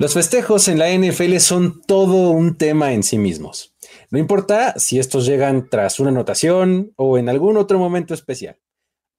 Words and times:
Los 0.00 0.14
festejos 0.14 0.66
en 0.68 0.78
la 0.78 0.90
NFL 0.90 1.36
son 1.40 1.82
todo 1.82 2.30
un 2.30 2.56
tema 2.56 2.94
en 2.94 3.02
sí 3.02 3.18
mismos. 3.18 3.74
No 4.08 4.18
importa 4.18 4.72
si 4.78 4.98
estos 4.98 5.26
llegan 5.26 5.68
tras 5.68 6.00
una 6.00 6.08
anotación 6.08 6.94
o 6.96 7.18
en 7.18 7.28
algún 7.28 7.58
otro 7.58 7.78
momento 7.78 8.14
especial. 8.14 8.58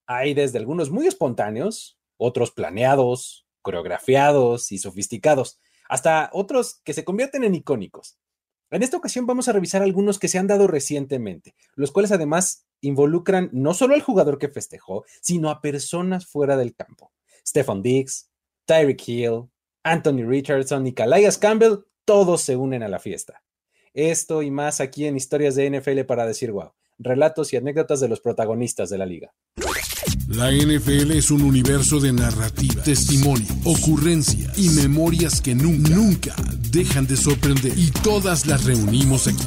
Hay 0.07 0.33
desde 0.33 0.57
algunos 0.57 0.89
muy 0.89 1.05
espontáneos, 1.05 1.99
otros 2.17 2.49
planeados, 2.49 3.45
coreografiados 3.61 4.71
y 4.71 4.79
sofisticados, 4.79 5.59
hasta 5.87 6.31
otros 6.33 6.81
que 6.83 6.93
se 6.93 7.03
convierten 7.03 7.43
en 7.43 7.53
icónicos. 7.53 8.17
En 8.71 8.81
esta 8.81 8.97
ocasión 8.97 9.27
vamos 9.27 9.47
a 9.47 9.51
revisar 9.51 9.83
algunos 9.83 10.17
que 10.17 10.29
se 10.29 10.39
han 10.39 10.47
dado 10.47 10.65
recientemente, 10.65 11.53
los 11.75 11.91
cuales 11.91 12.11
además 12.11 12.65
involucran 12.81 13.51
no 13.53 13.75
solo 13.75 13.93
al 13.93 14.01
jugador 14.01 14.39
que 14.39 14.49
festejó, 14.49 15.05
sino 15.21 15.51
a 15.51 15.61
personas 15.61 16.25
fuera 16.25 16.57
del 16.57 16.73
campo. 16.73 17.11
Stefan 17.45 17.83
Diggs, 17.83 18.31
Tyreek 18.65 19.07
Hill, 19.07 19.43
Anthony 19.83 20.23
Richardson 20.27 20.85
y 20.87 20.93
Calais 20.93 21.37
Campbell, 21.37 21.79
todos 22.05 22.41
se 22.41 22.55
unen 22.55 22.83
a 22.83 22.87
la 22.87 22.99
fiesta. 22.99 23.43
Esto 23.93 24.41
y 24.41 24.51
más 24.51 24.79
aquí 24.79 25.05
en 25.05 25.17
Historias 25.17 25.55
de 25.55 25.69
NFL 25.69 26.01
para 26.01 26.25
decir 26.25 26.51
wow. 26.51 26.71
Relatos 26.97 27.51
y 27.51 27.57
anécdotas 27.57 27.99
de 27.99 28.07
los 28.07 28.19
protagonistas 28.19 28.89
de 28.89 28.97
la 28.99 29.07
liga. 29.07 29.33
La 30.27 30.51
NFL 30.51 31.11
es 31.11 31.31
un 31.31 31.41
universo 31.41 31.99
de 31.99 32.13
narrativa, 32.13 32.83
testimonio, 32.83 33.47
ocurrencia 33.65 34.51
y 34.55 34.69
memorias 34.69 35.41
que 35.41 35.55
nunca, 35.55 35.89
nunca 35.89 36.35
dejan 36.69 37.07
de 37.07 37.17
sorprender. 37.17 37.73
Y 37.75 37.89
todas 37.89 38.45
las 38.45 38.63
reunimos 38.65 39.27
aquí. 39.27 39.43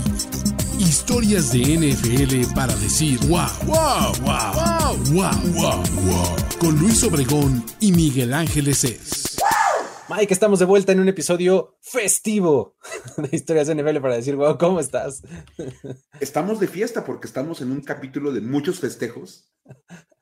Historias 0.81 1.53
de 1.53 1.61
NFL 1.61 2.55
para 2.55 2.75
decir 2.77 3.19
wow, 3.29 3.47
wow, 3.67 4.13
wow, 4.25 4.53
wow, 4.55 5.13
wow, 5.13 5.53
wow, 5.55 5.83
wow. 6.03 6.37
Con 6.59 6.77
Luis 6.79 7.05
Obregón 7.05 7.65
y 7.79 7.93
Miguel 7.93 8.35
Ángeles 8.35 8.83
es. 8.83 9.37
Mike, 10.17 10.33
estamos 10.33 10.61
de 10.61 10.65
vuelta 10.65 10.93
en 10.93 11.01
un 11.01 11.09
episodio 11.09 11.77
festivo 11.81 12.77
de 13.17 13.29
Historias 13.33 13.67
de 13.67 13.75
NFL 13.75 14.01
para 14.01 14.15
decir, 14.15 14.37
wow, 14.37 14.57
¿cómo 14.59 14.79
estás? 14.79 15.23
Estamos 16.21 16.61
de 16.61 16.69
fiesta 16.69 17.05
porque 17.05 17.27
estamos 17.27 17.61
en 17.63 17.73
un 17.73 17.81
capítulo 17.81 18.33
de 18.33 18.41
muchos 18.41 18.79
festejos. 18.79 19.53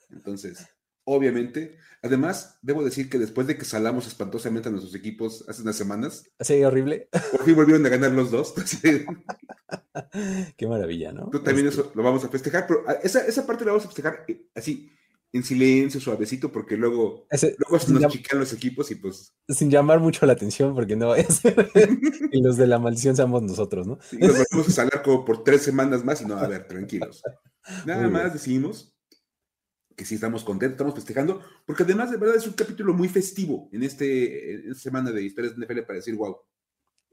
Entonces, 0.08 0.66
obviamente, 1.04 1.76
además, 2.00 2.58
debo 2.62 2.82
decir 2.82 3.10
que 3.10 3.18
después 3.18 3.46
de 3.46 3.58
que 3.58 3.66
salamos 3.66 4.06
espantosamente 4.06 4.68
a 4.68 4.72
nuestros 4.72 4.94
equipos 4.94 5.44
hace 5.46 5.60
unas 5.60 5.76
semanas. 5.76 6.24
Sí, 6.40 6.64
horrible. 6.64 7.10
Por 7.30 7.44
fin 7.44 7.54
volvieron 7.54 7.84
a 7.84 7.90
ganar 7.90 8.12
los 8.12 8.30
dos. 8.30 8.54
Qué 10.56 10.66
maravilla, 10.66 11.12
¿no? 11.12 11.28
Tú 11.28 11.42
también 11.42 11.66
este 11.66 11.82
eso 11.82 11.92
lo 11.94 12.02
vamos 12.02 12.24
a 12.24 12.28
festejar, 12.28 12.66
pero 12.66 12.84
esa, 13.02 13.26
esa 13.26 13.46
parte 13.46 13.64
la 13.64 13.72
vamos 13.72 13.84
a 13.84 13.88
festejar 13.88 14.24
eh, 14.26 14.46
así 14.54 14.90
en 15.32 15.44
silencio, 15.44 16.00
suavecito, 16.00 16.52
porque 16.52 16.76
luego, 16.76 17.26
luego 17.30 17.78
se 17.78 17.92
nos 17.92 18.12
chican 18.12 18.38
los 18.38 18.52
equipos 18.52 18.90
y 18.90 18.96
pues. 18.96 19.32
Sin 19.48 19.70
llamar 19.70 19.98
mucho 19.98 20.26
la 20.26 20.34
atención, 20.34 20.74
porque 20.74 20.94
no 20.94 21.08
vaya 21.08 21.26
a 21.26 21.32
ser. 21.32 21.70
y 22.32 22.42
los 22.42 22.58
de 22.58 22.66
la 22.66 22.78
maldición 22.78 23.16
seamos 23.16 23.42
nosotros, 23.42 23.86
¿no? 23.86 23.98
Sí, 24.02 24.18
nos 24.18 24.36
vamos 24.50 24.68
a 24.68 24.72
salir 24.72 24.92
como 25.02 25.24
por 25.24 25.42
tres 25.42 25.62
semanas 25.62 26.04
más 26.04 26.20
y 26.20 26.26
no, 26.26 26.36
a 26.36 26.46
ver, 26.46 26.68
tranquilos. 26.68 27.22
Nada 27.86 28.08
más 28.08 28.32
decimos 28.32 28.94
que 29.96 30.04
sí 30.04 30.14
estamos 30.16 30.44
contentos, 30.44 30.74
estamos 30.74 30.94
festejando, 30.94 31.40
porque 31.66 31.82
además 31.82 32.10
de 32.10 32.16
verdad 32.16 32.36
es 32.36 32.46
un 32.46 32.54
capítulo 32.54 32.94
muy 32.94 33.08
festivo 33.08 33.68
en, 33.72 33.82
este, 33.82 34.54
en 34.54 34.70
esta 34.70 34.82
semana 34.82 35.12
de 35.12 35.22
historias 35.22 35.56
de 35.56 35.64
NFL 35.64 35.80
para 35.82 35.98
decir 35.98 36.14
wow. 36.14 36.38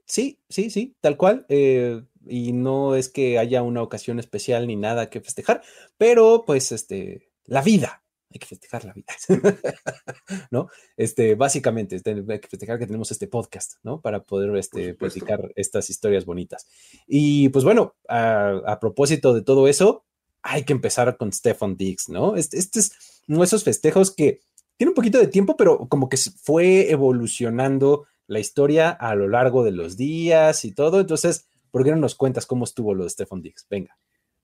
Sí, 0.06 0.40
sí, 0.48 0.70
sí, 0.70 0.96
tal 1.00 1.16
cual. 1.16 1.46
Eh, 1.48 2.02
y 2.26 2.52
no 2.52 2.96
es 2.96 3.08
que 3.08 3.38
haya 3.38 3.62
una 3.62 3.82
ocasión 3.82 4.18
especial 4.18 4.66
ni 4.66 4.76
nada 4.76 5.08
que 5.08 5.20
festejar, 5.20 5.62
pero 5.96 6.44
pues 6.46 6.72
este, 6.72 7.30
la 7.44 7.62
vida, 7.62 7.99
hay 8.32 8.38
que 8.38 8.46
festejar 8.46 8.84
la 8.84 8.92
vida, 8.92 9.12
¿no? 10.50 10.68
Este, 10.96 11.34
básicamente, 11.34 11.96
este, 11.96 12.10
hay 12.10 12.38
que 12.40 12.48
festejar 12.48 12.78
que 12.78 12.86
tenemos 12.86 13.10
este 13.10 13.26
podcast, 13.26 13.74
¿no? 13.82 14.00
Para 14.00 14.22
poder 14.22 14.54
este, 14.56 14.94
platicar 14.94 15.52
estas 15.56 15.90
historias 15.90 16.24
bonitas. 16.24 16.68
Y 17.08 17.48
pues 17.48 17.64
bueno, 17.64 17.96
a, 18.08 18.78
propósito 18.80 19.34
de 19.34 19.42
todo 19.42 19.66
eso, 19.66 20.04
hay 20.42 20.64
que 20.64 20.72
empezar 20.72 21.16
con 21.16 21.32
Stefan 21.32 21.76
Diggs, 21.76 22.08
¿no? 22.08 22.36
Este, 22.36 22.58
este 22.58 22.78
es 22.78 22.92
uno 23.26 23.40
de 23.40 23.46
esos 23.46 23.64
festejos 23.64 24.14
que 24.14 24.40
tiene 24.76 24.90
un 24.90 24.94
poquito 24.94 25.18
de 25.18 25.26
tiempo, 25.26 25.56
pero 25.56 25.88
como 25.88 26.08
que 26.08 26.16
fue 26.16 26.90
evolucionando 26.90 28.06
la 28.28 28.38
historia 28.38 28.90
a 28.90 29.16
lo 29.16 29.26
largo 29.26 29.64
de 29.64 29.72
los 29.72 29.96
días 29.96 30.64
y 30.64 30.72
todo. 30.72 31.00
Entonces, 31.00 31.48
¿por 31.72 31.82
qué 31.84 31.90
no 31.90 31.96
nos 31.96 32.14
cuentas 32.14 32.46
cómo 32.46 32.64
estuvo 32.64 32.94
lo 32.94 33.04
de 33.04 33.10
Stefan 33.10 33.42
Diggs? 33.42 33.66
Venga. 33.68 33.98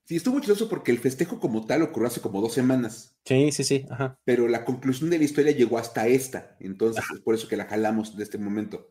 Sí, 0.07 0.15
estuvo 0.15 0.39
chistoso 0.39 0.69
porque 0.69 0.93
el 0.93 1.01
festejo 1.01 1.41
como 1.41 1.67
tal 1.67 1.83
ocurrió 1.83 2.07
hace 2.07 2.21
como 2.21 2.41
dos 2.41 2.53
semanas. 2.53 3.19
Sí, 3.25 3.51
sí, 3.51 3.65
sí. 3.65 3.87
Ajá. 3.91 4.21
Pero 4.25 4.47
la 4.47 4.65
conclusión 4.65 5.11
de 5.11 5.19
la 5.19 5.25
historia 5.25 5.51
llegó 5.51 5.79
hasta 5.79 6.07
esta. 6.07 6.57
Entonces, 6.61 7.05
es 7.13 7.21
por 7.23 7.35
eso 7.35 7.49
que 7.49 7.57
la 7.57 7.65
jalamos 7.65 8.17
de 8.17 8.23
este 8.23 8.39
momento. 8.39 8.89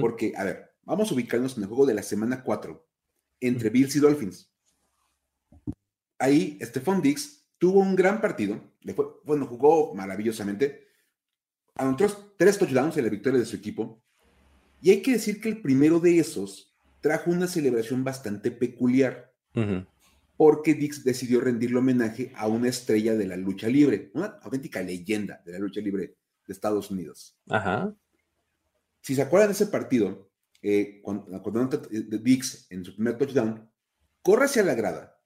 Porque, 0.00 0.32
a 0.36 0.42
ver, 0.42 0.74
vamos 0.82 1.08
a 1.08 1.14
ubicarnos 1.14 1.56
en 1.56 1.62
el 1.62 1.68
juego 1.68 1.86
de 1.86 1.94
la 1.94 2.02
semana 2.02 2.42
4 2.42 2.84
entre 3.38 3.70
Bills 3.70 3.94
y 3.94 4.00
Dolphins. 4.00 4.52
Ahí, 6.18 6.58
Stephon 6.60 7.00
Diggs 7.00 7.46
tuvo 7.58 7.78
un 7.78 7.94
gran 7.94 8.20
partido. 8.20 8.60
bueno, 9.22 9.46
jugó 9.46 9.94
maravillosamente. 9.94 10.88
Anotó 11.76 12.34
tres 12.36 12.58
touchdowns 12.58 12.96
en 12.96 13.04
la 13.04 13.10
victoria 13.10 13.38
de 13.38 13.46
su 13.46 13.54
equipo. 13.54 14.02
Y 14.82 14.90
hay 14.90 15.00
que 15.00 15.12
decir 15.12 15.40
que 15.40 15.48
el 15.48 15.62
primero 15.62 16.00
de 16.00 16.18
esos 16.18 16.74
trajo 17.00 17.30
una 17.30 17.46
celebración 17.46 18.02
bastante 18.02 18.50
peculiar. 18.50 19.32
Ajá 19.54 19.86
porque 20.36 20.74
Dix 20.74 21.02
decidió 21.02 21.40
rendirle 21.40 21.78
homenaje 21.78 22.32
a 22.36 22.46
una 22.46 22.68
estrella 22.68 23.14
de 23.14 23.26
la 23.26 23.36
lucha 23.36 23.68
libre, 23.68 24.10
una 24.14 24.38
auténtica 24.42 24.82
leyenda 24.82 25.42
de 25.44 25.52
la 25.52 25.58
lucha 25.58 25.80
libre 25.80 26.16
de 26.46 26.52
Estados 26.52 26.90
Unidos. 26.90 27.38
Ajá. 27.48 27.94
Si 29.00 29.14
se 29.14 29.22
acuerdan 29.22 29.48
de 29.48 29.54
ese 29.54 29.66
partido, 29.66 30.30
eh, 30.62 31.00
cuando, 31.02 31.42
cuando 31.42 31.78
Dix 32.18 32.66
en 32.70 32.84
su 32.84 32.94
primer 32.94 33.16
touchdown, 33.16 33.70
corre 34.20 34.44
hacia 34.44 34.62
la 34.62 34.74
grada, 34.74 35.18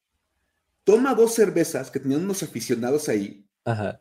toma 0.85 1.15
dos 1.15 1.35
cervezas 1.35 1.91
que 1.91 1.99
tenían 1.99 2.23
unos 2.23 2.43
aficionados 2.43 3.09
ahí, 3.09 3.49
Ajá. 3.65 4.01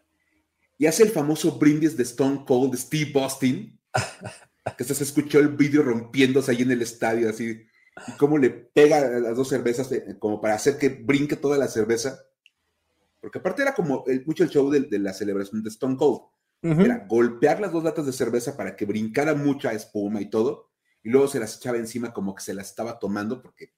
y 0.77 0.85
hace 0.85 1.03
el 1.03 1.09
famoso 1.09 1.57
brindis 1.57 1.97
de 1.97 2.03
Stone 2.03 2.43
Cold 2.45 2.75
Steve 2.75 3.11
Austin, 3.15 3.79
que 4.77 4.83
se 4.83 5.03
escuchó 5.03 5.39
el 5.39 5.49
vídeo 5.49 5.81
rompiéndose 5.81 6.51
ahí 6.51 6.61
en 6.61 6.71
el 6.71 6.81
estadio, 6.81 7.29
así 7.29 7.65
y 8.07 8.11
cómo 8.13 8.37
le 8.37 8.49
pega 8.49 9.01
las 9.19 9.35
dos 9.35 9.49
cervezas 9.49 9.91
eh, 9.91 10.17
como 10.19 10.41
para 10.41 10.55
hacer 10.55 10.77
que 10.77 10.89
brinque 10.89 11.35
toda 11.35 11.57
la 11.57 11.67
cerveza. 11.67 12.19
Porque 13.19 13.39
aparte 13.39 13.61
era 13.61 13.73
como 13.73 14.05
mucho 14.25 14.43
el 14.43 14.49
show 14.49 14.69
de, 14.69 14.87
la 14.99 15.13
celebración 15.13 15.63
de 15.63 15.69
Stone 15.69 15.97
Cold. 15.97 16.21
Era 16.61 17.05
golpear 17.07 17.61
las 17.61 17.71
dos 17.71 17.85
latas 17.85 18.05
de 18.05 18.11
cerveza 18.11 18.57
para 18.57 18.75
que 18.75 18.85
brincara 18.85 19.33
mucha 19.33 19.71
espuma 19.71 20.19
y 20.19 20.29
todo, 20.29 20.71
y 21.01 21.09
luego 21.09 21.29
se 21.29 21.39
las 21.39 21.55
echaba 21.55 21.77
encima 21.77 22.11
como 22.11 22.35
que 22.35 22.43
se 22.43 22.53
las 22.53 22.67
estaba 22.67 22.99
tomando 22.99 23.41
porque 23.41 23.73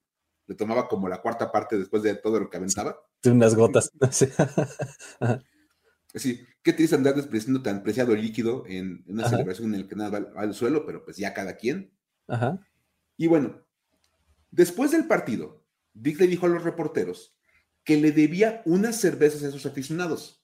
le 0.48 0.56
tomaba 0.56 0.88
como 0.88 1.08
la 1.08 1.22
cuarta 1.22 1.52
parte 1.52 1.78
después 1.78 2.02
de 2.02 2.16
todo 2.16 2.40
lo 2.40 2.50
que 2.50 2.58
aventaba. 2.58 3.00
Unas 3.24 3.56
gotas. 3.56 3.92
Sí, 6.14 6.46
qué 6.62 6.74
triste 6.74 6.96
andar 6.96 7.16
despreciando 7.16 7.62
tan 7.62 7.84
preciado 7.84 8.14
líquido 8.16 8.66
en, 8.68 9.04
una 9.08 9.30
celebración 9.30 9.74
en 9.74 9.82
la 9.84 9.88
que 9.88 9.96
nada 9.96 10.20
va, 10.20 10.42
al 10.42 10.54
suelo, 10.54 10.86
pero 10.86 11.06
pues 11.06 11.18
ya 11.18 11.34
cada 11.34 11.56
quien. 11.56 11.94
Ajá. 12.28 12.60
Y 13.16 13.28
bueno, 13.28 13.62
Después 14.52 14.92
del 14.92 15.08
partido, 15.08 15.64
Dick 15.94 16.20
le 16.20 16.28
dijo 16.28 16.46
a 16.46 16.50
los 16.50 16.64
reporteros 16.64 17.36
que 17.84 17.98
le 17.98 18.12
debía 18.12 18.62
unas 18.66 18.98
cervezas 18.98 19.44
a 19.44 19.52
sus 19.52 19.66
aficionados. 19.66 20.42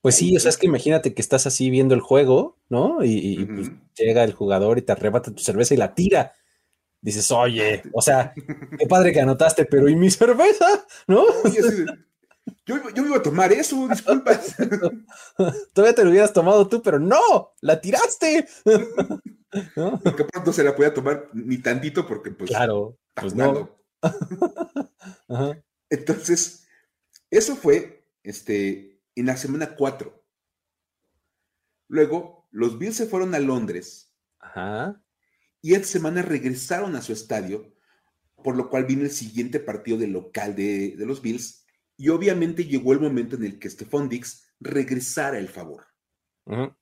Pues 0.00 0.16
sí, 0.16 0.36
o 0.36 0.40
sea, 0.40 0.50
es 0.50 0.58
que 0.58 0.66
imagínate 0.66 1.14
que 1.14 1.22
estás 1.22 1.46
así 1.46 1.70
viendo 1.70 1.94
el 1.94 2.00
juego, 2.00 2.58
¿no? 2.68 2.98
Y, 3.02 3.44
pues 3.46 3.70
llega 3.94 4.24
el 4.24 4.34
jugador 4.34 4.78
y 4.78 4.82
te 4.82 4.92
arrebata 4.92 5.34
tu 5.34 5.42
cerveza 5.42 5.72
y 5.74 5.78
la 5.78 5.94
tira. 5.94 6.32
Dices, 7.00 7.30
oye, 7.30 7.82
o 7.92 8.02
sea, 8.02 8.34
qué 8.78 8.86
padre 8.86 9.12
que 9.12 9.20
anotaste, 9.20 9.64
pero 9.64 9.88
¿y 9.88 9.96
mi 9.96 10.10
cerveza? 10.10 10.66
¿No? 11.06 11.24
Yo, 12.66 12.76
yo, 12.94 13.02
me 13.02 13.08
iba 13.08 13.18
a 13.18 13.22
tomar 13.22 13.52
eso, 13.52 13.88
disculpas. 13.88 14.56
Todavía 15.72 15.94
te 15.94 16.04
lo 16.04 16.10
hubieras 16.10 16.32
tomado 16.32 16.68
tú, 16.68 16.82
pero 16.82 16.98
no, 16.98 17.52
la 17.60 17.80
tiraste. 17.80 18.46
¿no? 19.76 20.00
Porque 20.00 20.24
pronto 20.24 20.52
se 20.52 20.64
la 20.64 20.74
podía 20.74 20.94
tomar 20.94 21.28
ni 21.32 21.58
tantito 21.58 22.06
porque 22.06 22.30
pues... 22.30 22.50
Claro, 22.50 22.98
pues 23.14 23.34
no. 23.34 23.78
Entonces, 25.90 26.66
eso 27.30 27.56
fue 27.56 28.06
este, 28.22 29.00
en 29.14 29.26
la 29.26 29.36
semana 29.36 29.74
4. 29.76 30.24
Luego, 31.88 32.48
los 32.50 32.78
Bills 32.78 32.96
se 32.96 33.06
fueron 33.06 33.34
a 33.34 33.38
Londres. 33.38 34.12
Ajá. 34.38 35.00
Y 35.64 35.74
esta 35.74 35.88
semana 35.88 36.22
regresaron 36.22 36.94
a 36.94 37.02
su 37.02 37.12
estadio, 37.12 37.74
por 38.42 38.54
lo 38.54 38.68
cual 38.68 38.84
vino 38.84 39.02
el 39.02 39.10
siguiente 39.10 39.60
partido 39.60 39.96
del 39.96 40.12
local 40.12 40.54
de, 40.54 40.94
los 40.98 41.22
Bills. 41.22 41.63
Y 41.96 42.08
obviamente 42.08 42.64
llegó 42.64 42.92
el 42.92 43.00
momento 43.00 43.36
en 43.36 43.44
el 43.44 43.58
que 43.58 43.70
Stephon 43.70 44.08
Dix 44.08 44.48
regresara 44.60 45.38
el 45.38 45.48
favor. 45.48 45.86
Ajá 46.46 46.76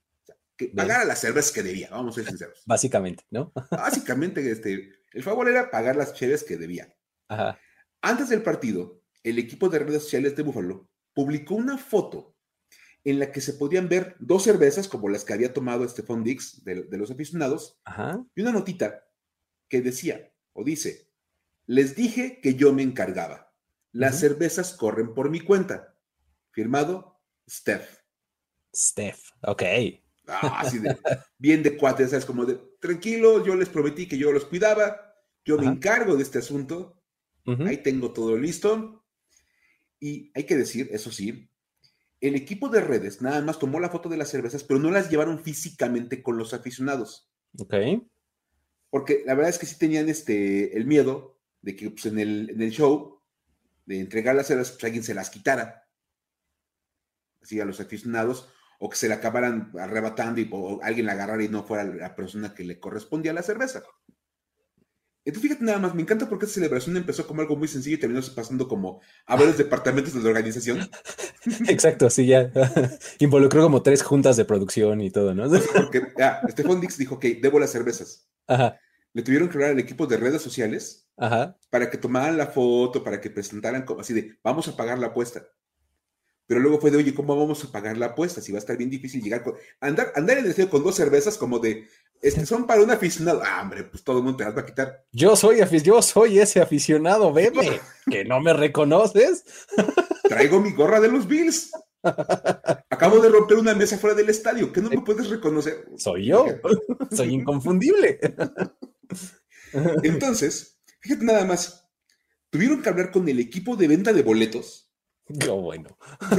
pagar 0.69 1.01
a 1.03 1.05
las 1.05 1.21
cervezas 1.21 1.53
que 1.53 1.63
debía, 1.63 1.89
vamos 1.91 2.17
a 2.17 2.21
ser 2.21 2.25
sinceros. 2.31 2.63
Básicamente, 2.67 3.25
¿no? 3.31 3.53
Básicamente, 3.71 4.49
este, 4.51 4.93
el 5.13 5.23
favor 5.23 5.49
era 5.49 5.71
pagar 5.71 5.97
las 5.97 6.15
cheves 6.15 6.45
que 6.45 6.57
debía. 6.57 6.95
Ajá. 7.29 7.59
Antes 8.01 8.29
del 8.29 8.43
partido, 8.43 9.03
el 9.23 9.39
equipo 9.39 9.69
de 9.69 9.79
redes 9.79 10.03
sociales 10.03 10.37
de 10.37 10.43
Buffalo 10.43 10.89
publicó 11.15 11.55
una 11.55 11.79
foto 11.79 12.37
en 13.05 13.19
la 13.19 13.33
que 13.33 13.41
se 13.41 13.55
podían 13.55 13.89
ver 13.89 14.17
dos 14.21 14.45
cervezas, 14.45 14.89
como 14.89 15.09
las 15.09 15.25
que 15.25 15.33
había 15.33 15.53
tomado 15.53 15.89
Stephon 15.89 16.23
Dix 16.23 16.65
de, 16.65 16.85
de 16.85 16.99
los 16.99 17.11
aficionados, 17.11 17.81
Ajá. 17.85 18.25
y 18.35 18.43
una 18.43 18.53
notita 18.53 19.05
que 19.69 19.81
decía, 19.81 20.33
o 20.53 20.63
dice, 20.63 21.09
les 21.67 21.97
dije 21.97 22.41
que 22.41 22.55
yo 22.55 22.73
me 22.73 22.83
encargaba. 22.83 23.52
Las 23.93 24.21
cervezas 24.21 24.75
corren 24.75 25.15
por 25.15 25.31
mi 25.31 25.41
cuenta. 25.41 25.95
Firmado, 26.51 27.21
Steph. 27.49 28.03
Steph. 28.75 29.21
Ok. 29.43 29.63
Ah, 30.27 30.61
así 30.61 30.79
de, 30.79 30.97
bien 31.39 31.63
de 31.63 31.77
cuates, 31.77 32.11
¿sabes? 32.11 32.25
Como 32.25 32.45
de, 32.45 32.59
tranquilo, 32.81 33.45
yo 33.45 33.55
les 33.55 33.69
prometí 33.69 34.07
que 34.07 34.19
yo 34.19 34.33
los 34.33 34.47
cuidaba, 34.47 35.15
yo 35.45 35.59
me 35.59 35.67
encargo 35.67 36.17
de 36.17 36.23
este 36.23 36.39
asunto, 36.39 37.03
ahí 37.45 37.79
tengo 37.79 38.13
todo 38.13 38.37
listo. 38.37 39.05
Y 39.99 40.31
hay 40.35 40.45
que 40.45 40.57
decir, 40.57 40.89
eso 40.93 41.13
sí, 41.13 41.49
el 42.21 42.35
equipo 42.37 42.69
de 42.69 42.81
redes 42.81 43.21
nada 43.21 43.41
más 43.43 43.59
tomó 43.59 43.81
la 43.81 43.91
foto 43.91 44.09
de 44.09 44.17
las 44.17 44.31
cervezas, 44.31 44.63
pero 44.65 44.81
no 44.81 44.91
las 44.91 45.11
llevaron 45.11 45.41
físicamente 45.41 46.23
con 46.23 46.39
los 46.39 46.55
aficionados. 46.55 47.29
Ok. 47.59 47.75
Porque 48.91 49.23
la 49.27 49.35
verdad 49.35 49.51
es 49.51 49.59
que 49.59 49.67
sí 49.67 49.77
tenían 49.79 50.09
este, 50.09 50.77
el 50.77 50.87
miedo 50.87 51.41
de 51.63 51.75
que 51.77 51.91
pues, 51.91 52.07
en, 52.07 52.19
el, 52.19 52.51
en 52.51 52.63
el 52.63 52.71
show, 52.71 53.22
de 53.85 54.01
entregar 54.01 54.35
las 54.35 54.47
cervezas, 54.47 54.73
pues 54.73 54.85
alguien 54.85 55.05
se 55.05 55.15
las 55.15 55.31
quitara. 55.31 55.89
Así 57.43 57.61
a 57.61 57.65
los 57.65 57.81
aficionados, 57.81 58.49
o 58.79 58.89
que 58.89 58.97
se 58.97 59.09
la 59.09 59.17
acabaran 59.17 59.71
arrebatando 59.79 60.41
y 60.41 60.49
o 60.53 60.81
alguien 60.83 61.07
la 61.07 61.13
agarrara 61.13 61.43
y 61.43 61.49
no 61.49 61.65
fuera 61.65 61.85
la 61.85 62.15
persona 62.15 62.55
que 62.55 62.65
le 62.65 62.81
correspondía 62.81 63.33
la 63.33 63.43
cerveza. 63.43 63.83
Entonces, 65.25 65.51
fíjate 65.51 65.65
nada 65.65 65.79
más, 65.79 65.95
me 65.95 66.03
encanta 66.03 66.29
porque 66.29 66.47
esta 66.47 66.57
celebración 66.57 66.97
empezó 66.97 67.27
como 67.27 67.43
algo 67.43 67.55
muy 67.55 67.69
sencillo 67.69 67.95
y 67.95 68.01
terminó 68.01 68.21
pasando 68.35 68.67
como 68.67 69.01
a 69.27 69.37
varios 69.37 69.57
departamentos 69.57 70.15
de 70.15 70.21
la 70.21 70.29
organización. 70.31 70.91
Exacto, 71.69 72.11
sí, 72.11 72.27
ya. 72.27 72.51
Involucró 73.21 73.63
como 73.63 73.83
tres 73.83 74.03
juntas 74.03 74.37
de 74.37 74.45
producción 74.45 75.01
y 75.01 75.11
todo, 75.11 75.33
¿no? 75.33 75.49
Porque 75.49 76.03
ah, 76.21 76.41
Dix 76.81 76.99
dijo 76.99 77.21
que 77.21 77.37
debo 77.41 77.61
las 77.61 77.71
cervezas. 77.71 78.29
Ajá. 78.49 78.81
Le 79.15 79.23
tuvieron 79.23 79.49
que 79.49 79.55
hablar 79.55 79.71
al 79.71 79.79
equipo 79.79 80.07
de 80.07 80.17
redes 80.17 80.43
sociales 80.43 81.09
Ajá. 81.17 81.57
para 81.71 81.91
que 81.91 81.99
tomaran 81.99 82.37
la 82.37 82.47
foto, 82.47 83.05
para 83.05 83.21
que 83.21 83.31
presentaran 83.31 83.85
como 83.85 84.01
así 84.01 84.15
de, 84.15 84.39
vamos 84.43 84.69
a 84.69 84.77
pagar 84.77 84.99
la 84.99 85.09
apuesta. 85.09 85.47
Pero 86.47 86.61
luego 86.61 86.81
fue 86.81 86.91
de, 86.91 86.99
oye, 86.99 87.15
¿cómo 87.15 87.37
vamos 87.37 87.65
a 87.65 87.71
pagar 87.71 87.97
la 87.97 88.07
apuesta? 88.07 88.41
Si 88.41 88.53
va 88.53 88.59
a 88.59 88.61
estar 88.61 88.77
bien 88.77 88.91
difícil 88.91 89.23
llegar 89.23 89.43
con... 89.43 89.55
Andar, 89.81 90.13
andar 90.17 90.39
en 90.39 90.45
el 90.45 90.51
estadio 90.51 90.71
con 90.71 90.83
dos 90.83 90.97
cervezas 90.97 91.39
como 91.39 91.59
de, 91.59 91.87
este, 92.23 92.47
son 92.47 92.67
para 92.67 92.83
un 92.83 92.91
aficionado. 92.91 93.43
Ah, 93.45 93.63
hombre, 93.63 93.83
pues 93.85 94.05
todo 94.05 94.19
el 94.19 94.25
mundo 94.25 94.39
te 94.39 94.45
las 94.45 94.57
va 94.57 94.61
a 94.61 94.67
quitar. 94.67 95.05
Yo 95.11 95.35
soy, 95.35 95.59
yo 95.83 96.01
soy 96.03 96.39
ese 96.39 96.61
aficionado, 96.61 97.33
veme. 97.33 97.81
que 98.11 98.25
no 98.25 98.41
me 98.41 98.53
reconoces. 98.53 99.45
Traigo 100.23 100.61
mi 100.61 100.73
gorra 100.73 101.01
de 101.01 101.09
los 101.09 101.27
Bills. 101.27 101.73
Acabo 102.91 103.19
de 103.19 103.29
romper 103.29 103.59
una 103.59 103.75
mesa 103.75 103.99
fuera 103.99 104.15
del 104.15 104.29
estadio. 104.29 104.73
¿Qué 104.73 104.81
no 104.81 104.91
me 104.91 105.01
puedes 105.01 105.29
reconocer? 105.31 105.87
Soy 105.97 106.27
yo. 106.27 106.47
soy 107.11 107.35
inconfundible. 107.35 108.21
Entonces, 110.03 110.81
fíjate 111.01 111.25
nada 111.25 111.45
más. 111.45 111.91
Tuvieron 112.51 112.83
que 112.83 112.89
hablar 112.89 113.11
con 113.11 113.29
el 113.29 113.41
equipo 113.41 113.77
de 113.77 113.89
venta 113.89 114.13
de 114.13 114.23
boletos 114.23 114.93
Yo, 115.27 115.57
bueno. 115.63 115.97
Ajá. 116.01 116.39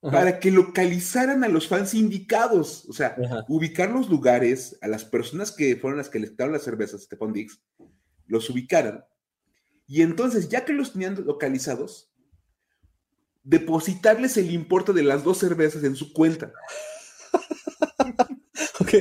para 0.02 0.40
que 0.40 0.50
localizaran 0.50 1.44
a 1.44 1.48
los 1.48 1.68
fans 1.68 1.94
indicados. 1.94 2.86
O 2.88 2.92
sea, 2.92 3.16
Ajá. 3.22 3.44
ubicar 3.48 3.90
los 3.90 4.08
lugares, 4.08 4.78
a 4.80 4.88
las 4.88 5.04
personas 5.04 5.52
que 5.52 5.76
fueron 5.76 5.98
las 5.98 6.08
que 6.08 6.18
les 6.18 6.30
quitaron 6.30 6.52
las 6.52 6.62
cervezas, 6.62 7.02
Stephon 7.02 7.32
Dix, 7.32 7.60
los 8.26 8.48
ubicaran. 8.48 9.04
Y 9.86 10.02
entonces, 10.02 10.48
ya 10.48 10.64
que 10.64 10.72
los 10.72 10.92
tenían 10.92 11.22
localizados, 11.26 12.12
depositarles 13.42 14.36
el 14.36 14.50
importe 14.50 14.92
de 14.92 15.02
las 15.02 15.24
dos 15.24 15.38
cervezas 15.38 15.82
en 15.84 15.96
su 15.96 16.12
cuenta 16.12 16.52
Ok. 18.80 18.94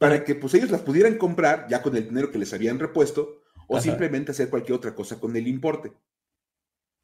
Para 0.00 0.24
que 0.24 0.34
pues 0.34 0.54
ellos 0.54 0.70
las 0.70 0.80
pudieran 0.80 1.18
comprar 1.18 1.68
ya 1.68 1.82
con 1.82 1.94
el 1.94 2.08
dinero 2.08 2.30
que 2.30 2.38
les 2.38 2.54
habían 2.54 2.78
repuesto 2.78 3.42
o 3.68 3.76
Ajá. 3.76 3.82
simplemente 3.82 4.32
hacer 4.32 4.48
cualquier 4.48 4.76
otra 4.78 4.94
cosa 4.94 5.20
con 5.20 5.36
el 5.36 5.46
importe. 5.46 5.92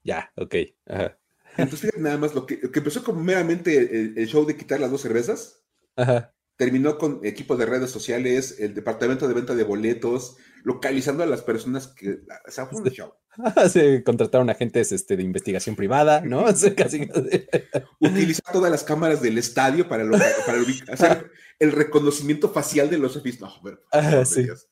Ya, 0.03 0.33
ok. 0.35 0.55
Ajá. 0.87 1.19
Entonces, 1.59 1.81
fíjate 1.81 2.01
nada 2.01 2.17
más, 2.17 2.35
lo 2.35 2.47
que, 2.47 2.59
que 2.59 2.79
empezó 2.79 3.05
como 3.05 3.23
meramente 3.23 3.77
el, 3.77 4.17
el 4.17 4.27
show 4.27 4.47
de 4.47 4.57
quitar 4.57 4.81
las 4.81 4.91
dos 4.91 5.03
cervezas, 5.03 5.63
Ajá. 5.95 6.35
Terminó 6.57 6.97
con 6.99 7.21
equipo 7.25 7.57
de 7.57 7.67
redes 7.67 7.91
sociales, 7.91 8.57
el 8.59 8.75
departamento 8.75 9.29
de 9.29 9.35
venta 9.35 9.55
de 9.55 9.65
boletos, 9.65 10.37
localizando 10.65 11.23
a 11.23 11.27
las 11.27 11.43
personas 11.43 11.89
que... 11.89 12.21
O 12.47 12.51
sea, 12.51 12.67
fue 12.67 12.81
un 12.81 12.89
show. 12.91 13.13
Se 13.71 14.03
contrataron 14.03 14.49
agentes 14.49 14.91
este, 14.93 15.17
de 15.17 15.23
investigación 15.23 15.77
privada, 15.77 16.23
¿no? 16.23 16.45
O 16.45 16.53
sea, 16.55 16.75
casi- 16.75 17.09
Utilizar 18.01 18.53
todas 18.53 18.71
las 18.71 18.85
cámaras 18.85 19.21
del 19.21 19.37
estadio 19.39 19.87
para, 19.89 20.05
lo- 20.05 20.17
para 20.19 20.59
ubic- 20.59 20.89
hacer 20.91 21.31
el 21.59 21.73
reconocimiento 21.73 22.49
facial 22.51 22.89
de 22.91 22.99
los 22.99 23.17
aficionados. 23.17 23.61
No, 23.63 23.79
pero, 23.93 24.25
sí. 24.25 24.43
Dios. 24.45 24.69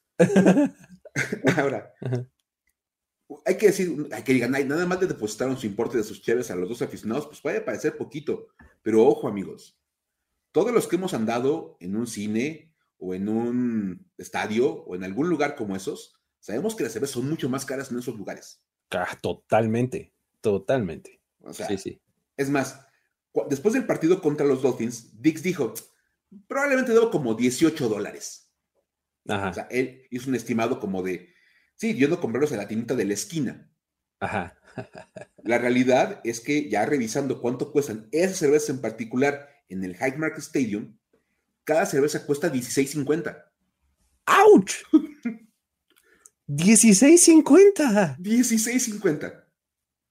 Ahora, 1.56 1.92
Ajá. 2.00 2.26
hay 3.44 3.56
que 3.56 3.66
decir, 3.66 4.08
hay 4.12 4.22
que 4.22 4.32
digan, 4.32 4.54
"Ay, 4.54 4.64
nada 4.64 4.86
más 4.86 5.00
le 5.00 5.06
depositaron 5.06 5.56
su 5.56 5.66
importe 5.66 5.96
de 5.98 6.04
sus 6.04 6.22
cheves 6.22 6.50
a 6.50 6.56
los 6.56 6.68
dos 6.68 6.82
aficionados, 6.82 7.26
pues 7.26 7.40
puede 7.40 7.60
parecer 7.60 7.96
poquito, 7.96 8.48
pero 8.82 9.06
ojo 9.06 9.28
amigos, 9.28 9.78
todos 10.54 10.72
los 10.72 10.86
que 10.86 10.94
hemos 10.94 11.14
andado 11.14 11.76
en 11.80 11.96
un 11.96 12.06
cine 12.06 12.72
o 12.98 13.12
en 13.12 13.28
un 13.28 14.08
estadio 14.16 14.84
o 14.84 14.94
en 14.94 15.02
algún 15.02 15.28
lugar 15.28 15.56
como 15.56 15.74
esos, 15.74 16.14
sabemos 16.38 16.76
que 16.76 16.84
las 16.84 16.92
cervezas 16.92 17.14
son 17.14 17.28
mucho 17.28 17.48
más 17.48 17.66
caras 17.66 17.90
en 17.90 17.98
esos 17.98 18.16
lugares. 18.16 18.62
Ah, 18.92 19.18
totalmente, 19.20 20.14
totalmente. 20.40 21.20
O 21.40 21.52
sea, 21.52 21.66
sí, 21.66 21.76
sí. 21.76 22.00
es 22.36 22.50
más, 22.50 22.86
después 23.50 23.74
del 23.74 23.84
partido 23.84 24.22
contra 24.22 24.46
los 24.46 24.62
Dolphins, 24.62 25.20
Dix 25.20 25.42
dijo, 25.42 25.74
probablemente 26.46 26.92
debo 26.92 27.10
como 27.10 27.34
18 27.34 27.88
dólares. 27.88 28.52
Ajá, 29.26 29.50
O 29.50 29.54
sea, 29.54 29.66
él 29.72 30.06
hizo 30.12 30.28
un 30.28 30.36
estimado 30.36 30.78
como 30.78 31.02
de, 31.02 31.34
sí, 31.74 31.96
yo 31.96 32.06
no 32.06 32.20
comprarlos 32.20 32.52
en 32.52 32.58
la 32.58 32.68
tiendita 32.68 32.94
de 32.94 33.04
la 33.04 33.14
esquina. 33.14 33.72
ajá. 34.20 34.56
La 35.42 35.58
realidad 35.58 36.20
es 36.22 36.40
que 36.40 36.68
ya 36.70 36.86
revisando 36.86 37.40
cuánto 37.40 37.72
cuestan 37.72 38.08
esas 38.12 38.38
cervezas 38.38 38.70
en 38.70 38.80
particular 38.80 39.53
en 39.68 39.84
el 39.84 39.96
Hyde 39.96 40.16
Market 40.16 40.40
Stadium, 40.42 40.96
cada 41.64 41.86
cerveza 41.86 42.24
cuesta 42.26 42.52
16.50. 42.52 43.44
¡Auch! 44.26 44.70
16.50. 46.48 48.18
16.50 48.18 49.44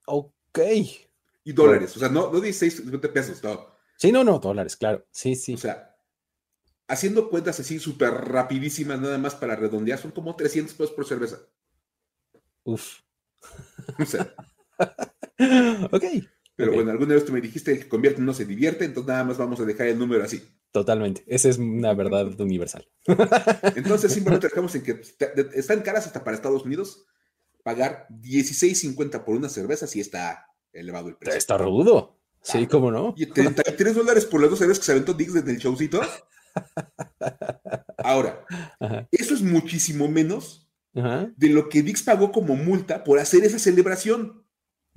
Ok. 0.06 0.58
y 1.44 1.52
dólares. 1.52 1.96
O 1.96 2.00
sea, 2.00 2.08
no, 2.08 2.32
no 2.32 2.40
16.50 2.40 3.12
pesos, 3.12 3.42
no. 3.42 3.74
Sí, 3.96 4.10
no, 4.10 4.24
no, 4.24 4.38
dólares, 4.38 4.76
claro. 4.76 5.06
Sí, 5.10 5.36
sí. 5.36 5.54
O 5.54 5.58
sea, 5.58 5.96
haciendo 6.88 7.30
cuentas 7.30 7.60
así 7.60 7.78
súper 7.78 8.10
rapidísimas, 8.12 9.00
nada 9.00 9.18
más 9.18 9.34
para 9.34 9.56
redondear, 9.56 9.98
son 9.98 10.10
como 10.10 10.34
300 10.34 10.74
pesos 10.74 10.94
por 10.94 11.06
cerveza. 11.06 11.38
Uf. 12.64 13.00
O 13.98 14.04
sea, 14.04 14.34
ok. 15.92 16.04
Pero 16.56 16.70
Ok. 16.70 16.76
bueno, 16.76 16.90
alguna 16.92 17.14
vez 17.14 17.24
tú 17.24 17.32
me 17.32 17.40
dijiste 17.40 17.72
el 17.72 17.78
que 17.80 17.88
convierte 17.88 18.22
no 18.22 18.32
se 18.34 18.44
divierte, 18.44 18.84
entonces 18.84 19.08
nada 19.08 19.24
más 19.24 19.38
vamos 19.38 19.58
a 19.60 19.64
dejar 19.64 19.88
el 19.88 19.98
número 19.98 20.22
así. 20.24 20.42
Totalmente. 20.72 21.22
Esa 21.26 21.48
es 21.48 21.58
una 21.58 21.94
verdad 21.94 22.38
universal. 22.40 22.84
Entonces 23.76 24.12
simplemente 24.12 24.48
dejamos 24.48 24.74
en 24.74 24.82
que 24.82 25.00
están 25.54 25.82
caras 25.82 26.06
hasta 26.06 26.24
para 26.24 26.36
Estados 26.36 26.64
Unidos. 26.64 27.06
Pagar 27.62 28.08
16.50 28.10 29.24
por 29.24 29.36
una 29.36 29.48
cerveza 29.48 29.86
sí 29.86 30.00
está 30.00 30.46
elevado 30.72 31.08
el 31.08 31.16
precio. 31.16 31.38
Está 31.38 31.58
rudo. 31.58 32.18
Sí, 32.42 32.64
Ah. 32.64 32.68
cómo 32.68 32.90
no. 32.90 33.14
Y 33.16 33.26
33 33.26 33.94
dólares 33.94 34.24
por 34.26 34.40
las 34.40 34.50
dos 34.50 34.58
cervezas 34.58 34.80
que 34.80 34.86
se 34.86 34.92
aventó 34.92 35.14
Dix 35.14 35.32
desde 35.34 35.52
el 35.52 35.58
showcito. 35.58 36.00
Ahora, 37.98 38.44
Ajá. 38.80 39.08
eso 39.10 39.34
es 39.34 39.42
muchísimo 39.42 40.08
menos 40.08 40.68
Ajá. 40.94 41.32
de 41.36 41.48
lo 41.48 41.68
que 41.68 41.82
Dix 41.82 42.02
pagó 42.02 42.32
como 42.32 42.56
multa 42.56 43.04
por 43.04 43.18
hacer 43.18 43.44
esa 43.44 43.58
celebración. 43.58 44.43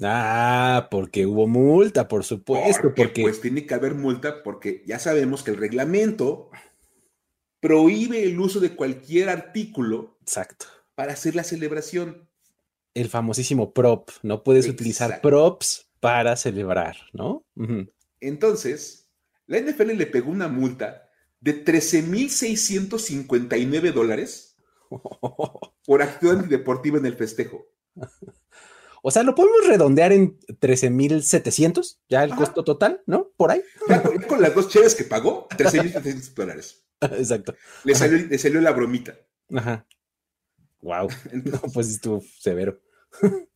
Ah, 0.02 0.88
porque 0.92 1.26
hubo 1.26 1.48
multa, 1.48 2.08
por 2.08 2.24
supuesto, 2.24 2.94
porque, 2.96 3.24
pues 3.24 3.42
tiene 3.42 3.66
que 3.66 3.74
haber 3.74 3.96
multa 3.96 4.44
porque 4.44 4.84
ya 4.86 5.00
sabemos 5.00 5.42
que 5.44 5.50
el 5.52 5.58
reglamento 5.58 6.52
prohíbe 7.60 8.24
el 8.24 8.40
uso 8.40 8.60
de 8.60 8.76
cualquier 8.76 9.30
artículo 9.30 10.18
exacto. 10.22 10.68
para 10.94 11.14
hacer 11.14 11.34
la 11.36 11.44
celebración. 11.44 12.30
El 12.94 13.10
famosísimo 13.10 13.74
prop, 13.74 14.12
no 14.22 14.44
puedes 14.44 14.68
utilizar 14.68 15.20
props 15.22 15.90
para 16.00 16.36
celebrar, 16.36 16.98
¿no? 17.14 17.44
Entonces, 18.20 19.10
la 19.48 19.60
NFL 19.60 19.94
le 19.94 20.06
pegó 20.08 20.32
una 20.32 20.48
multa 20.48 21.10
de 21.40 21.64
13.659 21.64 23.94
dólares 23.94 24.58
por 25.86 26.02
acción 26.02 26.40
antideportiva 26.40 26.98
en 26.98 27.06
el 27.06 27.16
festejo. 27.16 27.68
O 29.08 29.12
sea, 29.12 29.24
lo 29.24 29.36
podemos 29.36 29.66
redondear 29.66 30.12
en 30.12 30.38
13.700, 30.38 32.00
ya 32.10 32.26
el 32.26 32.34
Ajá. 32.34 32.42
costo 32.42 32.66
total, 32.66 33.04
¿no? 33.06 33.32
Por 33.38 33.52
ahí. 33.52 33.62
Ya 33.88 34.04
con, 34.04 34.42
las 34.42 34.54
dos 34.54 34.68
cheves 34.68 34.96
que 34.96 35.06
pagó, 35.06 35.48
13.700 35.52 36.34
dólares. 36.34 36.84
Exacto. 37.00 37.56
Le 37.86 37.96
salió, 37.96 38.28
le 38.28 38.38
salió 38.38 38.60
la 38.60 38.72
bromita. 38.72 39.18
Ajá. 39.56 39.88
Wow. 40.82 41.08
No, 41.32 41.62
pues 41.74 41.88
estuvo 41.88 42.22
severo. 42.42 42.82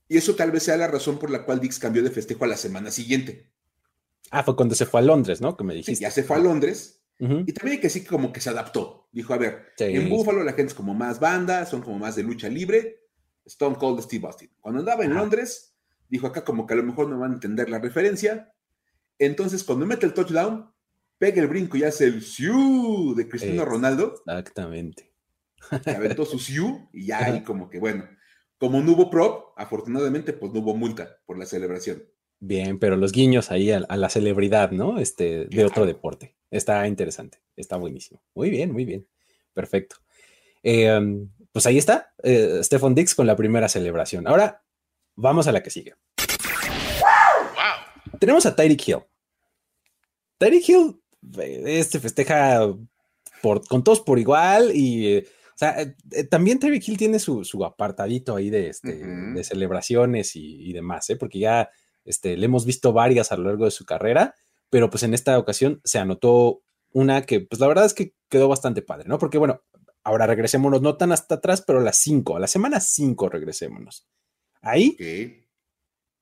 Y 0.07 0.15
eso 0.15 0.35
tal 0.35 0.51
vez 0.51 0.63
sea 0.63 0.77
la 0.77 0.87
razón 0.87 1.19
por 1.19 1.29
la 1.29 1.43
cual 1.43 1.59
Dix 1.59 1.79
cambió 1.79 2.01
de 2.01 2.11
festejo 2.11 2.45
a 2.45 2.47
la 2.47 2.55
semana 2.55 2.89
siguiente. 2.89 3.51
Ah, 4.29 4.43
fue 4.43 4.55
cuando 4.55 4.73
se 4.73 4.85
fue 4.85 5.01
a 5.01 5.03
Londres, 5.03 5.41
¿no? 5.41 5.57
Que 5.57 5.65
me 5.65 5.73
dijiste. 5.73 5.95
Sí, 5.97 6.01
ya 6.01 6.11
se 6.11 6.23
fue 6.23 6.37
a 6.37 6.39
Londres. 6.39 7.03
Y 7.19 7.51
también 7.51 7.73
hay 7.73 7.77
que 7.77 7.87
decir 7.87 8.07
como 8.07 8.31
que 8.31 8.39
se 8.39 8.49
adaptó. 8.49 9.09
Dijo, 9.11 9.33
a 9.33 9.37
ver, 9.37 9.73
en 9.77 10.09
Buffalo 10.09 10.45
la 10.45 10.53
gente 10.53 10.69
es 10.69 10.73
como 10.73 10.93
más 10.93 11.19
banda, 11.19 11.65
son 11.65 11.81
como 11.81 11.99
más 11.99 12.15
de 12.15 12.23
lucha 12.23 12.47
libre. 12.47 13.00
Stone 13.51 13.75
Cold 13.75 14.01
Steve 14.01 14.25
Austin. 14.27 14.49
Cuando 14.61 14.79
andaba 14.79 15.03
en 15.03 15.13
Londres, 15.13 15.75
dijo 16.07 16.27
acá 16.27 16.43
como 16.43 16.65
que 16.65 16.73
a 16.73 16.77
lo 16.77 16.83
mejor 16.83 17.09
no 17.09 17.19
van 17.19 17.31
a 17.31 17.33
entender 17.35 17.69
la 17.69 17.79
referencia. 17.79 18.53
Entonces, 19.19 19.63
cuando 19.63 19.85
mete 19.85 20.05
el 20.05 20.13
touchdown, 20.13 20.71
pega 21.17 21.41
el 21.41 21.47
brinco 21.47 21.77
y 21.77 21.83
hace 21.83 22.05
el 22.05 22.21
siu 22.21 23.13
de 23.15 23.27
Cristiano 23.27 23.65
Ronaldo. 23.65 24.15
Exactamente. 24.25 25.11
aventó 25.85 26.25
su 26.25 26.39
siu 26.39 26.89
y 26.93 27.07
ya 27.07 27.25
ahí 27.25 27.43
como 27.43 27.69
que, 27.69 27.79
bueno, 27.79 28.07
como 28.57 28.81
no 28.81 28.93
hubo 28.93 29.09
prop, 29.09 29.53
afortunadamente, 29.57 30.33
pues 30.33 30.53
no 30.53 30.61
hubo 30.61 30.75
multa 30.75 31.17
por 31.25 31.37
la 31.37 31.45
celebración. 31.45 32.03
Bien, 32.39 32.79
pero 32.79 32.95
los 32.95 33.11
guiños 33.11 33.51
ahí 33.51 33.71
a, 33.71 33.81
la 33.81 34.09
celebridad, 34.09 34.71
¿no? 34.71 34.97
Este, 34.97 35.45
de 35.45 35.65
otro 35.65 35.85
deporte. 35.85 36.35
Está 36.49 36.87
interesante, 36.87 37.39
está 37.55 37.75
buenísimo. 37.77 38.23
Muy 38.33 38.49
bien, 38.49 38.71
muy 38.71 38.85
bien. 38.85 39.05
Perfecto. 39.53 39.97
Eh, 40.63 41.27
pues 41.51 41.65
ahí 41.65 41.77
está, 41.77 42.13
eh, 42.23 42.59
Stefan 42.63 42.95
Dix 42.95 43.15
con 43.15 43.27
la 43.27 43.35
primera 43.35 43.67
celebración. 43.67 44.27
Ahora 44.27 44.63
vamos 45.15 45.47
a 45.47 45.51
la 45.51 45.61
que 45.61 45.69
sigue. 45.69 45.95
Tenemos 48.19 48.45
a 48.45 48.55
Tyreek 48.55 48.87
Hill. 48.87 49.03
Tyreek 50.37 50.69
Hill 50.69 51.01
eh, 51.39 51.63
este 51.65 51.99
festeja 51.99 52.67
por, 53.41 53.65
con 53.67 53.83
todos 53.83 54.01
por 54.01 54.19
igual 54.19 54.71
y 54.75 55.19
o 55.19 55.57
sea, 55.61 55.75
también 56.29 56.57
Tyreek 56.57 56.87
Hill 56.87 56.97
tiene 56.97 57.19
su, 57.19 57.63
apartadito 57.63 58.35
ahí 58.35 58.49
de, 58.49 58.69
este, 58.69 58.95
de 58.95 59.43
celebraciones 59.43 60.35
y, 60.35 60.73
demás, 60.73 61.07
¿eh? 61.11 61.17
porque 61.17 61.37
ya 61.37 61.69
este, 62.03 62.35
le 62.35 62.45
hemos 62.45 62.65
visto 62.65 62.93
varias 62.93 63.31
a 63.31 63.37
lo 63.37 63.43
largo 63.43 63.65
de 63.65 63.71
su 63.71 63.85
carrera, 63.85 64.33
pero 64.71 64.89
pues 64.89 65.03
en 65.03 65.13
esta 65.13 65.37
ocasión 65.37 65.79
se 65.83 65.99
anotó 65.99 66.63
una 66.93 67.21
que 67.23 67.41
pues 67.41 67.59
la 67.59 67.67
verdad 67.67 67.85
es 67.85 67.93
que 67.93 68.15
quedó 68.27 68.47
bastante 68.47 68.81
padre, 68.81 69.07
¿no? 69.07 69.19
Porque 69.19 69.37
bueno, 69.37 69.61
ahora 70.03 70.27
regresémonos, 70.27 70.81
no 70.81 70.97
tan 70.97 71.11
hasta 71.11 71.35
atrás, 71.35 71.63
pero 71.65 71.79
a 71.79 71.83
las 71.83 71.97
5, 71.97 72.37
a 72.37 72.39
la 72.39 72.47
semana 72.47 72.79
5 72.79 73.29
regresémonos. 73.29 74.07
Ahí, 74.61 74.91
okay. 74.93 75.45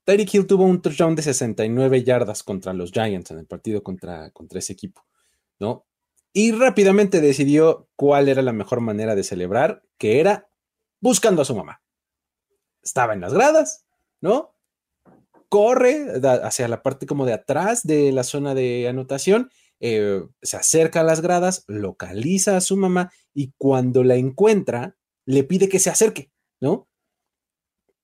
Tyreek 0.06 0.34
Hill 0.34 0.48
tuvo 0.48 0.64
un 0.64 0.82
touchdown 0.82 1.16
de 1.16 1.22
69 1.22 2.04
yardas 2.04 2.44
contra 2.44 2.74
los 2.74 2.92
Giants 2.92 3.32
en 3.32 3.40
el 3.40 3.46
partido 3.46 3.84
contra, 3.84 4.32
contra 4.32 4.60
ese 4.60 4.74
equipo, 4.74 5.06
¿no? 5.60 5.86
Y 6.32 6.52
rápidamente 6.52 7.22
decidió 7.22 7.90
cuál 7.96 8.30
era 8.30 8.42
la 8.42 8.54
mejor 8.54 8.82
manera 8.82 9.16
de 9.16 9.24
celebrar, 9.24 9.84
que 9.98 10.20
era 10.20 10.50
buscando 11.00 11.42
a 11.42 11.46
su 11.46 11.56
mamá. 11.56 11.82
Estaba 12.82 13.14
en 13.14 13.22
las 13.22 13.34
gradas, 13.34 13.86
¿no? 14.22 14.56
corre 15.50 16.22
hacia 16.44 16.68
la 16.68 16.84
parte 16.84 17.08
como 17.08 17.26
de 17.26 17.34
atrás 17.34 17.84
de 17.84 18.12
la 18.12 18.24
zona 18.24 18.54
de 18.54 18.88
anotación, 18.88 19.52
eh, 19.80 20.22
se 20.42 20.58
acerca 20.58 21.02
a 21.02 21.04
las 21.04 21.22
gradas, 21.22 21.64
localiza 21.68 22.58
a 22.58 22.62
su 22.62 22.76
mamá 22.76 23.12
y 23.34 23.54
cuando 23.58 24.04
la 24.04 24.16
encuentra, 24.16 24.98
le 25.26 25.44
pide 25.44 25.70
que 25.70 25.80
se 25.80 25.90
acerque, 25.90 26.32
¿no? 26.60 26.90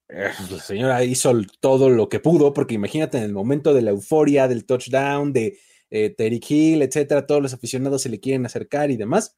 Eh, 0.08 0.32
la 0.50 0.60
señora 0.60 1.04
hizo 1.04 1.34
todo 1.60 1.90
lo 1.90 2.08
que 2.08 2.20
pudo, 2.20 2.54
porque 2.54 2.76
imagínate 2.76 3.18
en 3.18 3.24
el 3.24 3.34
momento 3.34 3.74
de 3.74 3.82
la 3.82 3.92
euforia, 3.92 4.48
del 4.48 4.66
touchdown, 4.66 5.34
de 5.34 5.58
eh, 5.90 6.12
Terry 6.12 6.40
Hill, 6.48 6.82
etcétera, 6.82 7.26
todos 7.26 7.42
los 7.42 7.54
aficionados 7.54 8.04
se 8.04 8.10
le 8.10 8.20
quieren 8.20 8.46
acercar 8.46 8.92
y 8.92 8.98
demás. 8.98 9.36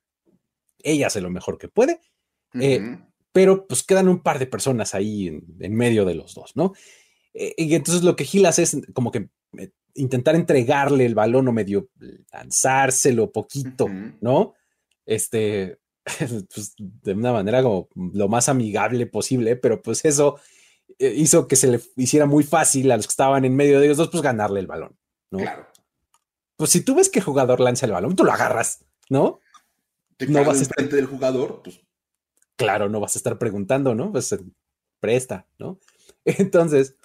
Ella 0.83 1.07
hace 1.07 1.21
lo 1.21 1.31
mejor 1.31 1.57
que 1.57 1.69
puede, 1.69 2.01
pero 3.31 3.65
pues 3.65 3.83
quedan 3.83 4.09
un 4.09 4.21
par 4.21 4.37
de 4.37 4.45
personas 4.45 4.93
ahí 4.93 5.27
en 5.27 5.75
medio 5.75 6.05
de 6.05 6.15
los 6.15 6.35
dos, 6.35 6.55
¿no? 6.55 6.73
Y 7.33 7.73
entonces 7.73 8.03
lo 8.03 8.15
que 8.15 8.25
Gil 8.25 8.45
hace 8.45 8.63
es 8.63 8.77
como 8.93 9.11
que 9.11 9.29
intentar 9.97 10.35
entregarle 10.35 11.05
el 11.05 11.15
balón 11.15 11.47
o 11.47 11.51
medio 11.51 11.89
lanzárselo 12.31 13.31
poquito, 13.31 13.87
¿no? 14.21 14.53
Este, 15.05 15.79
pues, 16.53 16.73
de 16.77 17.13
una 17.13 17.33
manera 17.33 17.61
como 17.61 17.89
lo 17.95 18.27
más 18.27 18.49
amigable 18.49 19.05
posible, 19.07 19.55
pero 19.55 19.81
pues 19.81 20.05
eso 20.05 20.39
eh, 20.99 21.13
hizo 21.15 21.47
que 21.47 21.55
se 21.55 21.67
le 21.67 21.81
hiciera 21.95 22.25
muy 22.25 22.43
fácil 22.43 22.91
a 22.91 22.97
los 22.97 23.07
que 23.07 23.11
estaban 23.11 23.45
en 23.45 23.55
medio 23.55 23.79
de 23.79 23.85
ellos 23.85 23.97
dos, 23.97 24.09
pues 24.09 24.23
ganarle 24.23 24.59
el 24.59 24.67
balón, 24.67 24.97
¿no? 25.31 25.39
Claro. 25.39 25.67
Pues 26.55 26.71
si 26.71 26.81
tú 26.81 26.95
ves 26.95 27.09
que 27.09 27.19
el 27.19 27.25
jugador 27.25 27.59
lanza 27.59 27.85
el 27.85 27.91
balón, 27.91 28.15
tú 28.15 28.23
lo 28.23 28.31
agarras, 28.31 28.85
¿no? 29.09 29.39
no 30.27 30.43
vas 30.43 30.59
a 30.59 30.63
estar 30.63 30.89
del 30.89 31.05
jugador, 31.05 31.61
pues. 31.63 31.81
Claro, 32.55 32.89
no 32.89 32.99
vas 32.99 33.15
a 33.15 33.19
estar 33.19 33.37
preguntando, 33.37 33.93
¿no? 33.93 34.11
Pues 34.11 34.35
presta, 34.99 35.47
¿no? 35.59 35.79
Entonces, 36.25 36.95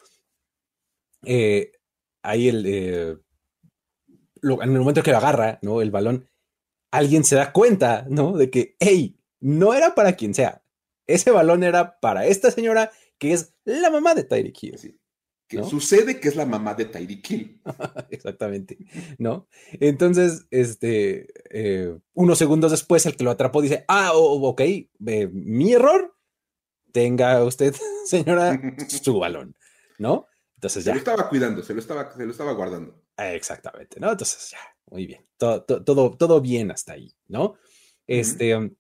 eh, 1.25 1.73
ahí 2.23 2.49
el, 2.49 2.65
eh, 2.67 3.17
en 4.43 4.63
el 4.63 4.79
momento 4.79 5.03
que 5.03 5.11
lo 5.11 5.19
agarra, 5.19 5.59
¿no? 5.63 5.81
El 5.81 5.91
balón, 5.91 6.29
alguien 6.91 7.25
se 7.25 7.37
da 7.37 7.53
cuenta, 7.53 8.07
¿no? 8.09 8.37
De 8.37 8.51
que, 8.51 8.77
hey, 8.81 9.19
no 9.41 9.75
era 9.75 9.95
para 9.95 10.15
quien 10.15 10.35
sea. 10.35 10.63
Ese 11.07 11.31
balón 11.31 11.65
era 11.65 11.99
para 12.01 12.27
esta 12.27 12.51
señora 12.51 12.91
que 13.19 13.33
es 13.33 13.55
la 13.65 13.91
mamá 13.91 14.15
de 14.15 14.25
Tyreek 14.25 14.63
Hill. 14.63 14.99
Que 15.49 15.63
sucede 15.65 16.19
que 16.19 16.29
es 16.29 16.37
la 16.37 16.47
mamá 16.47 16.75
de 16.75 16.87
Tyreek 16.87 17.31
Hill. 17.31 17.61
Exactamente, 18.11 18.79
¿no? 19.19 19.47
Entonces, 19.73 20.47
este, 20.51 21.29
eh, 21.51 21.97
unos 22.15 22.39
segundos 22.39 22.71
después, 22.71 23.05
el 23.07 23.17
que 23.17 23.25
lo 23.25 23.31
atrapó 23.31 23.61
dice, 23.61 23.85
ah, 23.89 24.13
ok, 24.15 24.63
mi 24.99 25.73
error, 25.73 26.17
tenga 26.93 27.45
usted, 27.45 27.75
señora, 28.07 28.61
su 28.89 29.19
balón, 29.19 29.57
¿no? 29.99 30.27
Entonces 30.63 30.85
ya. 30.85 30.93
Se 30.93 30.95
lo 30.95 30.99
estaba 31.01 31.29
cuidando, 31.29 31.61
se 31.65 31.75
lo 31.75 31.81
estaba, 31.81 32.15
se 32.15 32.25
lo 32.25 32.31
estaba 32.31 32.53
guardando. 32.53 32.95
Exactamente, 33.17 33.99
¿no? 33.99 34.13
Entonces 34.13 34.53
ya, 34.53 34.59
muy 34.87 35.07
bien. 35.07 35.27
Todo, 35.37 35.65
todo, 35.65 36.17
todo 36.17 36.41
bien 36.41 36.71
hasta 36.71 36.93
ahí, 36.93 37.13
¿no? 37.27 37.57
Este, 38.07 38.55
um, 38.55 38.71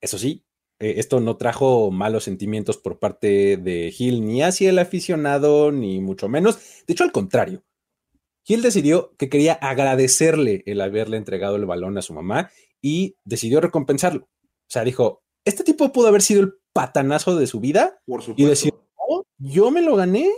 eso 0.00 0.18
sí, 0.18 0.44
eh, 0.80 0.94
esto 0.96 1.20
no 1.20 1.36
trajo 1.36 1.92
malos 1.92 2.24
sentimientos 2.24 2.78
por 2.78 2.98
parte 2.98 3.58
de 3.58 3.92
Gil 3.92 4.26
ni 4.26 4.42
hacia 4.42 4.70
el 4.70 4.80
aficionado, 4.80 5.70
ni 5.70 6.00
mucho 6.00 6.28
menos. 6.28 6.58
De 6.84 6.94
hecho, 6.94 7.04
al 7.04 7.12
contrario. 7.12 7.62
Gil 8.42 8.60
decidió 8.60 9.14
que 9.18 9.28
quería 9.28 9.52
agradecerle 9.52 10.64
el 10.66 10.80
haberle 10.80 11.16
entregado 11.16 11.54
el 11.54 11.66
balón 11.66 11.96
a 11.96 12.02
su 12.02 12.12
mamá 12.12 12.50
y 12.82 13.14
decidió 13.22 13.60
recompensarlo. 13.60 14.24
O 14.24 14.66
sea, 14.66 14.82
dijo, 14.82 15.22
este 15.44 15.62
tipo 15.62 15.92
pudo 15.92 16.08
haber 16.08 16.22
sido 16.22 16.40
el 16.40 16.54
patanazo 16.72 17.36
de 17.36 17.46
su 17.46 17.60
vida 17.60 18.00
por 18.04 18.22
supuesto. 18.22 18.42
y 18.42 18.46
decir, 18.46 18.74
yo 19.40 19.70
me 19.70 19.80
lo 19.80 19.96
gané 19.96 20.30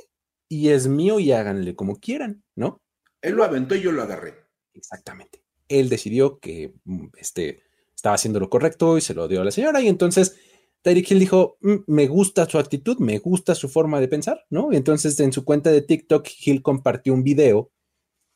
y 0.48 0.68
es 0.68 0.86
mío 0.86 1.18
y 1.18 1.32
háganle 1.32 1.74
como 1.74 1.98
quieran, 1.98 2.44
¿no? 2.54 2.80
Él 3.20 3.34
lo 3.34 3.44
aventó 3.44 3.74
y 3.74 3.82
yo 3.82 3.92
lo 3.92 4.02
agarré. 4.02 4.34
Exactamente. 4.74 5.42
Él 5.68 5.88
decidió 5.88 6.38
que 6.38 6.74
mm, 6.84 7.08
este, 7.16 7.62
estaba 7.94 8.14
haciendo 8.14 8.40
lo 8.40 8.48
correcto 8.48 8.96
y 8.96 9.00
se 9.00 9.14
lo 9.14 9.28
dio 9.28 9.40
a 9.40 9.44
la 9.44 9.50
señora 9.50 9.80
y 9.80 9.88
entonces 9.88 10.36
Tyreek 10.82 11.10
Hill 11.10 11.18
dijo, 11.18 11.56
mm, 11.60 11.74
me 11.86 12.06
gusta 12.06 12.48
su 12.48 12.58
actitud, 12.58 12.98
me 12.98 13.18
gusta 13.18 13.54
su 13.54 13.68
forma 13.68 14.00
de 14.00 14.08
pensar, 14.08 14.44
¿no? 14.50 14.72
Y 14.72 14.76
entonces 14.76 15.18
en 15.20 15.32
su 15.32 15.44
cuenta 15.44 15.70
de 15.70 15.82
TikTok, 15.82 16.26
Hill 16.44 16.62
compartió 16.62 17.12
un 17.12 17.24
video 17.24 17.72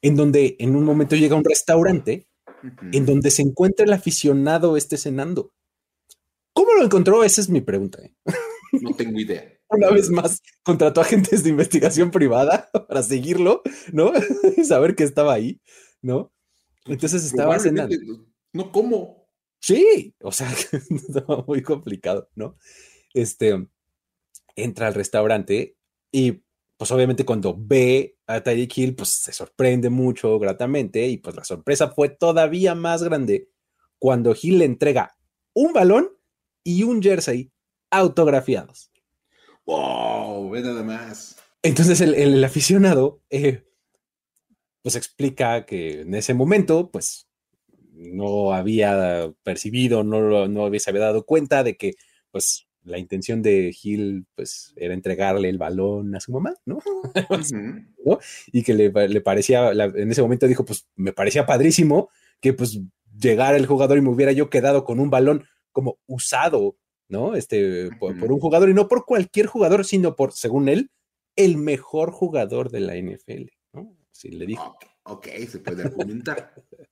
en 0.03 0.17
donde 0.17 0.57
en 0.59 0.75
un 0.75 0.85
momento 0.85 1.17
llega 1.17 1.37
a 1.37 1.39
un 1.39 1.45
restaurante 1.45 2.29
en 2.93 3.07
donde 3.07 3.31
se 3.31 3.43
encuentra 3.43 3.87
el 3.87 3.93
aficionado 3.93 4.77
este 4.77 4.97
cenando. 4.97 5.53
¿Cómo 6.53 6.75
lo 6.75 6.85
encontró? 6.85 7.23
Esa 7.23 7.41
es 7.41 7.49
mi 7.49 7.61
pregunta. 7.61 8.03
¿eh? 8.03 8.15
No 8.73 8.95
tengo 8.95 9.21
idea 9.21 9.56
una 9.69 9.91
vez 9.91 10.11
más 10.11 10.43
contrató 10.63 11.01
agentes 11.01 11.43
de 11.43 11.51
investigación 11.51 12.11
privada 12.11 12.69
para 12.89 13.03
seguirlo, 13.03 13.63
¿no? 13.93 14.13
y 14.57 14.65
saber 14.65 14.95
que 14.95 15.05
estaba 15.05 15.35
ahí, 15.35 15.61
¿no? 16.03 16.33
Entonces 16.87 17.25
estaba 17.25 17.59
cenando. 17.59 17.97
No, 18.53 18.71
¿cómo? 18.71 19.29
Sí, 19.61 20.15
o 20.21 20.33
sea, 20.33 20.49
estaba 20.91 21.45
muy 21.47 21.63
complicado, 21.63 22.31
¿no? 22.35 22.57
Este 23.13 23.67
entra 24.55 24.87
al 24.87 24.95
restaurante 24.95 25.77
y 26.11 26.43
pues 26.79 26.91
obviamente 26.91 27.25
cuando 27.25 27.57
ve 27.59 28.17
a 28.27 28.43
Tyreek 28.43 28.77
Hill, 28.77 28.95
pues 28.97 29.09
se 29.11 29.33
sorprende 29.33 29.91
mucho 29.91 30.39
gratamente 30.39 31.07
y 31.07 31.19
pues 31.19 31.37
la 31.37 31.45
sorpresa 31.45 31.91
fue 31.91 32.11
todavía 32.11 32.75
más 32.75 33.03
grande 33.03 33.49
cuando 33.99 34.35
Hill 34.41 34.59
le 34.59 34.67
entrega 34.67 35.17
un 35.55 35.73
balón 35.73 36.11
y 36.65 36.83
un 36.83 37.03
jersey 37.03 37.51
autografiados. 37.91 38.91
¡Wow! 39.67 40.51
Ve 40.51 40.63
nada 40.63 40.83
más. 40.83 41.37
Entonces 41.63 42.01
el, 42.01 42.43
aficionado 42.45 43.21
eh, 43.29 43.65
pues 44.83 44.95
explica 44.95 45.67
que 45.67 46.03
en 46.03 46.15
ese 46.15 46.33
momento 46.33 46.91
pues 46.91 47.29
no 47.93 48.53
había 48.53 49.33
percibido, 49.43 50.05
no, 50.05 50.47
no 50.49 50.67
había, 50.67 50.81
se 50.81 50.91
había 50.91 51.03
dado 51.03 51.27
cuenta 51.27 51.65
de 51.65 51.77
que 51.77 51.95
pues 52.31 52.69
la 52.85 52.99
intención 52.99 53.43
de 53.43 53.73
Gil 53.73 54.27
pues 54.37 54.73
era 54.77 54.95
entregarle 54.95 55.49
el 55.49 55.59
balón 55.59 56.15
a 56.15 56.21
su 56.21 56.31
mamá, 56.33 56.55
¿no? 56.65 56.79
Y 58.53 58.63
que 58.63 58.75
le, 58.75 59.09
le 59.09 59.21
parecía, 59.21 59.73
en 59.73 60.11
ese 60.11 60.23
momento 60.23 60.47
dijo 60.47 60.65
pues 60.65 60.87
me 60.95 61.13
parecía 61.13 61.47
padrísimo 61.47 62.09
que 62.41 62.53
pues 62.53 62.79
llegara 63.19 63.57
el 63.57 63.67
jugador 63.67 63.99
y 63.99 64.03
me 64.03 64.11
hubiera 64.11 64.31
yo 64.31 64.51
quedado 64.51 64.85
con 64.85 65.01
un 65.01 65.11
balón 65.11 65.47
como 65.73 65.99
usado 66.07 66.77
¿no? 67.09 67.35
Este, 67.35 67.91
por, 67.99 68.15
un 68.15 68.41
jugador 68.41 68.69
y 68.69 68.75
no 68.75 68.89
por 68.89 69.05
cualquier 69.05 69.47
jugador, 69.47 69.85
sino 69.85 70.17
por, 70.17 70.33
según 70.33 70.69
él, 70.69 70.91
el 71.37 71.57
mejor 71.57 72.11
jugador 72.13 72.71
de 72.71 72.81
la 72.81 72.97
NFL, 72.97 73.47
¿no? 73.73 73.97
Así 74.11 74.31
le 74.31 74.47
dijo. 74.47 74.77
Ok, 75.05 75.29
se 75.49 75.59
puede 75.61 75.85
argumentar. 75.85 76.55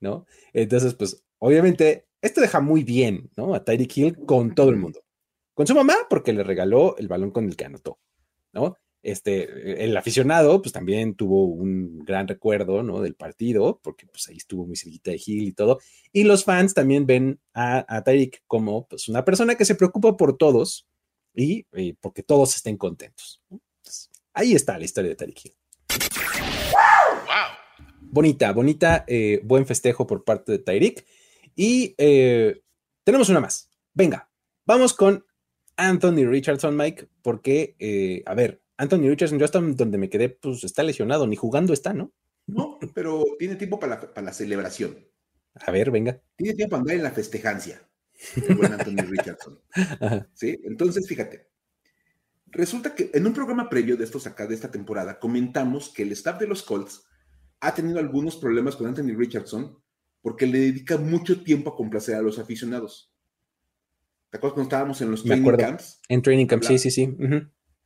¿No? 0.00 0.26
Entonces, 0.52 0.94
pues, 0.94 1.24
obviamente, 1.38 2.06
esto 2.20 2.40
deja 2.40 2.60
muy 2.60 2.84
bien, 2.84 3.30
¿no? 3.36 3.54
A 3.54 3.64
Tyreek 3.64 3.96
Hill 3.96 4.26
con 4.26 4.54
todo 4.54 4.70
el 4.70 4.76
mundo. 4.76 5.00
Con 5.54 5.66
su 5.66 5.74
mamá, 5.74 5.94
porque 6.08 6.32
le 6.32 6.44
regaló 6.44 6.96
el 6.96 7.08
balón 7.08 7.30
con 7.30 7.46
el 7.46 7.56
que 7.56 7.64
anotó, 7.64 7.98
¿no? 8.52 8.76
Este, 9.04 9.84
el 9.84 9.94
aficionado, 9.96 10.62
pues 10.62 10.72
también 10.72 11.14
tuvo 11.14 11.44
un 11.44 11.98
gran 12.00 12.26
recuerdo, 12.26 12.82
¿no? 12.82 13.02
Del 13.02 13.14
partido, 13.14 13.78
porque 13.82 14.06
pues 14.06 14.28
ahí 14.28 14.38
estuvo 14.38 14.66
muy 14.66 14.76
cerquita 14.76 15.10
de 15.10 15.20
Hill 15.24 15.48
y 15.48 15.52
todo. 15.52 15.78
Y 16.10 16.24
los 16.24 16.44
fans 16.44 16.72
también 16.72 17.06
ven 17.06 17.38
a, 17.52 17.84
a 17.86 18.02
Tyreek 18.02 18.42
como 18.46 18.88
pues 18.88 19.08
una 19.08 19.24
persona 19.24 19.56
que 19.56 19.66
se 19.66 19.74
preocupa 19.74 20.16
por 20.16 20.38
todos 20.38 20.88
y, 21.34 21.64
porque 22.00 22.22
todos 22.22 22.54
estén 22.54 22.76
contentos. 22.76 23.42
ahí 24.32 24.54
está 24.54 24.78
la 24.78 24.84
historia 24.84 25.10
de 25.10 25.16
Tyreek 25.16 25.44
Hill. 25.44 25.54
Bonita, 28.00 28.52
bonita, 28.52 29.04
eh, 29.08 29.40
buen 29.44 29.66
festejo 29.66 30.06
por 30.06 30.24
parte 30.24 30.52
de 30.52 30.58
Tyreek. 30.58 31.04
Y 31.56 31.94
eh, 31.98 32.62
tenemos 33.02 33.28
una 33.28 33.40
más. 33.40 33.68
Venga, 33.92 34.30
vamos 34.64 34.94
con 34.94 35.26
Anthony 35.76 36.24
Richardson, 36.26 36.76
Mike, 36.76 37.08
porque, 37.22 37.76
eh, 37.78 38.22
a 38.26 38.34
ver, 38.34 38.63
Anthony 38.76 39.08
Richardson, 39.08 39.38
yo 39.38 39.44
hasta 39.44 39.60
donde 39.60 39.98
me 39.98 40.10
quedé, 40.10 40.28
pues 40.28 40.64
está 40.64 40.82
lesionado, 40.82 41.26
ni 41.26 41.36
jugando 41.36 41.72
está, 41.72 41.92
¿no? 41.92 42.12
No, 42.46 42.78
pero 42.94 43.24
tiene 43.38 43.56
tiempo 43.56 43.78
para 43.78 44.10
la, 44.14 44.32
celebración. 44.32 44.98
A 45.54 45.70
ver, 45.70 45.90
venga. 45.90 46.20
Tiene 46.36 46.54
tiempo 46.54 46.72
para 46.72 46.80
andar 46.80 46.96
en 46.96 47.02
la 47.04 47.10
festejancia. 47.10 47.80
El 48.36 48.56
buen 48.56 48.72
Anthony 48.72 48.96
Richardson. 49.08 49.60
¿Sí? 50.34 50.60
Entonces, 50.64 51.06
fíjate. 51.06 51.48
Resulta 52.46 52.94
que 52.94 53.10
en 53.12 53.26
un 53.26 53.32
programa 53.32 53.68
previo 53.68 53.96
de 53.96 54.04
estos 54.04 54.26
acá 54.26 54.46
de 54.46 54.54
esta 54.54 54.70
temporada 54.70 55.18
comentamos 55.18 55.88
que 55.88 56.02
el 56.02 56.12
staff 56.12 56.38
de 56.38 56.46
los 56.46 56.62
Colts 56.62 57.04
ha 57.60 57.74
tenido 57.74 57.98
algunos 57.98 58.36
problemas 58.36 58.76
con 58.76 58.86
Anthony 58.86 59.16
Richardson 59.16 59.76
porque 60.22 60.46
le 60.46 60.60
dedica 60.60 60.96
mucho 60.96 61.42
tiempo 61.42 61.70
a 61.70 61.76
complacer 61.76 62.14
a 62.14 62.22
los 62.22 62.38
aficionados. 62.38 63.12
¿Te 64.30 64.36
acuerdas 64.36 64.54
cuando 64.54 64.68
estábamos 64.68 65.00
en 65.00 65.10
los 65.10 65.24
training 65.24 65.56
camps? 65.56 66.00
En 66.08 66.22
training 66.22 66.46
camps, 66.46 66.66
sí, 66.66 66.78
sí, 66.78 66.90
sí 66.90 67.16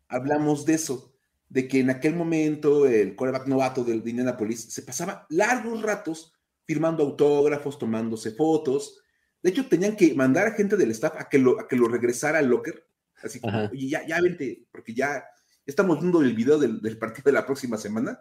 hablamos 0.09 0.65
de 0.65 0.75
eso, 0.75 1.15
de 1.49 1.69
que 1.69 1.81
en 1.81 1.91
aquel 1.91 2.15
momento 2.15 2.87
el 2.87 3.15
coreback 3.15 3.47
novato 3.47 3.85
de, 3.85 3.95
Indianapolis 3.95 4.61
se 4.61 4.83
pasaba 4.83 5.27
largos 5.31 5.83
ratos 5.83 6.33
firmando 6.65 7.03
autógrafos, 7.03 7.79
tomándose 7.79 8.33
fotos. 8.33 9.00
De 9.43 9.50
hecho, 9.50 9.67
tenían 9.67 9.97
que 9.97 10.15
mandar 10.15 10.49
a 10.49 10.53
gente 10.53 10.77
del 10.77 10.91
staff 10.91 11.15
a 11.19 11.29
que 11.29 11.38
lo, 11.38 11.61
a 11.61 11.67
que 11.67 11.77
lo 11.77 11.88
regresara 11.88 12.38
al 12.38 12.49
locker. 12.49 12.87
Así 13.23 13.41
como, 13.41 13.59
oye, 13.73 13.88
ya, 13.88 14.07
ya 14.07 14.21
vente, 14.21 14.67
porque 14.71 14.95
ya 14.95 15.25
estamos 15.65 16.00
viendo 16.00 16.21
el 16.21 16.35
video 16.35 16.59
del, 16.59 16.99
partido 16.99 17.25
de 17.27 17.33
la 17.33 17.47
próxima 17.47 17.77
semana. 17.79 18.21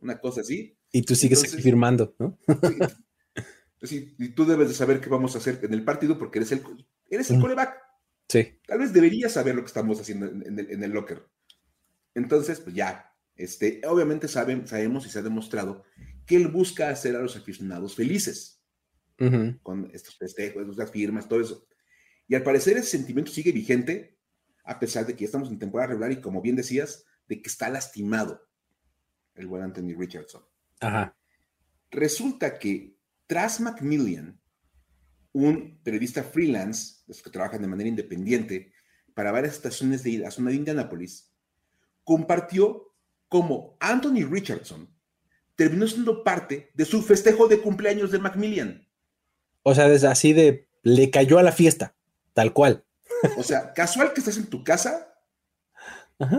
Una 0.00 0.18
cosa 0.18 0.40
así. 0.40 0.76
Y 0.90 1.02
tú 1.02 1.14
sigues 1.14 1.54
firmando, 1.62 2.14
¿no? 2.18 2.38
sí, 3.82 4.14
y 4.18 4.28
tú 4.30 4.44
debes 4.44 4.68
de 4.68 4.74
saber 4.74 5.00
qué 5.00 5.08
vamos 5.08 5.34
a 5.34 5.38
hacer 5.38 5.60
en 5.62 5.72
el 5.72 5.84
partido 5.84 6.18
porque 6.18 6.38
eres 6.38 6.52
el, 6.52 6.62
eres 7.10 7.30
el 7.30 7.40
coreback. 7.40 7.76
Sí. 8.32 8.58
Tal 8.66 8.78
vez 8.78 8.94
debería 8.94 9.28
saber 9.28 9.54
lo 9.54 9.60
que 9.60 9.66
estamos 9.66 10.00
haciendo 10.00 10.24
en, 10.26 10.58
el, 10.58 10.90
locker. 10.90 11.28
Entonces, 12.14 12.60
pues 12.60 12.74
ya, 12.74 13.14
este, 13.36 13.82
obviamente 13.86 14.26
saben, 14.26 14.66
sabemos 14.66 15.04
y 15.04 15.10
se 15.10 15.18
ha 15.18 15.22
demostrado 15.22 15.84
que 16.24 16.36
él 16.36 16.48
busca 16.48 16.88
hacer 16.88 17.14
a 17.14 17.20
los 17.20 17.36
aficionados 17.36 17.94
felices 17.94 18.62
con 19.62 19.90
estos 19.92 20.16
festejos, 20.16 20.66
estas 20.66 20.90
firmas, 20.90 21.28
todo 21.28 21.42
eso. 21.42 21.66
Y 22.26 22.34
al 22.34 22.42
parecer 22.42 22.78
ese 22.78 22.96
sentimiento 22.96 23.30
sigue 23.30 23.52
vigente, 23.52 24.16
a 24.64 24.80
pesar 24.80 25.04
de 25.04 25.12
que 25.12 25.20
ya 25.20 25.26
estamos 25.26 25.50
en 25.50 25.58
temporada 25.58 25.88
regular 25.88 26.12
y 26.12 26.22
como 26.22 26.40
bien 26.40 26.56
decías, 26.56 27.04
de 27.28 27.42
que 27.42 27.50
está 27.50 27.68
lastimado 27.68 28.48
el 29.34 29.46
buen 29.46 29.62
Anthony 29.62 29.94
Richardson. 29.94 30.42
Ajá. 30.80 31.14
Resulta 31.90 32.58
que 32.58 32.96
tras 33.26 33.60
Macmillan, 33.60 34.40
un 35.32 35.80
periodista 35.82 36.22
freelance, 36.22 37.02
los 37.06 37.22
que 37.22 37.30
trabajan 37.30 37.62
de 37.62 37.68
manera 37.68 37.88
independiente, 37.88 38.72
para 39.14 39.32
varias 39.32 39.54
estaciones 39.54 40.02
de 40.02 40.18
la 40.18 40.30
zona 40.30 40.50
de 40.50 40.56
Indianápolis, 40.56 41.32
compartió 42.04 42.94
cómo 43.28 43.76
Anthony 43.80 44.26
Richardson 44.28 44.88
terminó 45.56 45.86
siendo 45.86 46.24
parte 46.24 46.70
de 46.74 46.84
su 46.84 47.02
festejo 47.02 47.48
de 47.48 47.60
cumpleaños 47.60 48.10
de 48.10 48.18
Macmillan. 48.18 48.88
O 49.62 49.74
sea, 49.74 49.88
desde 49.88 50.08
así 50.08 50.32
de, 50.32 50.68
le 50.82 51.10
cayó 51.10 51.38
a 51.38 51.42
la 51.42 51.52
fiesta, 51.52 51.94
tal 52.34 52.52
cual. 52.52 52.84
O 53.36 53.42
sea, 53.42 53.72
casual 53.72 54.12
que 54.12 54.20
estás 54.20 54.36
en 54.36 54.46
tu 54.46 54.64
casa, 54.64 55.08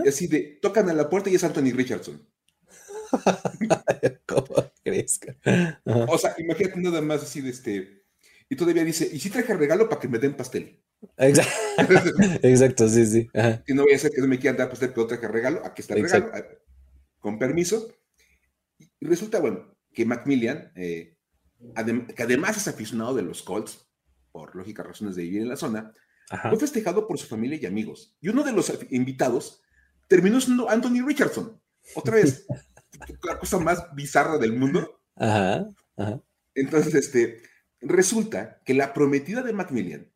y 0.04 0.08
así 0.08 0.26
de, 0.26 0.58
tocan 0.62 0.88
a 0.88 0.94
la 0.94 1.08
puerta 1.10 1.30
y 1.30 1.34
es 1.34 1.44
Anthony 1.44 1.72
Richardson. 1.74 2.26
¿Cómo 4.26 4.72
crees? 4.82 5.20
O 5.84 6.18
sea, 6.18 6.34
imagínate 6.38 6.80
nada 6.80 7.00
más 7.00 7.22
así 7.22 7.40
de 7.40 7.50
este, 7.50 8.03
y 8.54 8.56
todavía 8.56 8.84
dice, 8.84 9.10
y 9.12 9.18
si 9.18 9.30
traje 9.30 9.52
regalo 9.52 9.88
para 9.88 10.00
que 10.00 10.06
me 10.06 10.20
den 10.20 10.36
pastel. 10.36 10.80
Exacto, 11.18 12.88
sí, 12.88 13.04
sí. 13.04 13.28
Y 13.66 13.74
no 13.74 13.82
voy 13.82 13.94
a 13.94 13.98
ser 13.98 14.12
que 14.12 14.20
no 14.20 14.28
me 14.28 14.38
quieran 14.38 14.56
dar 14.56 14.70
pastel, 14.70 14.92
pero 14.94 15.08
traje 15.08 15.26
regalo, 15.26 15.60
aquí 15.66 15.82
está 15.82 15.94
el 15.94 16.04
regalo, 16.04 16.30
con 17.18 17.36
permiso. 17.36 17.88
Y 18.78 19.06
resulta, 19.06 19.40
bueno, 19.40 19.76
que 19.92 20.06
Macmillan, 20.06 20.70
eh, 20.76 21.16
que 22.14 22.22
además 22.22 22.56
es 22.56 22.68
aficionado 22.68 23.12
de 23.14 23.22
los 23.22 23.42
Colts, 23.42 23.88
por 24.30 24.54
lógicas 24.54 24.86
razones 24.86 25.16
de 25.16 25.22
vivir 25.22 25.42
en 25.42 25.48
la 25.48 25.56
zona, 25.56 25.92
fue 26.42 26.56
festejado 26.56 27.08
por 27.08 27.18
su 27.18 27.26
familia 27.26 27.58
y 27.60 27.66
amigos. 27.66 28.16
Y 28.20 28.28
uno 28.28 28.44
de 28.44 28.52
los 28.52 28.72
invitados 28.90 29.62
terminó 30.08 30.40
siendo 30.40 30.70
Anthony 30.70 31.04
Richardson. 31.04 31.60
Otra 31.96 32.14
vez, 32.14 32.46
la 33.24 33.36
cosa 33.36 33.58
más 33.58 33.84
bizarra 33.96 34.38
del 34.38 34.52
mundo. 34.52 35.00
Ajá, 35.16 35.66
ajá. 35.96 36.22
Entonces, 36.54 36.94
este, 36.94 37.42
Resulta 37.84 38.60
que 38.64 38.72
la 38.72 38.94
prometida 38.94 39.42
de 39.42 39.52
Macmillan, 39.52 40.10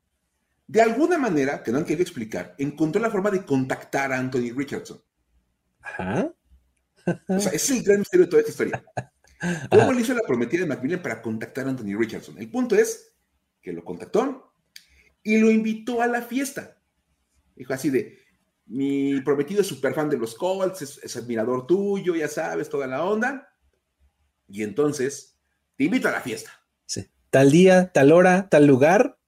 de 0.66 0.80
alguna 0.82 1.18
manera, 1.18 1.62
que 1.62 1.70
no 1.70 1.78
han 1.78 1.84
querido 1.84 2.02
explicar, 2.02 2.54
encontró 2.58 3.00
la 3.00 3.10
forma 3.10 3.30
de 3.30 3.44
contactar 3.44 4.12
a 4.12 4.18
Anthony 4.18 4.52
Richardson. 4.56 5.00
Ajá. 5.82 6.32
O 7.28 7.40
sea, 7.40 7.52
ese 7.52 7.56
es 7.56 7.70
el 7.70 7.82
gran 7.82 7.98
misterio 8.00 8.26
de 8.26 8.30
toda 8.30 8.40
esta 8.40 8.52
historia. 8.52 8.84
¿Cómo 9.70 9.92
le 9.92 10.00
hizo 10.00 10.14
la 10.14 10.22
prometida 10.26 10.62
de 10.62 10.68
Macmillan 10.68 11.02
para 11.02 11.22
contactar 11.22 11.66
a 11.66 11.70
Anthony 11.70 11.96
Richardson? 11.96 12.38
El 12.38 12.50
punto 12.50 12.74
es 12.74 13.14
que 13.60 13.72
lo 13.72 13.84
contactó 13.84 14.52
y 15.22 15.38
lo 15.38 15.50
invitó 15.50 16.00
a 16.00 16.06
la 16.06 16.22
fiesta. 16.22 16.78
Dijo 17.54 17.72
así 17.74 17.90
de, 17.90 18.18
mi 18.66 19.20
prometido 19.20 19.60
es 19.60 19.66
súper 19.66 19.94
fan 19.94 20.08
de 20.08 20.16
los 20.16 20.34
Colts, 20.34 20.82
es, 20.82 21.16
admirador 21.16 21.66
tuyo, 21.66 22.14
ya 22.14 22.28
sabes, 22.28 22.68
toda 22.68 22.86
la 22.86 23.04
onda. 23.04 23.54
Y 24.48 24.62
entonces, 24.62 25.38
te 25.76 25.84
invito 25.84 26.08
a 26.08 26.12
la 26.12 26.20
fiesta 26.20 26.58
tal 27.30 27.50
día, 27.50 27.90
tal 27.92 28.12
hora, 28.12 28.48
tal 28.48 28.66
lugar, 28.66 29.18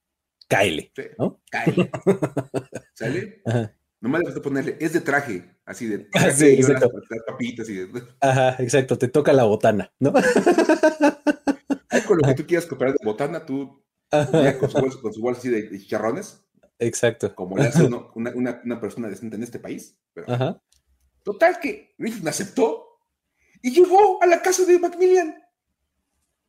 cáele, 0.49 0.93
¿no? 1.19 1.41
Cáele. 1.51 1.91
¿Sale? 2.95 3.43
Ajá. 3.45 3.75
Nomás 4.01 4.21
le 4.21 4.29
vas 4.29 4.37
a 4.37 4.43
ponerle, 4.43 4.77
es 4.81 4.95
de 4.95 5.01
traje, 5.01 5.45
así 5.67 5.87
de 5.87 6.09
ah, 6.15 6.31
sí, 6.31 6.47
exacto. 6.47 6.91
Las, 7.11 7.23
papitas 7.27 7.69
y 7.69 7.75
de... 7.75 8.03
Ajá, 8.21 8.57
exacto, 8.59 8.97
te 8.97 9.09
toca 9.09 9.35
la 9.35 9.45
botana, 9.45 9.93
¿no? 9.99 10.15
Ay, 11.91 12.01
con 12.03 12.19
lo 12.19 12.29
que 12.29 12.35
tú 12.35 12.47
quieras 12.47 12.67
comprar 12.67 12.93
de 12.93 13.05
botana, 13.05 13.45
tú 13.45 13.85
con 14.11 14.71
su, 14.71 14.81
bolsa, 14.81 14.99
con 15.03 15.13
su 15.13 15.21
bolsa 15.21 15.41
así 15.41 15.51
de, 15.51 15.71
chicharrones. 15.79 16.43
Exacto. 16.79 17.35
Como 17.35 17.59
le 17.59 17.65
hace 17.65 17.85
una, 17.85 18.33
una, 18.35 18.61
una, 18.65 18.81
persona 18.81 19.09
decente 19.09 19.37
en 19.37 19.43
este 19.43 19.59
país. 19.59 19.99
Pero, 20.15 20.33
Ajá. 20.33 20.63
Total 21.23 21.61
que 21.61 21.95
Richard 21.99 22.29
aceptó 22.29 23.01
y 23.61 23.73
llegó 23.73 24.23
a 24.23 24.27
la 24.27 24.41
casa 24.41 24.65
de 24.65 24.79
Macmillan 24.79 25.40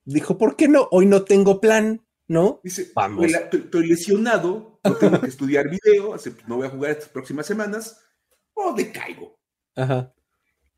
dijo, 0.06 0.38
¿por 0.38 0.56
qué 0.56 0.68
no? 0.68 0.88
Hoy 0.92 1.06
no 1.06 1.24
tengo 1.24 1.60
plan, 1.60 2.06
¿no? 2.28 2.62
Dice, 2.64 2.92
Vamos. 2.96 3.26
Estoy 3.26 3.88
lesionado, 3.88 4.80
no 4.84 4.96
tengo 4.96 5.22
que 5.22 5.28
estudiar 5.28 5.70
video, 5.70 6.16
no 6.48 6.58
voy 6.58 6.68
a 6.68 6.72
jugar 6.72 6.92
estas 6.92 7.10
próximas 7.10 7.46
semanas, 7.46 8.00
o 8.54 8.74
decaigo. 8.74 9.40
Ajá. 9.76 10.14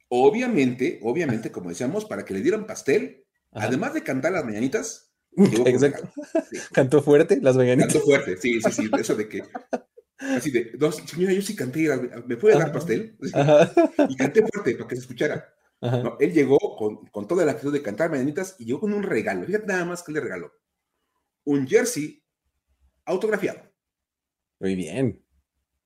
Obviamente, 0.09 0.99
obviamente, 1.01 1.51
como 1.51 1.69
decíamos, 1.69 2.05
para 2.05 2.23
que 2.23 2.33
le 2.33 2.41
dieran 2.41 2.67
pastel, 2.67 3.25
además 3.51 3.93
de 3.93 4.03
cantar 4.03 4.31
las 4.33 4.45
mañanitas, 4.45 5.13
Exacto. 5.65 6.09
Cantó 6.71 7.01
fuerte 7.01 7.39
las 7.41 7.55
mañanitas. 7.55 7.93
Cantó 7.93 8.05
fuerte, 8.05 8.37
sí, 8.37 8.61
sí, 8.61 8.71
sí. 8.71 8.91
Eso 8.99 9.15
de 9.15 9.27
que. 9.27 9.43
Así 10.19 10.51
de, 10.51 10.71
señora, 11.05 11.33
yo 11.33 11.41
sí 11.41 11.55
canté, 11.55 11.89
¿me 12.25 12.37
puede 12.37 12.57
dar 12.57 12.71
pastel? 12.71 13.17
Y 14.09 14.15
canté 14.15 14.45
fuerte 14.45 14.75
para 14.75 14.87
que 14.87 14.95
se 14.95 15.01
escuchara. 15.01 15.53
No, 15.83 16.17
él 16.19 16.33
llegó 16.33 16.57
con, 16.77 17.05
con, 17.07 17.27
toda 17.27 17.43
la 17.43 17.51
actitud 17.51 17.73
de 17.73 17.81
cantar 17.81 18.09
mañanitas 18.09 18.55
y 18.57 18.65
llegó 18.65 18.79
con 18.79 18.93
un 18.93 19.03
regalo. 19.03 19.45
Fíjate 19.45 19.67
nada 19.67 19.83
más 19.83 20.01
que 20.01 20.13
le 20.13 20.21
regaló. 20.21 20.51
Un 21.43 21.67
jersey 21.67 22.23
autografiado. 23.05 23.61
Muy 24.59 24.75
bien. 24.75 25.21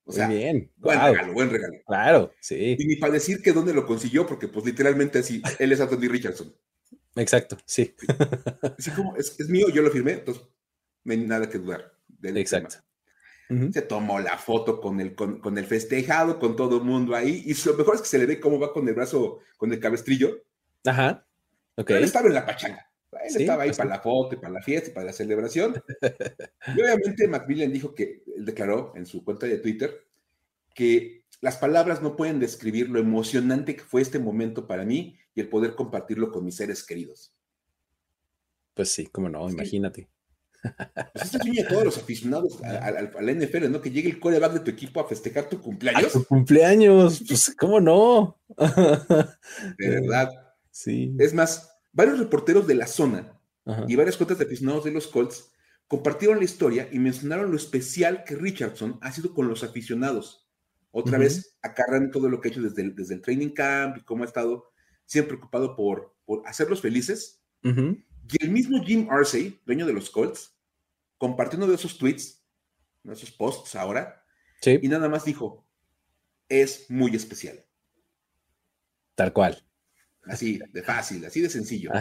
O 0.06 0.12
sea, 0.12 0.28
Muy 0.28 0.38
bien. 0.38 0.72
Buen 0.78 1.00
regalo, 1.02 1.34
buen 1.34 1.50
regalo. 1.50 1.74
Claro, 1.86 2.32
sí. 2.40 2.76
Y 2.78 2.86
ni 2.86 2.96
para 2.98 3.14
decir 3.14 3.42
que 3.42 3.52
dónde 3.52 3.74
lo 3.74 3.86
consiguió, 3.86 4.26
porque 4.28 4.48
pues 4.48 4.66
literalmente 4.66 5.20
así, 5.20 5.42
él 5.60 5.72
es 5.72 5.82
Anthony 5.82 6.08
Richardson. 6.10 6.56
Exacto, 7.16 7.58
sí. 7.66 7.96
Así 8.78 8.92
como 8.92 9.16
es, 9.16 9.38
es, 9.40 9.50
mío, 9.50 9.68
yo 9.70 9.82
lo 9.82 9.90
firmé, 9.90 10.14
entonces 10.14 10.44
no 11.04 11.12
hay 11.12 11.18
nada 11.18 11.50
que 11.50 11.58
dudar. 11.58 11.92
Exacto. 12.24 12.78
Se 13.72 13.82
tomó 13.82 14.20
la 14.20 14.38
foto 14.38 14.82
con 14.82 15.00
el, 15.00 15.16
con, 15.16 15.58
el 15.58 15.66
festejado, 15.66 16.38
con 16.38 16.58
todo 16.58 16.78
el 16.78 16.84
mundo 16.84 17.16
ahí. 17.16 17.44
Y 17.46 17.54
lo 17.66 17.76
mejor 17.76 17.96
es 17.96 18.02
que 18.02 18.08
se 18.08 18.18
le 18.18 18.26
ve 18.26 18.42
cómo 18.42 18.60
va 18.60 18.74
con 18.74 18.88
el 18.88 18.94
brazo, 18.94 19.40
con 19.56 19.72
el 19.72 19.80
cabestrillo. 19.80 20.44
Ajá. 20.86 21.26
Ok. 21.76 21.92
Él 21.92 22.04
estaba 22.04 22.28
en 22.28 22.34
la 22.34 22.46
pachanga. 22.46 22.92
Él 23.24 23.42
estaba 23.42 23.64
ahí 23.64 23.70
pues 23.70 23.78
para 23.78 23.90
la 23.90 24.00
foto, 24.02 24.36
y 24.36 24.40
para 24.40 24.54
la 24.54 24.62
fiesta, 24.62 24.90
y 24.90 24.94
para 24.94 25.06
la 25.06 25.14
celebración. 25.14 25.82
y 26.76 26.82
obviamente 26.82 27.28
Macmillan 27.28 27.72
dijo 27.72 27.96
que, 27.96 28.24
él 28.36 28.46
declaró 28.46 28.92
en 28.96 29.06
su 29.06 29.24
cuenta 29.24 29.46
de 29.46 29.60
Twitter, 29.60 30.06
que 30.74 31.24
las 31.40 31.58
palabras 31.58 32.02
no 32.02 32.16
pueden 32.16 32.40
describir 32.40 32.90
lo 32.90 33.00
emocionante 33.00 33.76
que 33.76 33.84
fue 33.84 34.02
este 34.02 34.20
momento 34.20 34.68
para 34.68 34.84
mí 34.84 35.18
y 35.34 35.42
el 35.42 35.50
poder 35.50 35.76
compartirlo 35.76 36.32
con 36.32 36.44
mis 36.44 36.56
seres 36.56 36.84
queridos. 36.84 37.34
Pues 38.74 38.92
sí, 38.92 39.08
cómo 39.08 39.30
no, 39.30 39.50
imagínate. 39.50 40.10
Pues 41.14 41.26
esto 41.26 41.40
es 41.44 41.66
a 41.66 41.68
todos 41.68 41.84
los 41.86 41.98
aficionados 41.98 42.62
al 42.64 43.12
la 43.20 43.32
NFL, 43.32 43.70
¿no? 43.70 43.82
Que 43.82 43.92
llegue 43.92 44.10
el 44.10 44.20
coreback 44.20 44.54
de 44.54 44.60
tu 44.60 44.72
equipo 44.72 45.00
a 45.00 45.08
festejar 45.08 45.50
tu 45.50 45.62
cumpleaños. 45.62 46.14
tu 46.14 46.24
cumpleaños, 46.26 47.24
pues, 47.28 47.56
¿cómo 47.58 47.80
no? 47.80 48.40
De 49.78 49.90
verdad. 49.90 50.30
Sí. 50.72 51.16
Es 51.20 51.34
más, 51.34 51.72
varios 51.92 52.20
reporteros 52.20 52.68
de 52.68 52.76
la 52.76 52.88
zona 52.88 53.34
y 53.88 53.96
varias 53.96 54.16
cuentas 54.16 54.38
de 54.38 54.46
aficionados 54.46 54.86
de 54.86 54.92
los 54.92 55.08
Colts 55.08 55.52
compartieron 55.88 56.38
la 56.38 56.46
historia 56.46 56.88
y 56.92 57.00
mencionaron 57.00 57.52
lo 57.52 57.58
especial 57.58 58.24
que 58.24 58.36
Richardson 58.36 58.98
ha 59.02 59.12
sido 59.12 59.34
con 59.34 59.48
los 59.48 59.64
aficionados. 59.64 60.48
Otra 60.92 61.18
vez 61.18 61.58
acarran 61.62 62.12
todo 62.12 62.30
lo 62.30 62.40
que 62.40 62.48
ha 62.48 62.52
hecho 62.52 62.62
desde 62.62 62.82
el, 62.82 62.96
desde 62.96 63.16
el 63.16 63.22
training 63.22 63.50
camp 63.50 63.98
y 63.98 64.04
cómo 64.04 64.24
ha 64.24 64.28
estado 64.28 64.72
siempre 65.06 65.38
preocupado 65.38 65.76
por, 65.76 66.16
por 66.26 66.42
hacerlos 66.46 66.82
felices. 66.82 67.42
Y 67.64 68.44
el 68.44 68.52
mismo 68.52 68.84
Jim 68.84 69.08
Arsey, 69.10 69.60
dueño 69.66 69.86
de 69.86 69.94
los 69.94 70.10
Colts, 70.10 70.57
compartió 71.18 71.58
uno 71.58 71.68
de 71.68 71.76
esos 71.76 71.98
tweets, 71.98 72.44
uno 73.04 73.14
de 73.14 73.22
esos 73.22 73.32
posts 73.32 73.76
ahora, 73.76 74.24
y 74.64 74.88
nada 74.88 75.08
más 75.10 75.26
dijo, 75.26 75.66
es 76.50 76.90
muy 76.90 77.16
especial. 77.16 77.64
Tal 79.16 79.34
cual. 79.34 79.64
Así, 80.26 80.60
de 80.72 80.84
fácil, 80.84 81.26
así 81.26 81.42
de 81.42 81.50
sencillo. 81.50 81.92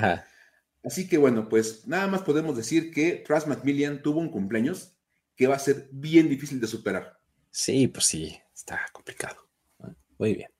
Así 0.84 1.08
que 1.08 1.18
bueno, 1.18 1.48
pues 1.48 1.86
nada 1.86 2.06
más 2.06 2.22
podemos 2.22 2.56
decir 2.56 2.92
que 2.92 3.24
Tras 3.26 3.46
Macmillan 3.46 4.02
tuvo 4.02 4.20
un 4.20 4.30
cumpleaños 4.30 4.96
que 5.34 5.46
va 5.46 5.56
a 5.56 5.60
ser 5.60 5.88
bien 5.90 6.28
difícil 6.28 6.60
de 6.60 6.66
superar. 6.66 7.18
Sí, 7.50 7.88
pues 7.88 8.06
sí, 8.06 8.38
está 8.54 8.86
complicado. 8.92 9.48
Muy 10.18 10.34
bien. 10.34 10.50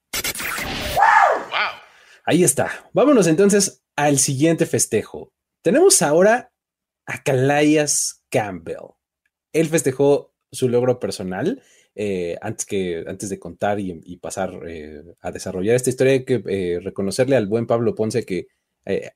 Ahí 2.25 2.43
está. 2.43 2.89
Vámonos 2.93 3.27
entonces 3.27 3.83
al 3.95 4.19
siguiente 4.19 4.67
festejo. 4.67 5.33
Tenemos 5.63 6.03
ahora 6.03 6.53
a 7.07 7.23
Calais 7.23 8.23
Campbell. 8.29 8.95
Él 9.53 9.69
festejó 9.69 10.35
su 10.51 10.69
logro 10.69 10.99
personal. 10.99 11.63
Eh, 11.95 12.37
antes, 12.43 12.67
que, 12.67 13.05
antes 13.07 13.31
de 13.31 13.39
contar 13.39 13.81
y, 13.81 14.17
pasar 14.19 14.61
eh, 14.69 15.03
a 15.21 15.31
desarrollar 15.31 15.77
esta 15.77 15.89
historia, 15.89 16.13
hay 16.13 16.25
que 16.27 16.43
eh, 16.47 16.79
reconocerle 16.83 17.37
al 17.37 17.47
buen 17.47 17.67
Pablo 17.67 17.95
Ponce, 17.95 18.27
que 18.27 18.49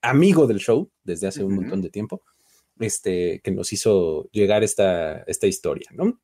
amigo 0.03 0.49
del 0.49 0.59
show 0.59 0.91
desde 1.05 1.29
hace 1.29 1.45
un 1.45 1.55
montón 1.55 1.81
de 1.81 1.91
tiempo, 1.91 2.23
este, 2.81 3.41
que 3.45 3.53
nos 3.53 3.73
hizo 3.73 4.29
llegar 4.33 4.65
esta, 4.65 5.23
esta 5.29 5.47
historia, 5.47 5.89
¿no? 5.93 6.21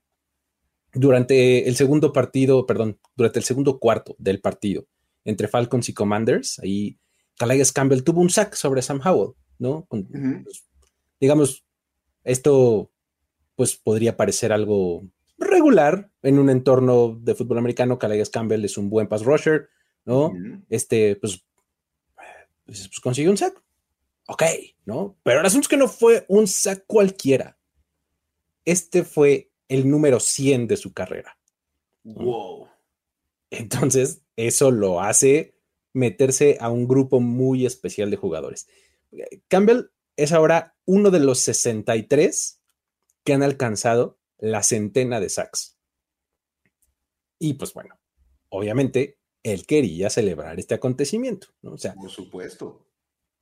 Durante 0.93 1.69
el 1.69 1.77
segundo 1.77 2.13
partido, 2.13 2.67
perdón, 2.67 2.99
durante 3.15 3.39
el 3.39 3.45
segundo 3.45 3.79
cuarto 3.79 4.17
del 4.19 4.41
partido 4.41 4.89
entre 5.25 5.47
Falcons 5.47 5.89
y 5.91 5.95
Commanders, 5.95 6.59
ahí 6.59 6.99
Calais 7.39 7.71
Campbell 7.71 8.03
tuvo 8.03 8.21
un 8.21 8.31
sack 8.31 8.55
sobre 8.55 8.83
Sam 8.83 9.01
Howell. 9.05 9.35
¿no? 9.59 9.87
Pues, 9.89 10.66
digamos, 11.21 11.65
esto 12.25 12.91
pues 13.55 13.77
podría 13.77 14.17
parecer 14.17 14.53
algo 14.53 15.03
regular 15.39 16.11
en 16.23 16.39
un 16.39 16.51
entorno 16.51 17.19
de 17.21 17.35
fútbol 17.35 17.59
americano. 17.59 17.99
Calais 17.99 18.31
Campbell 18.31 18.65
es 18.65 18.77
un 18.79 18.91
buen 18.91 19.09
pass 19.09 19.25
rusher, 19.25 19.69
¿no? 20.05 20.33
Este, 20.69 21.17
pues, 21.17 21.45
pues, 22.65 22.89
pues, 22.89 23.01
consiguió 23.01 23.31
un 23.31 23.37
sack. 23.37 23.63
Ok, 24.29 24.43
¿no? 24.85 25.17
Pero 25.23 25.41
el 25.41 25.47
asunto 25.47 25.67
es 25.67 25.69
que 25.69 25.77
no 25.77 25.89
fue 25.89 26.25
un 26.29 26.47
sack 26.47 26.85
cualquiera. 26.87 27.59
Este 28.65 29.05
fue 29.05 29.53
el 29.69 29.89
número 29.89 30.21
100 30.21 30.67
de 30.67 30.77
su 30.77 30.93
carrera. 30.93 31.39
Wow. 32.03 32.69
Entonces, 33.51 34.23
eso 34.37 34.71
lo 34.71 35.01
hace 35.01 35.55
meterse 35.93 36.59
a 36.61 36.71
un 36.71 36.87
grupo 36.87 37.21
muy 37.21 37.65
especial 37.65 38.11
de 38.11 38.17
jugadores. 38.17 38.69
Campbell 39.49 39.87
es 40.17 40.33
ahora 40.33 40.77
uno 40.85 41.11
de 41.11 41.21
los 41.21 41.41
63 41.41 42.61
que 43.25 43.33
han 43.33 43.43
alcanzado 43.43 44.19
la 44.39 44.63
centena 44.63 45.21
de 45.21 45.29
sacks. 45.29 45.79
Y 47.39 47.55
pues 47.55 47.75
bueno, 47.75 47.99
obviamente 48.49 49.19
él 49.43 49.67
quería 49.67 50.11
celebrar 50.11 50.59
este 50.59 50.75
acontecimiento, 50.75 51.49
¿no? 51.63 51.73
O 51.73 51.79
sea, 51.79 51.95
por 51.95 52.11
supuesto. 52.11 52.87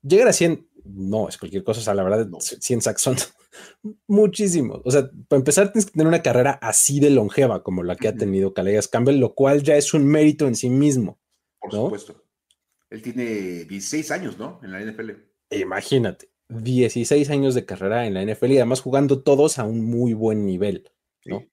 Llegar 0.03 0.29
a 0.29 0.33
100 0.33 0.69
no 0.85 1.29
es 1.29 1.39
cualquier 1.39 1.65
cosa, 1.65 1.81
o 1.81 1.83
sea, 1.83 1.95
la 1.95 2.03
verdad, 2.03 2.29
100 2.39 2.83
sacks 2.83 3.01
son 3.01 3.17
muchísimos. 4.07 4.83
O 4.85 4.91
sea, 4.91 5.11
para 5.29 5.39
empezar, 5.39 5.73
tienes 5.73 5.87
que 5.87 5.93
tener 5.93 6.07
una 6.07 6.23
carrera 6.23 6.59
así 6.61 7.01
de 7.01 7.11
longeva 7.11 7.63
como 7.63 7.83
la 7.83 7.97
que 7.97 8.09
ha 8.09 8.15
tenido 8.15 8.53
Calais 8.53 8.89
Campbell, 8.89 9.19
lo 9.19 9.35
cual 9.35 9.63
ya 9.63 9.77
es 9.77 9.95
un 9.95 10.07
mérito 10.07 10.47
en 10.47 10.57
sí 10.57 10.69
mismo. 10.69 11.19
Por 11.59 11.73
supuesto. 11.73 12.23
Él 12.91 13.01
tiene 13.01 13.65
16 13.65 14.11
años, 14.11 14.39
¿no? 14.39 14.61
En 14.63 14.73
la 14.73 14.81
NFL. 14.81 15.11
Imagínate, 15.51 16.31
16 16.62 17.31
años 17.31 17.55
de 17.55 17.64
carrera 17.64 18.07
en 18.07 18.14
la 18.14 18.23
NFL 18.25 18.53
y 18.53 18.59
además 18.59 18.81
jugando 18.81 19.23
todos 19.23 19.59
a 19.59 19.64
un 19.64 19.85
muy 19.85 20.14
buen 20.14 20.47
nivel, 20.47 20.90
¿no? 21.25 21.45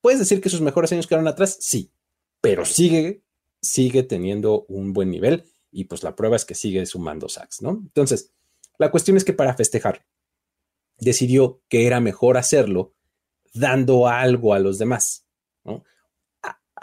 ¿Puedes 0.00 0.18
decir 0.18 0.40
que 0.40 0.48
sus 0.48 0.60
mejores 0.60 0.92
años 0.92 1.06
quedaron 1.06 1.28
atrás? 1.28 1.56
Sí, 1.60 1.92
pero 2.40 2.64
sigue, 2.64 3.22
sigue 3.60 4.02
teniendo 4.02 4.64
un 4.68 4.92
buen 4.92 5.10
nivel 5.10 5.44
y 5.70 5.84
pues 5.84 6.02
la 6.02 6.14
prueba 6.14 6.36
es 6.36 6.44
que 6.44 6.54
sigue 6.54 6.86
sumando 6.86 7.28
sacks, 7.28 7.62
¿no? 7.62 7.70
Entonces, 7.70 8.32
la 8.78 8.90
cuestión 8.90 9.16
es 9.16 9.24
que 9.24 9.32
para 9.32 9.54
festejar, 9.54 10.06
decidió 10.98 11.60
que 11.68 11.86
era 11.86 12.00
mejor 12.00 12.36
hacerlo 12.36 12.94
dando 13.52 14.06
algo 14.08 14.54
a 14.54 14.58
los 14.58 14.78
demás, 14.78 15.26
¿no? 15.64 15.84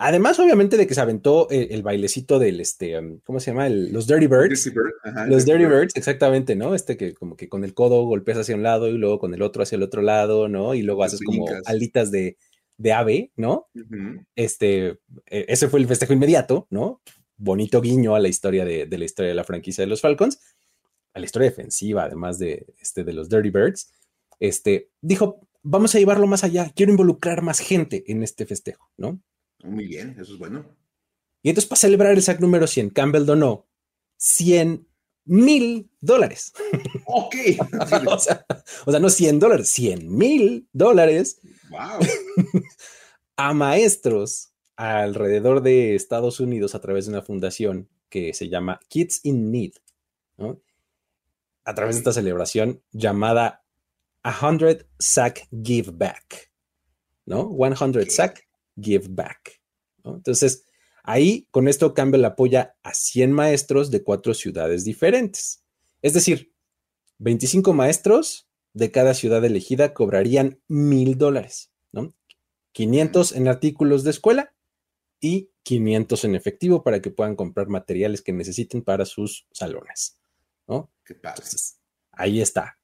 Además, 0.05 0.37
obviamente, 0.37 0.75
de 0.75 0.85
que 0.85 0.95
se 0.95 0.99
aventó 0.99 1.47
el, 1.49 1.81
bailecito 1.81 2.37
del, 2.37 2.59
este, 2.59 2.99
um, 2.99 3.19
¿cómo 3.23 3.39
se 3.39 3.51
llama? 3.51 3.69
los 3.69 4.05
Dirty 4.05 4.27
Birds. 4.27 4.69
los 5.27 5.45
Dirty 5.45 5.63
Birds, 5.63 5.95
exactamente, 5.95 6.57
¿no? 6.57 6.75
Este 6.75 6.97
que 6.97 7.13
como 7.13 7.37
que 7.37 7.47
con 7.47 7.63
el 7.63 7.73
codo 7.73 8.03
golpeas 8.03 8.39
hacia 8.39 8.53
un 8.53 8.63
lado 8.63 8.89
y 8.89 8.97
luego 8.97 9.17
con 9.17 9.33
el 9.33 9.41
otro 9.41 9.63
hacia 9.63 9.77
el 9.77 9.83
otro 9.83 10.01
lado, 10.01 10.49
¿no? 10.49 10.73
Y 10.73 10.81
luego 10.81 11.05
haces 11.05 11.21
como 11.25 11.45
alitas 11.65 12.11
de, 12.11 12.35
ave, 12.93 13.31
¿no? 13.37 13.69
Este, 14.35 14.99
e, 15.27 15.45
ese 15.47 15.69
fue 15.69 15.79
el 15.79 15.87
festejo 15.87 16.11
inmediato, 16.11 16.67
¿no? 16.69 17.01
Bonito 17.37 17.79
guiño 17.79 18.13
a 18.13 18.19
la 18.19 18.27
historia 18.27 18.65
de, 18.65 18.85
la 18.85 19.05
historia 19.05 19.29
de 19.29 19.35
la 19.35 19.45
franquicia 19.45 19.85
de 19.85 19.89
los 19.89 20.01
Falcons, 20.01 20.37
a 21.13 21.19
la 21.19 21.25
historia 21.25 21.47
defensiva, 21.49 22.03
además 22.03 22.39
de, 22.39 22.65
este, 22.77 23.05
de 23.05 23.13
los 23.13 23.29
Dirty 23.29 23.51
Birds. 23.51 23.93
Este, 24.41 24.89
dijo, 24.99 25.47
vamos 25.61 25.95
a 25.95 25.99
llevarlo 25.99 26.27
más 26.27 26.43
allá, 26.43 26.73
quiero 26.75 26.91
involucrar 26.91 27.41
más 27.41 27.59
gente 27.59 28.03
en 28.07 28.21
este 28.21 28.45
festejo, 28.45 28.91
¿no? 28.97 29.21
Muy 29.63 29.87
bien, 29.87 30.15
eso 30.19 30.33
es 30.33 30.39
bueno. 30.39 30.65
Y 31.41 31.49
entonces, 31.49 31.67
para 31.67 31.79
celebrar 31.79 32.11
el 32.13 32.21
sack 32.21 32.39
número 32.39 32.67
100, 32.67 32.91
Campbell 32.91 33.25
donó 33.25 33.67
100 34.17 34.87
mil 35.25 35.89
dólares. 36.01 36.53
Ok. 37.05 37.35
o, 38.07 38.19
sea, 38.19 38.99
no 38.99 39.09
100 39.09 39.39
dólares, 39.39 39.69
100 39.69 40.15
mil 40.15 40.67
dólares. 40.73 41.39
Wow. 41.69 41.99
a 43.35 43.53
maestros 43.53 44.53
alrededor 44.75 45.61
de 45.61 45.95
Estados 45.95 46.39
Unidos 46.39 46.75
a 46.75 46.81
través 46.81 47.05
de 47.05 47.11
una 47.11 47.21
fundación 47.21 47.89
que 48.09 48.33
se 48.33 48.49
llama 48.49 48.79
Kids 48.87 49.21
in 49.23 49.51
Need. 49.51 49.73
A 51.65 51.73
través 51.73 51.95
de 51.95 51.99
esta 51.99 52.13
celebración 52.13 52.81
llamada 52.91 53.63
100 54.23 54.85
Sack 54.99 55.47
Give 55.63 55.91
Back. 55.91 56.51
¿No? 57.25 57.55
100 57.57 58.09
Sack 58.11 58.47
Give 58.79 59.05
Back. 59.09 59.61
Entonces, 60.03 60.65
ahí 61.03 61.47
con 61.51 61.67
esto 61.67 61.93
Campbell 61.93 62.25
apoya 62.25 62.75
a 62.83 62.93
100 62.93 63.31
maestros 63.31 63.91
de 63.91 64.03
cuatro 64.03 64.33
ciudades 64.33 64.83
diferentes. 64.83 65.63
Es 66.01 66.13
decir, 66.13 66.53
25 67.19 67.73
maestros 67.73 68.47
de 68.73 68.91
cada 68.91 69.13
ciudad 69.13 69.43
elegida 69.45 69.93
cobrarían 69.93 70.59
mil 70.67 71.17
dólares, 71.17 71.71
¿no? 71.91 72.13
500 72.73 73.33
en 73.33 73.47
artículos 73.47 74.03
de 74.03 74.09
escuela 74.09 74.53
y 75.19 75.51
500 75.63 76.25
en 76.25 76.35
efectivo 76.35 76.83
para 76.83 77.01
que 77.01 77.11
puedan 77.11 77.35
comprar 77.35 77.67
materiales 77.67 78.21
que 78.21 78.33
necesiten 78.33 78.81
para 78.81 79.05
sus 79.05 79.47
salones, 79.51 80.17
¿no? 80.67 80.91
Qué 81.05 81.15
padre. 81.15 81.43
ahí 82.11 82.41
está. 82.41 82.77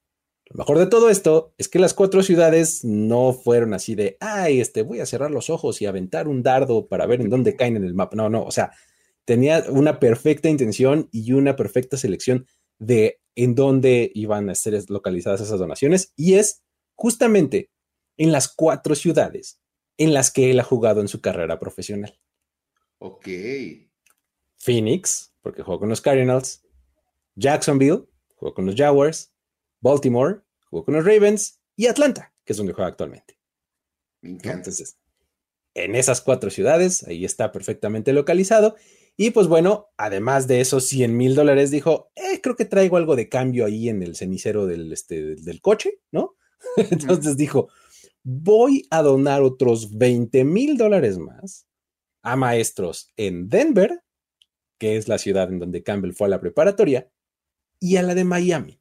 Lo 0.50 0.58
mejor 0.58 0.78
de 0.78 0.86
todo 0.86 1.10
esto 1.10 1.54
es 1.58 1.68
que 1.68 1.78
las 1.78 1.94
cuatro 1.94 2.24
ciudades 2.24 2.84
no 2.84 3.32
fueron 3.32 3.72
así 3.72 3.94
de, 3.94 4.16
ay, 4.18 4.60
este, 4.60 4.82
voy 4.82 4.98
a 4.98 5.06
cerrar 5.06 5.30
los 5.30 5.48
ojos 5.48 5.80
y 5.80 5.86
aventar 5.86 6.26
un 6.26 6.42
dardo 6.42 6.88
para 6.88 7.06
ver 7.06 7.20
en 7.20 7.30
dónde 7.30 7.54
caen 7.54 7.76
en 7.76 7.84
el 7.84 7.94
mapa. 7.94 8.16
No, 8.16 8.28
no, 8.28 8.42
o 8.42 8.50
sea, 8.50 8.72
tenía 9.24 9.64
una 9.68 10.00
perfecta 10.00 10.48
intención 10.48 11.08
y 11.12 11.32
una 11.32 11.54
perfecta 11.54 11.96
selección 11.96 12.46
de 12.80 13.20
en 13.36 13.54
dónde 13.54 14.10
iban 14.12 14.50
a 14.50 14.56
ser 14.56 14.76
localizadas 14.88 15.40
esas 15.40 15.60
donaciones 15.60 16.12
y 16.16 16.34
es 16.34 16.62
justamente 16.96 17.70
en 18.16 18.32
las 18.32 18.48
cuatro 18.52 18.96
ciudades 18.96 19.60
en 19.98 20.12
las 20.12 20.32
que 20.32 20.50
él 20.50 20.58
ha 20.58 20.64
jugado 20.64 21.00
en 21.00 21.08
su 21.08 21.20
carrera 21.20 21.60
profesional. 21.60 22.18
Ok. 22.98 23.28
Phoenix, 24.58 25.32
porque 25.42 25.62
jugó 25.62 25.78
con 25.78 25.88
los 25.88 26.00
Cardinals. 26.00 26.62
Jacksonville, 27.36 28.04
jugó 28.34 28.52
con 28.52 28.66
los 28.66 28.74
Jaguars. 28.74 29.29
Baltimore, 29.80 30.42
jugó 30.68 30.84
con 30.84 30.94
los 30.94 31.04
Ravens. 31.04 31.60
Y 31.76 31.86
Atlanta, 31.86 32.34
que 32.44 32.52
es 32.52 32.56
donde 32.56 32.72
juega 32.72 32.88
actualmente. 32.88 33.38
Me 34.22 34.30
encanta. 34.30 34.58
Entonces, 34.58 34.98
en 35.74 35.94
esas 35.94 36.20
cuatro 36.20 36.50
ciudades, 36.50 37.04
ahí 37.04 37.24
está 37.24 37.52
perfectamente 37.52 38.12
localizado. 38.12 38.76
Y 39.16 39.30
pues 39.30 39.48
bueno, 39.48 39.88
además 39.96 40.46
de 40.46 40.60
esos 40.60 40.86
100 40.88 41.16
mil 41.16 41.34
dólares, 41.34 41.70
dijo, 41.70 42.10
eh, 42.14 42.40
creo 42.42 42.56
que 42.56 42.64
traigo 42.64 42.96
algo 42.96 43.16
de 43.16 43.28
cambio 43.28 43.66
ahí 43.66 43.88
en 43.88 44.02
el 44.02 44.16
cenicero 44.16 44.66
del, 44.66 44.92
este, 44.92 45.36
del 45.36 45.60
coche, 45.60 46.00
¿no? 46.10 46.36
Entonces 46.90 47.36
dijo, 47.36 47.68
voy 48.22 48.86
a 48.90 49.02
donar 49.02 49.42
otros 49.42 49.96
20 49.96 50.44
mil 50.44 50.76
dólares 50.76 51.18
más 51.18 51.66
a 52.22 52.36
maestros 52.36 53.10
en 53.16 53.48
Denver, 53.48 54.02
que 54.78 54.96
es 54.96 55.08
la 55.08 55.18
ciudad 55.18 55.50
en 55.50 55.58
donde 55.58 55.82
Campbell 55.82 56.14
fue 56.14 56.26
a 56.26 56.30
la 56.30 56.40
preparatoria, 56.40 57.10
y 57.78 57.96
a 57.96 58.02
la 58.02 58.14
de 58.14 58.24
Miami, 58.24 58.79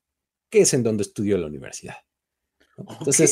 que 0.49 0.62
es 0.62 0.73
en 0.73 0.83
donde 0.83 1.03
estudió 1.03 1.38
la 1.38 1.47
universidad. 1.47 1.95
Entonces, 2.77 3.31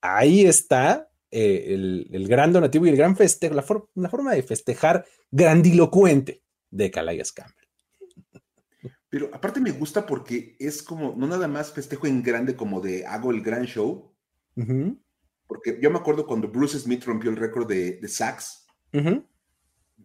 ahí 0.00 0.44
está 0.44 1.08
eh, 1.30 1.64
el, 1.74 2.08
el 2.12 2.28
gran 2.28 2.52
donativo 2.52 2.86
y 2.86 2.90
el 2.90 2.96
gran 2.96 3.16
festejo, 3.16 3.54
la, 3.54 3.62
for- 3.62 3.88
la 3.94 4.08
forma 4.08 4.32
de 4.34 4.42
festejar 4.42 5.04
grandilocuente 5.30 6.42
de 6.70 6.90
Calais 6.90 7.32
Campbell. 7.32 7.64
Pero 9.08 9.30
aparte 9.32 9.60
me 9.60 9.70
gusta 9.70 10.04
porque 10.04 10.56
es 10.58 10.82
como, 10.82 11.14
no 11.16 11.26
nada 11.26 11.48
más 11.48 11.72
festejo 11.72 12.06
en 12.06 12.22
grande 12.22 12.54
como 12.54 12.80
de 12.80 13.06
hago 13.06 13.30
el 13.30 13.40
gran 13.40 13.64
show, 13.64 14.12
porque 15.46 15.78
yo 15.80 15.90
me 15.90 15.98
acuerdo 15.98 16.26
cuando 16.26 16.48
Bruce 16.48 16.78
Smith 16.78 17.04
rompió 17.04 17.30
el 17.30 17.36
récord 17.36 17.66
de, 17.68 17.92
de 17.92 18.08
sacks, 18.08 18.66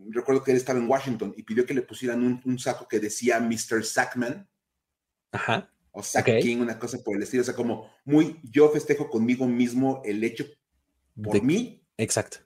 recuerdo 0.09 0.43
que 0.43 0.51
él 0.51 0.57
estaba 0.57 0.79
en 0.79 0.87
Washington 0.89 1.33
y 1.35 1.43
pidió 1.43 1.65
que 1.65 1.73
le 1.73 1.81
pusieran 1.81 2.23
un, 2.23 2.41
un 2.45 2.59
saco 2.59 2.87
que 2.87 2.99
decía 2.99 3.39
Mr. 3.39 3.83
Sackman 3.83 4.47
Ajá. 5.31 5.71
O 5.91 6.01
Sack 6.03 6.27
Ok. 6.27 6.41
King, 6.41 6.57
una 6.57 6.79
cosa 6.79 6.97
por 7.03 7.15
el 7.17 7.23
estilo, 7.23 7.41
o 7.41 7.45
sea, 7.45 7.55
como 7.55 7.89
muy 8.05 8.39
yo 8.43 8.69
festejo 8.69 9.09
conmigo 9.09 9.47
mismo 9.47 10.01
el 10.05 10.23
hecho 10.23 10.45
por 11.21 11.33
De- 11.33 11.41
mí 11.41 11.85
exacto. 11.97 12.37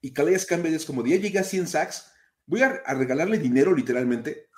Y 0.00 0.12
Calais 0.12 0.44
Campbell 0.44 0.74
es 0.74 0.84
como 0.84 1.02
de 1.02 1.10
ya 1.10 1.16
llegué 1.16 1.38
a 1.38 1.44
100 1.44 1.66
sacks, 1.68 2.06
voy 2.46 2.62
a, 2.62 2.82
a 2.84 2.94
regalarle 2.94 3.38
dinero 3.38 3.74
literalmente 3.74 4.48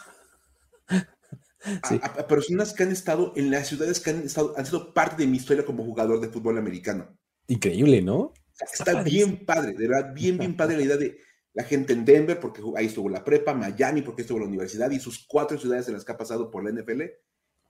a, 0.88 1.88
Sí. 1.88 1.98
a- 2.02 2.07
a 2.07 2.26
personas 2.26 2.72
que 2.72 2.83
han 2.83 2.92
estado 2.92 3.33
en 3.37 3.50
las 3.50 3.68
ciudades 3.68 4.00
que 4.00 4.11
han, 4.11 4.22
estado, 4.22 4.54
han 4.57 4.66
sido 4.66 4.92
parte 4.94 5.22
de 5.22 5.26
mi 5.28 5.37
historia 5.37 5.64
como 5.64 5.85
jugador 5.85 6.20
de 6.20 6.28
fútbol 6.28 6.59
americano. 6.59 7.16
Increíble, 7.48 8.02
¿no? 8.02 8.33
Está 8.72 9.02
bien 9.02 9.44
padre, 9.44 9.72
de 9.72 9.88
verdad, 9.88 10.12
bien, 10.14 10.38
bien 10.38 10.57
padre 10.57 10.76
la 10.76 10.83
idea 10.85 10.96
de 10.96 11.18
la 11.54 11.64
gente 11.64 11.92
en 11.92 12.04
Denver, 12.04 12.38
porque 12.40 12.62
ahí 12.76 12.87
estuvo 12.87 13.09
la 13.09 13.24
prepa, 13.24 13.54
Miami, 13.54 14.02
porque 14.02 14.22
estuvo 14.22 14.38
la 14.40 14.46
universidad, 14.46 14.90
y 14.90 15.00
sus 15.00 15.26
cuatro 15.26 15.59
ciudades 15.59 15.87
en 15.88 15.94
las 15.94 16.04
que 16.04 16.12
ha 16.12 16.16
pasado 16.16 16.50
por 16.50 16.64
la 16.64 16.70
NFL. 16.70 17.02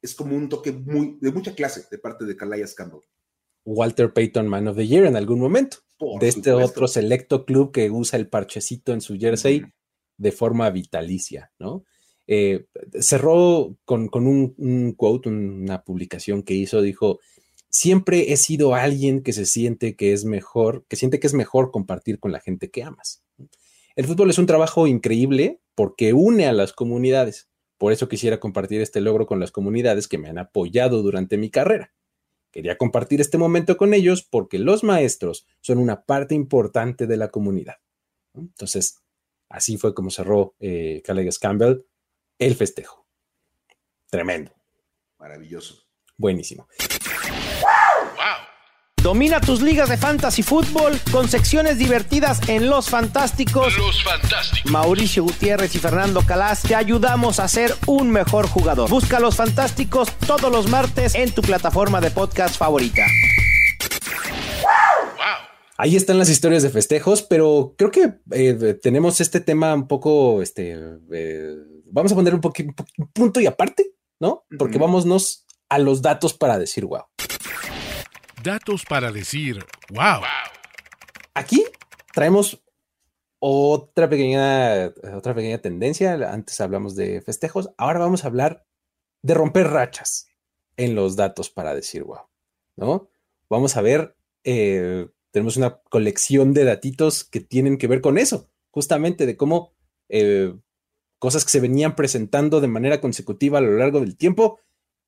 Es 0.05 0.15
como 0.15 0.37
un 0.37 0.51
toque 0.51 0.71
muy, 0.71 1.17
de 1.21 1.33
mucha 1.33 1.55
clase 1.55 1.85
de 1.91 1.99
parte 1.99 2.27
de 2.27 2.37
Calais 2.37 2.75
Campbell. 2.75 3.01
Walter 3.65 4.13
Payton 4.13 4.47
Man 4.47 4.69
of 4.69 4.77
the 4.77 4.87
Year 4.87 5.07
en 5.07 5.17
algún 5.17 5.41
momento. 5.41 5.79
Por 5.99 6.21
de 6.21 6.29
este 6.29 6.51
supuesto. 6.51 6.71
otro 6.71 6.89
selecto 6.89 7.47
club 7.47 7.73
que 7.73 7.91
usa 7.91 8.19
el 8.19 8.29
parchecito 8.29 8.93
en 8.93 9.01
su 9.01 9.17
jersey 9.17 9.65
de 10.19 10.33
forma 10.33 10.69
vitalicia, 10.69 11.53
¿no? 11.59 11.85
Eh, 12.27 12.67
cerró 13.01 13.79
con, 13.87 14.09
con 14.09 14.27
un, 14.27 14.55
un 14.59 14.93
quote, 14.93 15.31
una 15.31 15.85
publicación 15.85 16.43
que 16.43 16.55
hizo, 16.55 16.83
dijo, 16.83 17.21
siempre 17.71 18.33
he 18.33 18.37
sido 18.37 18.75
alguien 18.75 19.23
que 19.23 19.33
se 19.33 19.47
siente 19.47 19.97
que 19.97 20.13
es 20.13 20.27
mejor, 20.27 20.85
que 20.87 20.97
siente 20.97 21.19
que 21.19 21.27
es 21.27 21.35
mejor 21.35 21.71
compartir 21.71 22.21
con 22.21 22.31
la 22.31 22.41
gente 22.41 22.71
que 22.71 22.83
amas. 22.83 23.23
El 23.97 24.07
fútbol 24.07 24.29
es 24.29 24.39
un 24.39 24.47
trabajo 24.47 24.87
increíble 24.87 25.61
porque 25.75 26.13
une 26.13 26.47
a 26.47 26.53
las 26.53 26.73
comunidades. 26.73 27.49
Por 27.79 27.93
eso 27.93 28.09
quisiera 28.09 28.41
compartir 28.41 28.81
este 28.81 29.01
logro 29.01 29.27
con 29.27 29.41
las 29.41 29.51
comunidades 29.51 30.09
que 30.09 30.19
me 30.19 30.29
han 30.29 30.39
apoyado 30.39 31.03
durante 31.03 31.37
mi 31.37 31.51
carrera. 31.51 31.93
Quería 32.51 32.79
compartir 32.79 33.21
este 33.21 33.37
momento 33.37 33.77
con 33.77 33.95
ellos 33.95 34.23
porque 34.23 34.59
los 34.59 34.85
maestros 34.85 35.47
son 35.61 35.79
una 35.79 36.05
parte 36.05 36.35
importante 36.35 37.07
de 37.07 37.17
la 37.17 37.29
comunidad. 37.29 37.77
Entonces, 38.33 39.03
así 39.49 39.77
fue 39.77 39.93
como 39.93 40.11
cerró 40.11 40.55
eh, 40.61 41.03
Calais 41.05 41.39
Campbell 41.39 41.85
el 42.39 42.55
festejo. 42.55 43.07
Tremendo, 44.09 44.53
Maravilloso. 45.19 45.83
buenísimo. 46.17 46.69
Domina 49.05 49.39
tus 49.39 49.61
ligas 49.61 49.91
de 49.91 49.99
fantasy 49.99 50.43
fútbol 50.43 50.99
con 51.13 51.29
secciones 51.29 51.77
divertidas 51.77 52.41
en 52.49 52.71
Los 52.71 52.89
Fantásticos. 52.89 53.77
Los 53.77 54.03
Fantásticos. 54.03 54.73
Mauricio 54.73 55.25
Gutiérrez 55.25 55.75
y 55.75 55.79
Fernando 55.79 56.23
Calas 56.23 56.63
te 56.63 56.75
ayudamos 56.75 57.39
a 57.39 57.47
ser 57.47 57.75
un 57.87 58.11
mejor 58.11 58.47
jugador. 58.47 58.89
Busca 58.89 59.21
Los 59.21 59.37
Fantásticos 59.37 60.09
todos 60.27 60.51
los 60.51 60.71
martes 60.71 61.15
en 61.17 61.31
tu 61.33 61.43
plataforma 61.43 62.01
de 62.01 62.13
podcast 62.13 62.57
favorita. 62.57 63.03
Ahí 65.77 65.97
están 65.97 66.19
las 66.19 66.31
historias 66.31 66.63
de 66.63 66.71
festejos, 66.71 67.21
pero 67.21 67.75
creo 67.77 67.91
que 67.91 68.15
eh, 68.31 68.79
tenemos 68.83 69.21
este 69.21 69.41
tema 69.41 69.75
un 69.75 69.87
poco, 69.87 70.41
este, 70.41 70.79
eh, 71.13 71.55
vamos 71.91 72.11
a 72.11 72.15
poner 72.15 72.35
un, 72.35 72.41
un 72.43 73.09
punto 73.09 73.39
y 73.39 73.45
aparte, 73.45 73.85
¿no? 74.19 74.47
Porque 74.59 74.79
vámonos 74.79 75.45
a 75.69 75.79
los 75.79 76.01
datos 76.01 76.33
para 76.33 76.59
decir 76.59 76.87
wow. 76.87 77.03
Datos 78.45 78.85
para 78.85 79.11
decir, 79.11 79.65
wow. 79.89 80.21
Aquí 81.33 81.65
traemos 82.13 82.63
otra 83.39 84.07
pequeña, 84.11 84.93
otra 85.17 85.35
pequeña 85.35 85.63
tendencia. 85.63 86.13
Antes 86.31 86.61
hablamos 86.61 86.95
de 86.95 87.23
festejos, 87.23 87.71
ahora 87.79 88.01
vamos 88.01 88.23
a 88.23 88.27
hablar 88.27 88.67
de 89.23 89.33
romper 89.33 89.69
rachas 89.69 90.29
en 90.77 90.95
los 90.95 91.17
datos 91.17 91.49
para 91.49 91.75
decir 91.75 92.03
wow, 92.05 92.29
¿no? 92.77 93.09
Vamos 93.49 93.79
a 93.79 93.81
ver, 93.81 94.15
eh, 94.45 95.09
tenemos 95.31 95.57
una 95.57 95.81
colección 95.89 96.53
de 96.53 96.65
datitos 96.65 97.25
que 97.25 97.41
tienen 97.41 97.79
que 97.79 97.87
ver 97.87 98.03
con 98.03 98.19
eso, 98.19 98.51
justamente 98.71 99.25
de 99.25 99.39
cómo 99.39 99.73
eh, 100.11 100.55
cosas 101.19 101.47
que 101.47 101.51
se 101.51 101.61
venían 101.61 101.97
presentando 101.97 102.61
de 102.61 102.69
manera 102.69 103.01
consecutiva 103.01 103.57
a 103.57 103.63
lo 103.63 103.79
largo 103.79 104.01
del 104.01 104.19
tiempo, 104.19 104.61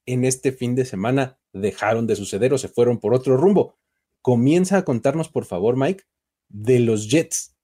en 0.06 0.24
este 0.24 0.52
fin 0.52 0.74
de 0.74 0.84
semana 0.84 1.38
dejaron 1.52 2.06
de 2.06 2.16
suceder 2.16 2.52
o 2.54 2.58
se 2.58 2.68
fueron 2.68 2.98
por 3.00 3.14
otro 3.14 3.36
rumbo. 3.36 3.78
Comienza 4.22 4.78
a 4.78 4.84
contarnos, 4.84 5.28
por 5.28 5.44
favor, 5.44 5.76
Mike, 5.76 6.04
de 6.48 6.80
los 6.80 7.08
Jets. 7.10 7.56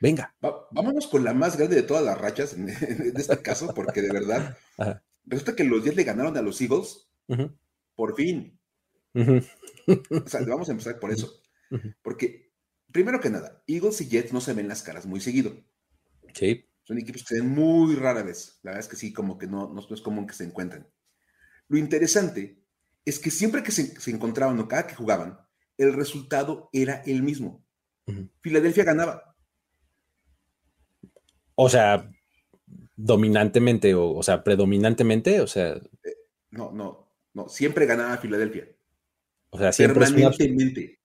Venga. 0.00 0.34
Va- 0.44 0.66
vámonos 0.72 1.06
con 1.06 1.24
la 1.24 1.32
más 1.34 1.56
grande 1.56 1.76
de 1.76 1.82
todas 1.82 2.04
las 2.04 2.18
rachas 2.20 2.52
en, 2.54 2.68
en 2.68 3.16
este 3.16 3.40
caso, 3.42 3.72
porque 3.74 4.02
de 4.02 4.12
verdad, 4.12 4.56
Ajá. 4.78 5.02
resulta 5.24 5.56
que 5.56 5.64
los 5.64 5.82
Jets 5.84 5.96
le 5.96 6.04
ganaron 6.04 6.36
a 6.36 6.42
los 6.42 6.60
Eagles, 6.60 7.08
por 7.94 8.14
fin. 8.14 8.58
O 10.10 10.28
sea, 10.28 10.40
vamos 10.46 10.68
a 10.68 10.72
empezar 10.72 10.98
por 10.98 11.10
eso. 11.12 11.32
Porque, 12.02 12.52
primero 12.92 13.20
que 13.20 13.30
nada, 13.30 13.62
Eagles 13.66 14.00
y 14.00 14.08
Jets 14.08 14.32
no 14.32 14.40
se 14.40 14.52
ven 14.52 14.68
las 14.68 14.82
caras 14.82 15.06
muy 15.06 15.20
seguido. 15.20 15.52
Sí. 16.34 16.64
Son 16.84 16.98
equipos 16.98 17.22
que 17.22 17.34
se 17.36 17.40
ven 17.40 17.50
muy 17.50 17.94
rara 17.94 18.22
vez. 18.22 18.58
La 18.62 18.72
verdad 18.72 18.84
es 18.84 18.88
que 18.88 18.96
sí, 18.96 19.12
como 19.12 19.38
que 19.38 19.46
no, 19.46 19.72
no, 19.72 19.80
no 19.88 19.94
es 19.94 20.00
común 20.02 20.26
que 20.26 20.34
se 20.34 20.44
encuentren. 20.44 20.86
Lo 21.68 21.78
interesante 21.78 22.62
es 23.04 23.18
que 23.18 23.30
siempre 23.30 23.62
que 23.62 23.72
se, 23.72 23.98
se 24.00 24.10
encontraban 24.10 24.58
o 24.60 24.68
cada 24.68 24.86
que 24.86 24.94
jugaban, 24.94 25.38
el 25.78 25.92
resultado 25.94 26.68
era 26.72 27.02
el 27.06 27.22
mismo. 27.22 27.64
Filadelfia 28.40 28.84
ganaba. 28.84 29.34
O 31.54 31.68
sea, 31.68 32.10
dominantemente, 32.96 33.94
o, 33.94 34.12
o 34.12 34.22
sea, 34.22 34.44
predominantemente, 34.44 35.40
o 35.40 35.46
sea, 35.46 35.80
No, 36.50 36.70
no, 36.72 37.12
no. 37.34 37.48
Siempre 37.48 37.86
ganaba 37.86 38.16
Filadelfia. 38.18 38.68
o 39.50 39.58
sea, 39.58 39.72
siempre 39.72 40.04
es 40.04 40.10
un, 40.10 40.16
abs- 40.18 40.36
Permanentemente. 40.38 41.00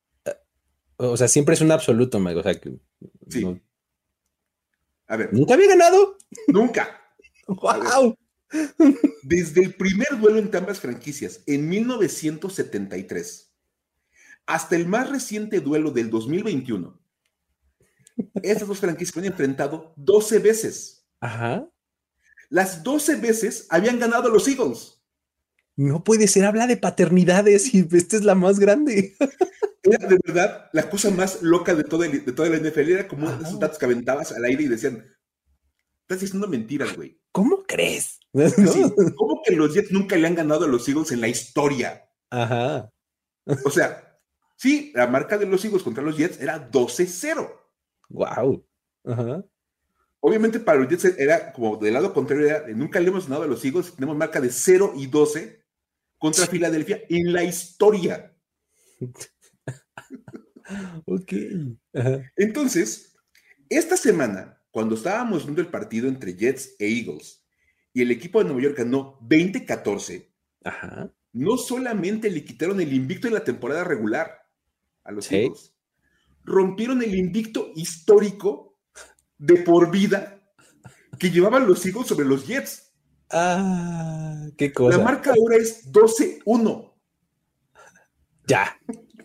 o 0.97 1.17
sea, 1.17 1.27
siempre 1.27 1.55
es 1.55 1.61
un 1.61 1.71
absoluto, 1.71 2.19
Mike. 2.19 2.39
O 2.39 2.43
sea, 2.43 2.53
que 2.59 2.73
Sí. 3.29 3.43
no- 3.45 3.59
A 5.07 5.17
ver, 5.17 5.33
nunca 5.33 5.53
había 5.55 5.67
ganado. 5.67 6.17
nunca. 6.47 7.01
¡Wow! 7.47 8.17
Desde 9.23 9.61
el 9.63 9.75
primer 9.75 10.17
duelo 10.19 10.39
entre 10.39 10.59
ambas 10.59 10.79
franquicias 10.79 11.41
en 11.47 11.69
1973 11.69 13.53
hasta 14.45 14.75
el 14.75 14.87
más 14.87 15.09
reciente 15.09 15.59
duelo 15.59 15.91
del 15.91 16.09
2021, 16.09 16.99
estas 18.43 18.67
dos 18.67 18.79
franquicias 18.79 19.13
se 19.13 19.19
han 19.19 19.25
enfrentado 19.25 19.93
12 19.97 20.39
veces. 20.39 21.05
Ajá. 21.19 21.69
Las 22.49 22.83
12 22.83 23.15
veces 23.17 23.67
habían 23.69 23.99
ganado 23.99 24.29
los 24.29 24.47
Eagles. 24.47 25.01
No 25.77 26.03
puede 26.03 26.27
ser, 26.27 26.43
habla 26.45 26.67
de 26.67 26.75
paternidades 26.77 27.73
y 27.73 27.87
esta 27.91 28.17
es 28.17 28.23
la 28.23 28.35
más 28.35 28.59
grande. 28.59 29.15
Era 29.83 30.05
de 30.07 30.19
verdad 30.25 30.69
la 30.73 30.89
cosa 30.89 31.09
más 31.11 31.41
loca 31.41 31.73
de 31.73 31.83
toda, 31.83 32.05
el- 32.05 32.25
de 32.25 32.31
toda 32.33 32.49
la 32.49 32.57
NFL. 32.57 32.91
Era 32.91 33.07
como 33.07 33.29
Ajá. 33.29 33.39
esos 33.47 33.59
datos 33.59 33.77
que 33.79 33.85
aventabas 33.85 34.31
al 34.33 34.43
aire 34.43 34.63
y 34.63 34.67
decían, 34.67 35.05
estás 36.13 36.21
diciendo 36.21 36.47
mentiras, 36.47 36.95
güey. 36.95 37.19
¿Cómo 37.31 37.63
crees? 37.63 38.19
¿No? 38.33 38.45
Así, 38.45 38.83
¿Cómo 39.15 39.41
que 39.45 39.55
los 39.55 39.73
Jets 39.73 39.91
nunca 39.91 40.15
le 40.15 40.27
han 40.27 40.35
ganado 40.35 40.65
a 40.65 40.67
los 40.67 40.87
Eagles 40.87 41.11
en 41.11 41.21
la 41.21 41.27
historia? 41.27 42.07
Ajá. 42.29 42.89
O 43.65 43.69
sea, 43.69 44.11
Sí, 44.61 44.91
la 44.93 45.07
marca 45.07 45.39
de 45.39 45.47
los 45.47 45.65
Eagles 45.65 45.81
contra 45.81 46.03
los 46.03 46.15
Jets 46.15 46.39
era 46.39 46.69
12-0. 46.69 47.51
Wow. 48.09 48.63
Obviamente 50.19 50.59
para 50.59 50.77
los 50.77 50.87
Jets 50.87 51.17
era 51.17 51.51
como 51.51 51.77
del 51.77 51.95
lado 51.95 52.13
contrario, 52.13 52.45
era, 52.45 52.67
nunca 52.67 52.99
le 52.99 53.07
hemos 53.07 53.25
ganado 53.25 53.45
a 53.45 53.47
los 53.47 53.65
Eagles, 53.65 53.95
tenemos 53.95 54.15
marca 54.15 54.39
de 54.39 54.51
0 54.51 54.93
y 54.95 55.07
12 55.07 55.65
contra 56.19 56.45
Filadelfia 56.45 57.01
en 57.09 57.33
la 57.33 57.43
historia. 57.43 58.35
ok. 61.07 61.33
Entonces, 62.35 63.15
esta 63.67 63.97
semana, 63.97 64.60
cuando 64.71 64.95
estábamos 64.95 65.43
viendo 65.43 65.61
el 65.61 65.67
partido 65.67 66.07
entre 66.07 66.35
Jets 66.35 66.75
e 66.79 66.87
Eagles 66.87 67.43
y 67.93 68.01
el 68.01 68.11
equipo 68.11 68.39
de 68.39 68.45
Nueva 68.45 68.61
York 68.61 68.77
ganó 68.77 69.19
20-14, 69.19 70.27
no 71.33 71.57
solamente 71.57 72.29
le 72.29 72.43
quitaron 72.43 72.79
el 72.79 72.93
invicto 72.93 73.27
en 73.27 73.33
la 73.33 73.43
temporada 73.43 73.83
regular 73.83 74.47
a 75.03 75.11
los 75.11 75.31
Eagles, 75.31 75.73
rompieron 76.43 77.01
el 77.03 77.15
invicto 77.15 77.71
histórico 77.75 78.77
de 79.37 79.57
por 79.57 79.91
vida 79.91 80.41
que 81.19 81.29
llevaban 81.29 81.67
los 81.67 81.85
Eagles 81.85 82.07
sobre 82.07 82.25
los 82.25 82.47
Jets. 82.47 82.93
Ah, 83.29 84.47
qué 84.57 84.71
cosa. 84.71 84.97
La 84.97 85.03
marca 85.03 85.33
ahora 85.37 85.57
es 85.57 85.91
12-1. 85.91 86.93
Ya. 88.47 88.77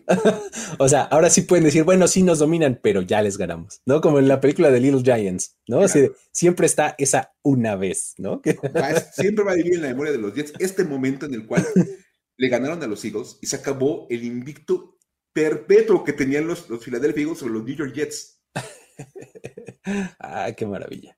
o 0.79 0.87
sea, 0.87 1.03
ahora 1.03 1.29
sí 1.29 1.41
pueden 1.41 1.65
decir, 1.65 1.83
bueno, 1.83 2.07
sí 2.07 2.23
nos 2.23 2.39
dominan, 2.39 2.79
pero 2.81 3.01
ya 3.01 3.21
les 3.21 3.37
ganamos, 3.37 3.81
¿no? 3.85 4.01
Como 4.01 4.19
en 4.19 4.27
la 4.27 4.39
película 4.39 4.71
de 4.71 4.79
Little 4.79 5.01
Giants, 5.03 5.57
¿no? 5.67 5.81
siempre 6.31 6.65
está 6.65 6.95
esa 6.97 7.33
una 7.43 7.75
vez, 7.75 8.13
¿no? 8.17 8.41
siempre 9.13 9.43
va 9.43 9.51
a 9.51 9.55
vivir 9.55 9.75
en 9.75 9.81
la 9.81 9.87
memoria 9.89 10.11
de 10.11 10.19
los 10.19 10.33
Jets 10.33 10.53
este 10.59 10.83
momento 10.83 11.25
en 11.25 11.33
el 11.33 11.45
cual 11.45 11.65
le 12.37 12.49
ganaron 12.49 12.81
a 12.83 12.87
los 12.87 13.03
Eagles 13.03 13.37
y 13.41 13.47
se 13.47 13.55
acabó 13.55 14.07
el 14.09 14.23
invicto 14.23 14.97
perpetuo 15.33 16.03
que 16.03 16.13
tenían 16.13 16.47
los, 16.47 16.69
los 16.69 16.83
Philadelphia 16.83 17.23
Eagles 17.23 17.39
sobre 17.39 17.53
los 17.53 17.63
New 17.63 17.75
York 17.75 17.93
Jets. 17.93 18.41
ah, 20.19 20.51
qué 20.55 20.65
maravilla. 20.65 21.17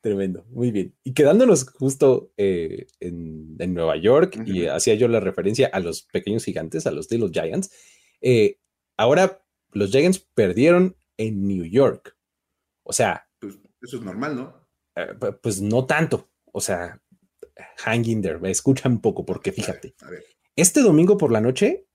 Tremendo, 0.00 0.44
muy 0.50 0.70
bien. 0.70 0.94
Y 1.04 1.12
quedándonos 1.12 1.68
justo 1.70 2.32
eh, 2.36 2.86
en, 3.00 3.56
Nueva 3.74 3.96
York, 3.96 4.42
y 4.46 4.66
hacía 4.66 4.94
yo 4.94 5.08
la 5.08 5.20
referencia 5.20 5.68
a 5.72 5.80
los 5.80 6.02
pequeños 6.02 6.44
gigantes, 6.44 6.86
a 6.86 6.90
los 6.90 7.10
Little 7.10 7.30
Giants, 7.32 7.70
eh, 8.20 8.58
ahora 8.96 9.42
los 9.72 9.90
Giants 9.90 10.18
perdieron 10.34 10.96
en 11.16 11.46
New 11.46 11.64
York. 11.64 12.16
O 12.82 12.92
sea. 12.92 13.26
Pues 13.38 13.58
eso 13.80 13.98
es 13.98 14.02
normal, 14.02 14.36
¿no? 14.36 14.54
Eh, 14.96 15.32
pues 15.42 15.60
no 15.60 15.86
tanto. 15.86 16.28
O 16.52 16.60
sea, 16.60 17.00
hang 17.78 18.06
in 18.06 18.22
there, 18.22 18.38
escucha 18.50 18.88
un 18.88 19.00
poco, 19.00 19.24
porque 19.24 19.52
fíjate. 19.52 19.94
Este 20.56 20.80
domingo 20.80 21.16
por 21.16 21.30
la 21.30 21.40
noche, 21.40 21.86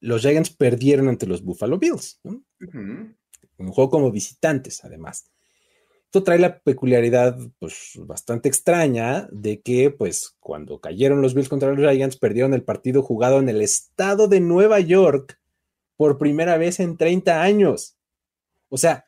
los 0.00 0.22
Giants 0.22 0.50
perdieron 0.50 1.08
ante 1.08 1.26
los 1.26 1.42
Buffalo 1.42 1.78
Bills. 1.78 2.20
Un 2.22 3.16
juego 3.58 3.90
como 3.90 4.10
visitantes, 4.10 4.84
además. 4.84 5.30
Esto 6.04 6.24
trae 6.24 6.38
la 6.38 6.58
peculiaridad, 6.58 7.38
pues, 7.58 7.92
bastante 7.96 8.48
extraña 8.48 9.28
de 9.32 9.62
que, 9.62 9.90
pues, 9.90 10.36
cuando 10.40 10.78
cayeron 10.80 11.22
los 11.22 11.34
Bills 11.34 11.48
contra 11.48 11.72
los 11.72 11.90
Giants, 11.90 12.18
perdieron 12.18 12.52
el 12.52 12.64
partido 12.64 13.02
jugado 13.02 13.38
en 13.38 13.48
el 13.48 13.62
estado 13.62 14.28
de 14.28 14.40
Nueva 14.40 14.78
York 14.80 15.40
por 16.02 16.18
primera 16.18 16.58
vez 16.58 16.80
en 16.80 16.96
30 16.96 17.40
años. 17.40 17.96
O 18.68 18.76
sea, 18.76 19.06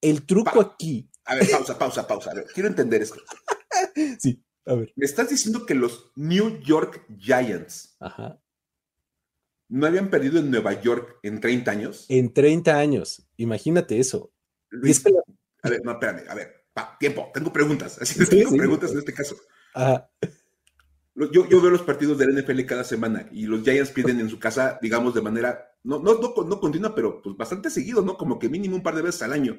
el 0.00 0.24
truco 0.24 0.60
aquí. 0.60 1.10
A 1.24 1.34
ver, 1.34 1.50
pausa, 1.50 1.76
pausa, 1.76 2.06
pausa. 2.06 2.32
Ver, 2.32 2.46
quiero 2.54 2.68
entender 2.68 3.02
esto. 3.02 3.20
sí, 4.20 4.40
a 4.64 4.74
ver. 4.74 4.92
Me 4.94 5.06
estás 5.06 5.28
diciendo 5.28 5.66
que 5.66 5.74
los 5.74 6.12
New 6.14 6.60
York 6.60 7.04
Giants 7.18 7.98
no 9.70 9.86
habían 9.88 10.08
perdido 10.08 10.38
en 10.38 10.52
Nueva 10.52 10.80
York 10.80 11.18
en 11.24 11.40
30 11.40 11.68
años. 11.68 12.06
En 12.08 12.32
30 12.32 12.78
años. 12.78 13.28
Imagínate 13.36 13.98
eso. 13.98 14.32
A 15.64 15.68
ver, 15.68 15.80
no, 15.82 15.90
espérame. 15.90 16.28
A 16.28 16.34
ver, 16.36 16.64
tiempo. 17.00 17.28
Tengo 17.34 17.52
preguntas. 17.52 17.98
Así 18.00 18.24
tengo 18.24 18.56
preguntas 18.56 18.92
en 18.92 18.98
este 18.98 19.12
caso. 19.12 19.34
Ajá. 19.74 20.08
Yo, 21.28 21.46
veo 21.48 21.70
los 21.70 21.82
partidos 21.82 22.18
del 22.18 22.34
NFL 22.34 22.64
cada 22.64 22.84
semana 22.84 23.28
y 23.32 23.46
los 23.46 23.62
Giants 23.62 23.90
pierden 23.90 24.20
en 24.20 24.28
su 24.28 24.38
casa, 24.38 24.78
digamos, 24.80 25.14
de 25.14 25.20
manera, 25.20 25.76
no, 25.82 25.98
no, 25.98 26.18
no, 26.20 26.60
continua, 26.60 26.94
pero 26.94 27.20
pues 27.20 27.36
bastante 27.36 27.70
seguido, 27.70 28.02
¿no? 28.02 28.16
Como 28.16 28.38
que 28.38 28.48
mínimo 28.48 28.76
un 28.76 28.82
par 28.82 28.94
de 28.94 29.02
veces 29.02 29.22
al 29.22 29.32
año. 29.32 29.58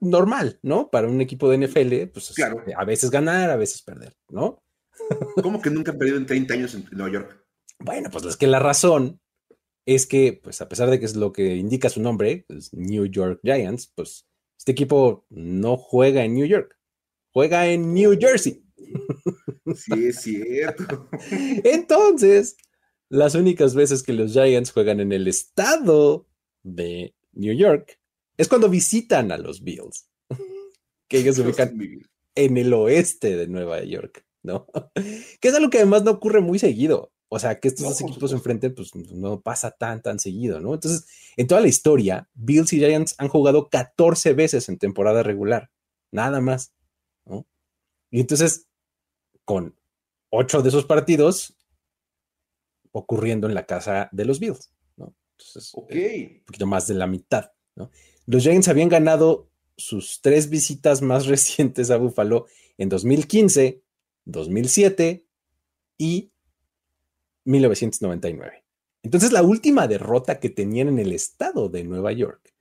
Normal, 0.00 0.58
¿no? 0.62 0.90
Para 0.90 1.08
un 1.08 1.20
equipo 1.20 1.48
de 1.50 1.58
NFL, 1.58 2.10
pues 2.12 2.32
claro. 2.34 2.62
a 2.76 2.84
veces 2.84 3.10
ganar, 3.10 3.50
a 3.50 3.56
veces 3.56 3.82
perder, 3.82 4.16
¿no? 4.28 4.62
¿Cómo 5.42 5.60
que 5.60 5.70
nunca 5.70 5.92
han 5.92 5.98
perdido 5.98 6.18
en 6.18 6.26
30 6.26 6.54
años 6.54 6.74
en 6.74 6.86
Nueva 6.92 7.12
York? 7.12 7.44
Bueno, 7.78 8.10
pues 8.10 8.24
es 8.24 8.36
que 8.36 8.46
la 8.46 8.58
razón 8.58 9.20
es 9.86 10.06
que, 10.06 10.40
pues 10.42 10.60
a 10.60 10.68
pesar 10.68 10.90
de 10.90 10.98
que 10.98 11.06
es 11.06 11.16
lo 11.16 11.32
que 11.32 11.56
indica 11.56 11.88
su 11.88 12.00
nombre, 12.00 12.44
pues, 12.48 12.72
New 12.72 13.06
York 13.06 13.40
Giants, 13.42 13.92
pues 13.94 14.26
este 14.58 14.72
equipo 14.72 15.26
no 15.30 15.76
juega 15.76 16.24
en 16.24 16.34
New 16.34 16.46
York, 16.46 16.78
juega 17.32 17.66
en 17.66 17.92
New 17.92 18.16
Jersey. 18.18 18.61
Sí, 19.76 20.06
es 20.06 20.22
cierto. 20.22 21.08
Entonces, 21.64 22.56
las 23.08 23.34
únicas 23.34 23.74
veces 23.74 24.02
que 24.02 24.12
los 24.12 24.32
Giants 24.32 24.72
juegan 24.72 25.00
en 25.00 25.12
el 25.12 25.28
estado 25.28 26.26
de 26.62 27.14
New 27.32 27.54
York 27.54 27.98
es 28.36 28.48
cuando 28.48 28.68
visitan 28.68 29.32
a 29.32 29.38
los 29.38 29.62
Bills, 29.62 30.08
que 31.08 31.18
ellos 31.18 31.36
se 31.36 31.42
ubican 31.42 31.78
en 32.34 32.56
el 32.56 32.72
oeste 32.72 33.36
de 33.36 33.46
Nueva 33.48 33.82
York, 33.84 34.24
¿no? 34.42 34.66
Que 35.40 35.48
es 35.48 35.54
algo 35.54 35.70
que 35.70 35.78
además 35.78 36.02
no 36.02 36.12
ocurre 36.12 36.40
muy 36.40 36.58
seguido. 36.58 37.12
O 37.34 37.38
sea, 37.38 37.60
que 37.60 37.68
estos 37.68 37.86
dos 37.86 38.00
equipos 38.02 38.30
se 38.30 38.36
enfrenten, 38.36 38.74
pues 38.74 38.94
no 38.94 39.40
pasa 39.40 39.70
tan, 39.70 40.02
tan 40.02 40.18
seguido, 40.18 40.60
¿no? 40.60 40.74
Entonces, 40.74 41.06
en 41.38 41.46
toda 41.46 41.62
la 41.62 41.68
historia, 41.68 42.28
Bills 42.34 42.74
y 42.74 42.78
Giants 42.78 43.14
han 43.16 43.28
jugado 43.28 43.70
14 43.70 44.34
veces 44.34 44.68
en 44.68 44.76
temporada 44.76 45.22
regular, 45.22 45.70
nada 46.10 46.42
más, 46.42 46.74
¿no? 47.24 47.46
Y 48.10 48.20
entonces, 48.20 48.66
con 49.44 49.76
ocho 50.30 50.62
de 50.62 50.68
esos 50.68 50.84
partidos 50.84 51.56
ocurriendo 52.92 53.48
en 53.48 53.54
la 53.54 53.66
casa 53.66 54.08
de 54.12 54.24
los 54.24 54.38
Bills, 54.38 54.72
¿no? 54.96 55.14
Entonces, 55.32 55.72
eh, 55.90 56.36
un 56.38 56.44
poquito 56.44 56.66
más 56.66 56.86
de 56.86 56.94
la 56.94 57.06
mitad, 57.06 57.52
¿no? 57.74 57.90
Los 58.26 58.42
Giants 58.42 58.68
habían 58.68 58.88
ganado 58.88 59.50
sus 59.76 60.20
tres 60.20 60.48
visitas 60.48 61.02
más 61.02 61.26
recientes 61.26 61.90
a 61.90 61.96
Buffalo 61.96 62.46
en 62.78 62.88
2015, 62.88 63.82
2007 64.24 65.26
y 65.98 66.30
1999. 67.44 68.64
Entonces, 69.02 69.32
la 69.32 69.42
última 69.42 69.88
derrota 69.88 70.38
que 70.38 70.50
tenían 70.50 70.88
en 70.88 70.98
el 70.98 71.12
estado 71.12 71.68
de 71.68 71.82
Nueva 71.84 72.12
York 72.12 72.54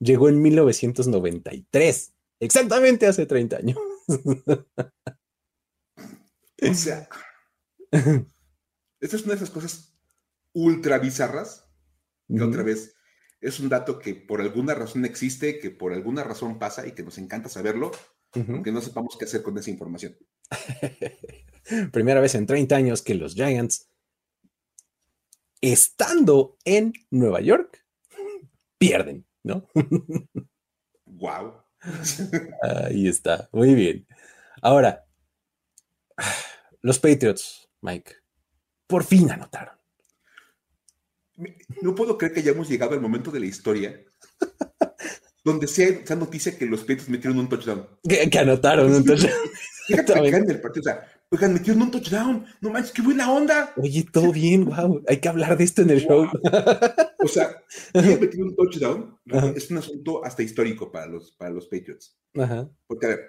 llegó 0.00 0.28
en 0.28 0.42
1993, 0.42 2.12
exactamente 2.40 3.06
hace 3.06 3.26
30 3.26 3.56
años. 3.56 3.78
O 6.62 6.74
sea, 6.74 7.08
esta 9.00 9.16
es 9.16 9.22
una 9.22 9.34
de 9.34 9.36
esas 9.36 9.50
cosas 9.50 9.94
ultra 10.52 10.98
bizarras, 10.98 11.68
que 12.28 12.42
otra 12.42 12.62
vez 12.62 12.94
es 13.40 13.60
un 13.60 13.68
dato 13.68 13.98
que 13.98 14.14
por 14.14 14.40
alguna 14.40 14.74
razón 14.74 15.04
existe, 15.04 15.58
que 15.58 15.70
por 15.70 15.92
alguna 15.92 16.24
razón 16.24 16.58
pasa 16.58 16.86
y 16.86 16.92
que 16.92 17.02
nos 17.02 17.18
encanta 17.18 17.48
saberlo, 17.48 17.92
aunque 18.32 18.72
no 18.72 18.80
sepamos 18.80 19.16
qué 19.18 19.26
hacer 19.26 19.42
con 19.42 19.56
esa 19.58 19.70
información. 19.70 20.16
Primera 21.92 22.20
vez 22.20 22.34
en 22.34 22.46
30 22.46 22.76
años 22.76 23.02
que 23.02 23.14
los 23.14 23.34
Giants, 23.34 23.90
estando 25.60 26.56
en 26.64 26.92
Nueva 27.10 27.40
York, 27.40 27.84
pierden, 28.78 29.26
¿no? 29.42 29.68
wow. 31.04 31.54
Ahí 32.62 33.08
está, 33.08 33.48
muy 33.52 33.74
bien. 33.74 34.06
Ahora, 34.62 35.05
los 36.82 36.98
Patriots, 36.98 37.68
Mike, 37.80 38.12
por 38.86 39.04
fin 39.04 39.30
anotaron. 39.30 39.74
No 41.82 41.94
puedo 41.94 42.16
creer 42.16 42.32
que 42.32 42.40
hayamos 42.40 42.68
llegado 42.68 42.94
al 42.94 43.00
momento 43.00 43.30
de 43.30 43.40
la 43.40 43.46
historia 43.46 44.02
donde 45.44 45.68
sea 45.68 45.88
esa 45.88 46.16
noticia 46.16 46.58
que 46.58 46.66
los 46.66 46.80
Patriots 46.80 47.08
metieron 47.08 47.38
un 47.38 47.48
touchdown. 47.48 47.86
Que, 48.02 48.38
anotaron 48.38 48.92
un 48.92 49.04
touchdown. 49.04 49.32
Fíjate 49.86 50.12
el 50.52 50.60
partido, 50.60 50.80
o 50.80 50.82
sea, 50.82 51.08
oigan, 51.30 51.54
metieron 51.54 51.82
un 51.82 51.90
touchdown, 51.92 52.44
no 52.60 52.70
manches, 52.70 52.90
qué 52.90 53.02
buena 53.02 53.30
onda. 53.30 53.72
Oye, 53.76 54.04
todo 54.12 54.32
bien, 54.32 54.64
wow, 54.64 55.04
hay 55.06 55.18
que 55.18 55.28
hablar 55.28 55.56
de 55.56 55.62
esto 55.62 55.82
en 55.82 55.90
el 55.90 56.00
show. 56.00 56.26
O 57.22 57.28
sea, 57.28 57.62
metieron 57.94 58.48
un 58.48 58.56
touchdown 58.56 59.18
es 59.54 59.70
un 59.70 59.78
asunto 59.78 60.24
hasta 60.24 60.42
histórico 60.42 60.90
para 60.90 61.06
los, 61.06 61.30
para 61.32 61.52
los 61.52 61.66
Patriots. 61.66 62.18
Ajá. 62.34 62.68
Porque, 62.88 63.06
a 63.06 63.08
ver, 63.10 63.20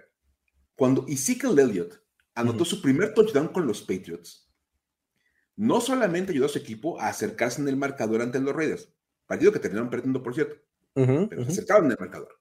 cuando 0.75 1.05
Ezekiel 1.07 1.59
Elliott 1.59 2.01
anotó 2.38 2.63
su 2.65 2.81
primer 2.81 3.13
touchdown 3.13 3.47
con 3.47 3.65
los 3.65 3.81
Patriots, 3.81 4.47
no 5.55 5.81
solamente 5.81 6.31
ayudó 6.31 6.45
a 6.45 6.49
su 6.49 6.59
equipo 6.59 7.01
a 7.01 7.07
acercarse 7.07 7.59
en 7.59 7.67
el 7.67 7.75
marcador 7.75 8.21
ante 8.21 8.39
los 8.39 8.55
Raiders, 8.55 8.93
partido 9.25 9.51
que 9.51 9.59
terminaron 9.59 9.89
perdiendo, 9.89 10.21
por 10.21 10.35
cierto, 10.35 10.55
pero 10.93 11.43
se 11.45 11.51
acercaron 11.51 11.85
en 11.85 11.91
el 11.93 11.97
marcador. 11.99 12.39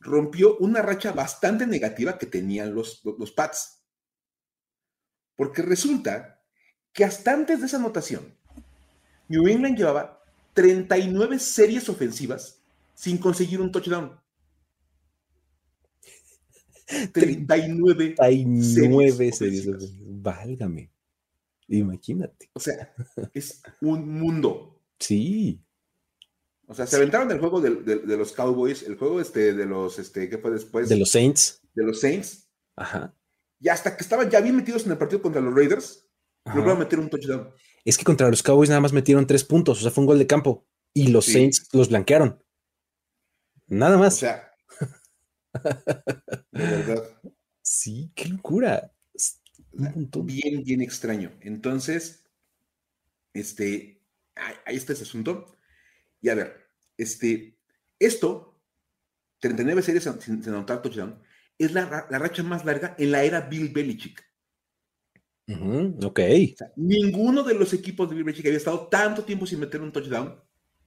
Rompió 0.00 0.56
una 0.58 0.82
racha 0.82 1.12
bastante 1.12 1.66
negativa 1.66 2.18
que 2.18 2.26
tenían 2.26 2.74
los, 2.74 3.02
los, 3.04 3.32
Pats. 3.32 3.84
Porque 5.36 5.62
resulta 5.62 6.42
que 6.92 7.04
hasta 7.04 7.32
antes 7.32 7.60
de 7.60 7.66
esa 7.66 7.76
anotación, 7.76 8.36
New 9.28 9.46
England 9.48 9.76
llevaba 9.76 10.22
39 10.54 11.38
series 11.38 11.88
ofensivas 11.88 12.62
sin 12.94 13.18
conseguir 13.18 13.60
un 13.60 13.70
touchdown. 13.70 14.20
39, 17.12 18.14
39 18.16 19.32
series. 19.32 19.66
Válgame. 20.00 20.90
Imagínate. 21.68 22.50
O 22.52 22.60
sea, 22.60 22.94
es 23.34 23.62
un 23.80 24.08
mundo. 24.08 24.80
Sí. 24.98 25.60
O 26.68 26.74
sea, 26.74 26.86
se 26.86 26.96
aventaron 26.96 27.30
el 27.30 27.38
juego 27.38 27.60
de, 27.60 27.70
de, 27.70 28.16
los 28.16 28.32
Cowboys, 28.32 28.82
el 28.82 28.96
juego 28.96 29.20
este, 29.20 29.52
de 29.52 29.66
los, 29.66 29.98
este, 29.98 30.28
¿qué 30.28 30.38
fue 30.38 30.50
después? 30.50 30.88
De 30.88 30.96
los 30.96 31.10
Saints. 31.10 31.60
De 31.74 31.84
los 31.84 32.00
Saints. 32.00 32.48
Ajá. 32.74 33.14
Y 33.60 33.68
hasta 33.68 33.96
que 33.96 34.02
estaban 34.02 34.28
ya 34.30 34.40
bien 34.40 34.56
metidos 34.56 34.84
en 34.84 34.92
el 34.92 34.98
partido 34.98 35.22
contra 35.22 35.40
los 35.40 35.54
Raiders, 35.54 36.08
lograron 36.44 36.80
meter 36.80 36.98
un 36.98 37.08
touchdown. 37.08 37.50
Es 37.84 37.96
que 37.96 38.04
contra 38.04 38.28
los 38.28 38.42
Cowboys 38.42 38.68
nada 38.68 38.80
más 38.80 38.92
metieron 38.92 39.26
tres 39.26 39.44
puntos, 39.44 39.78
o 39.78 39.82
sea, 39.82 39.90
fue 39.90 40.02
un 40.02 40.08
gol 40.08 40.18
de 40.18 40.26
campo. 40.26 40.66
Y 40.92 41.08
los 41.08 41.26
Saints 41.26 41.68
los 41.72 41.88
blanquearon. 41.88 42.42
Nada 43.68 43.96
más. 43.96 44.14
O 44.14 44.18
sea, 44.18 44.52
de 46.52 46.66
verdad. 46.66 47.02
Sí, 47.62 48.10
qué 48.14 48.28
locura. 48.28 48.92
Bien, 49.72 50.62
bien 50.64 50.80
extraño. 50.80 51.32
Entonces, 51.40 52.24
este, 53.34 54.02
ahí 54.64 54.76
está 54.76 54.92
ese 54.92 55.02
asunto. 55.02 55.56
Y 56.20 56.28
a 56.28 56.34
ver, 56.34 56.70
este, 56.96 57.58
esto, 57.98 58.60
39 59.40 59.82
series 59.82 60.08
sin, 60.20 60.42
anotar 60.48 60.82
touchdown, 60.82 61.20
es 61.58 61.72
la, 61.72 62.06
racha 62.08 62.42
más 62.42 62.64
larga 62.64 62.94
en 62.98 63.10
la 63.12 63.24
era 63.24 63.40
Bill 63.42 63.68
Belichick. 63.68 64.24
ok. 65.48 66.20
ninguno 66.76 67.42
de 67.42 67.54
los 67.54 67.72
equipos 67.72 68.08
de 68.08 68.14
Bill 68.14 68.24
Belichick 68.24 68.46
había 68.46 68.58
estado 68.58 68.88
tanto 68.88 69.24
tiempo 69.24 69.46
sin 69.46 69.60
meter 69.60 69.80
un 69.80 69.92
touchdown 69.92 70.40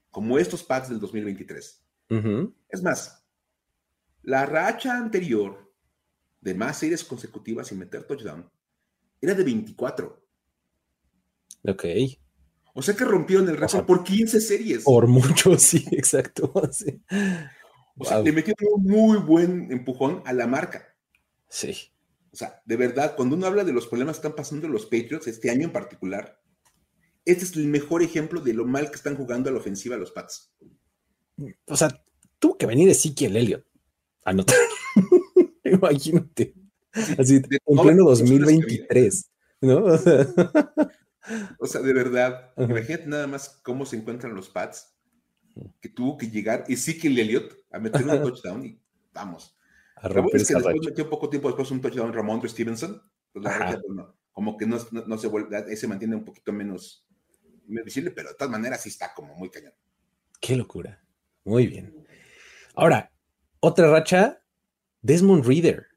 como 0.09 0.38
estos 0.38 0.63
Pats 0.63 0.89
del 0.89 0.99
2023. 0.99 1.86
Es 2.70 2.82
más, 2.82 3.18
la 4.24 4.45
racha 4.45 4.95
anterior 4.97 5.74
de 6.41 6.53
más 6.53 6.78
series 6.78 7.03
consecutivas 7.03 7.67
sin 7.67 7.80
meter 7.80 8.03
touchdown 8.03 8.49
era 9.22 9.34
de 9.34 9.43
24. 9.43 10.26
Ok. 11.67 11.86
O 12.74 12.82
sea 12.82 12.95
que 12.95 13.03
rompieron 13.03 13.49
el 13.49 13.57
récord 13.57 13.86
por 13.86 14.03
15 14.03 14.39
series. 14.39 14.84
Por 14.84 15.07
mucho, 15.07 15.57
sí, 15.57 15.86
exacto. 15.91 16.51
O 16.53 18.05
sea, 18.05 18.22
le 18.22 18.32
metieron 18.32 18.74
un 18.76 18.84
muy 18.84 19.17
buen 19.17 19.72
empujón 19.72 20.22
a 20.26 20.34
la 20.34 20.47
marca. 20.47 20.95
Sí. 21.49 21.91
O 22.32 22.36
sea, 22.36 22.61
de 22.65 22.78
verdad, 22.78 23.15
cuando 23.15 23.36
uno 23.36 23.47
habla 23.47 23.63
de 23.63 23.74
los 23.74 23.88
problemas 23.88 24.15
que 24.15 24.20
están 24.20 24.36
pasando 24.36 24.67
los 24.67 24.86
Patriots 24.86 25.28
este 25.28 25.49
año 25.49 25.63
en 25.63 25.74
particular, 25.74 26.39
este 27.26 27.43
es 27.43 27.55
el 27.55 27.67
mejor 27.67 28.03
ejemplo 28.03 28.39
de 28.39 28.53
lo 28.53 28.65
mal 28.65 28.89
que 28.89 28.95
están 28.95 29.15
jugando 29.15 29.49
a 29.49 29.53
la 29.53 29.59
ofensiva 29.59 29.97
los 29.97 30.11
Pats. 30.11 30.53
O 31.65 31.76
sea, 31.76 31.89
tuvo 32.38 32.57
que 32.57 32.65
venir 32.65 32.88
Ezequiel 32.89 33.36
Elliott 33.36 33.68
anotar. 34.30 34.57
Imagínate. 35.63 36.53
Así, 37.17 37.41
en 37.65 37.77
pleno 37.77 38.05
2023, 38.05 39.30
¿no? 39.61 39.86
O 41.59 41.67
sea, 41.67 41.82
de 41.82 41.93
verdad, 41.93 42.51
imagínate 42.57 43.05
nada 43.05 43.27
más 43.27 43.59
cómo 43.63 43.86
se 43.86 43.97
encuentran 43.97 44.34
los 44.34 44.49
Pats, 44.49 44.95
que 45.80 45.89
tuvo 45.89 46.17
que 46.17 46.30
llegar 46.30 46.63
Ezekiel 46.67 47.19
Elliott 47.19 47.55
a 47.71 47.80
meter 47.80 48.03
un 48.03 48.21
touchdown 48.21 48.65
y 48.65 48.82
vamos. 49.13 49.55
A 49.97 50.07
romper 50.07 50.41
es 50.41 50.47
que 50.47 50.55
después 50.55 50.75
metió 50.84 51.09
poco 51.09 51.30
tiempo 51.30 51.49
después 51.49 51.69
un 51.71 51.82
touchdown 51.82 52.13
Ramón 52.13 52.47
Stevenson, 52.47 53.01
pues 53.32 53.43
la 53.43 53.80
pues, 53.82 54.07
como 54.32 54.57
que 54.57 54.65
no, 54.65 54.80
se 55.17 55.27
vuelve, 55.27 55.75
se 55.75 55.88
mantiene 55.88 56.15
un 56.15 56.23
poquito 56.23 56.53
menos, 56.53 57.05
visible, 57.65 58.11
pero 58.11 58.30
de 58.30 58.36
todas 58.36 58.51
maneras 58.51 58.82
sí 58.82 58.89
está 58.89 59.13
como 59.13 59.36
muy 59.36 59.49
cañón. 59.49 59.73
Qué 60.39 60.55
locura. 60.55 61.03
Muy 61.43 61.67
bien. 61.67 62.07
Ahora, 62.75 63.11
otra 63.60 63.89
racha, 63.89 64.43
Desmond 65.01 65.45
Reader. 65.45 65.88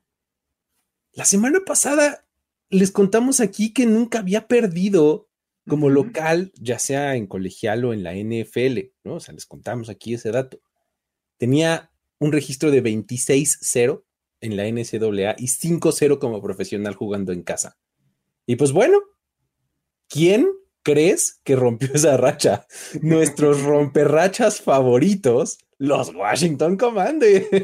La 1.12 1.24
semana 1.24 1.60
pasada 1.64 2.26
les 2.70 2.90
contamos 2.90 3.40
aquí 3.40 3.72
que 3.72 3.86
nunca 3.86 4.20
había 4.20 4.48
perdido 4.48 5.28
como 5.68 5.90
local, 5.90 6.52
ya 6.56 6.78
sea 6.78 7.16
en 7.16 7.26
colegial 7.26 7.84
o 7.84 7.92
en 7.92 8.02
la 8.02 8.14
NFL, 8.14 8.92
¿no? 9.04 9.16
O 9.16 9.20
sea, 9.20 9.34
les 9.34 9.46
contamos 9.46 9.88
aquí 9.88 10.14
ese 10.14 10.30
dato. 10.30 10.60
Tenía 11.36 11.92
un 12.18 12.32
registro 12.32 12.70
de 12.70 12.82
26-0 12.82 14.04
en 14.40 14.56
la 14.56 14.64
NCAA 14.64 15.36
y 15.38 15.48
5-0 15.48 16.18
como 16.18 16.42
profesional 16.42 16.94
jugando 16.94 17.32
en 17.32 17.42
casa. 17.42 17.78
Y 18.46 18.56
pues 18.56 18.72
bueno, 18.72 18.98
¿quién 20.08 20.48
crees 20.82 21.40
que 21.44 21.56
rompió 21.56 21.90
esa 21.94 22.16
racha? 22.16 22.66
Nuestros 23.02 23.62
romperrachas 23.62 24.60
favoritos, 24.60 25.58
los 25.82 26.14
Washington 26.14 26.76
Commanders. 26.76 27.46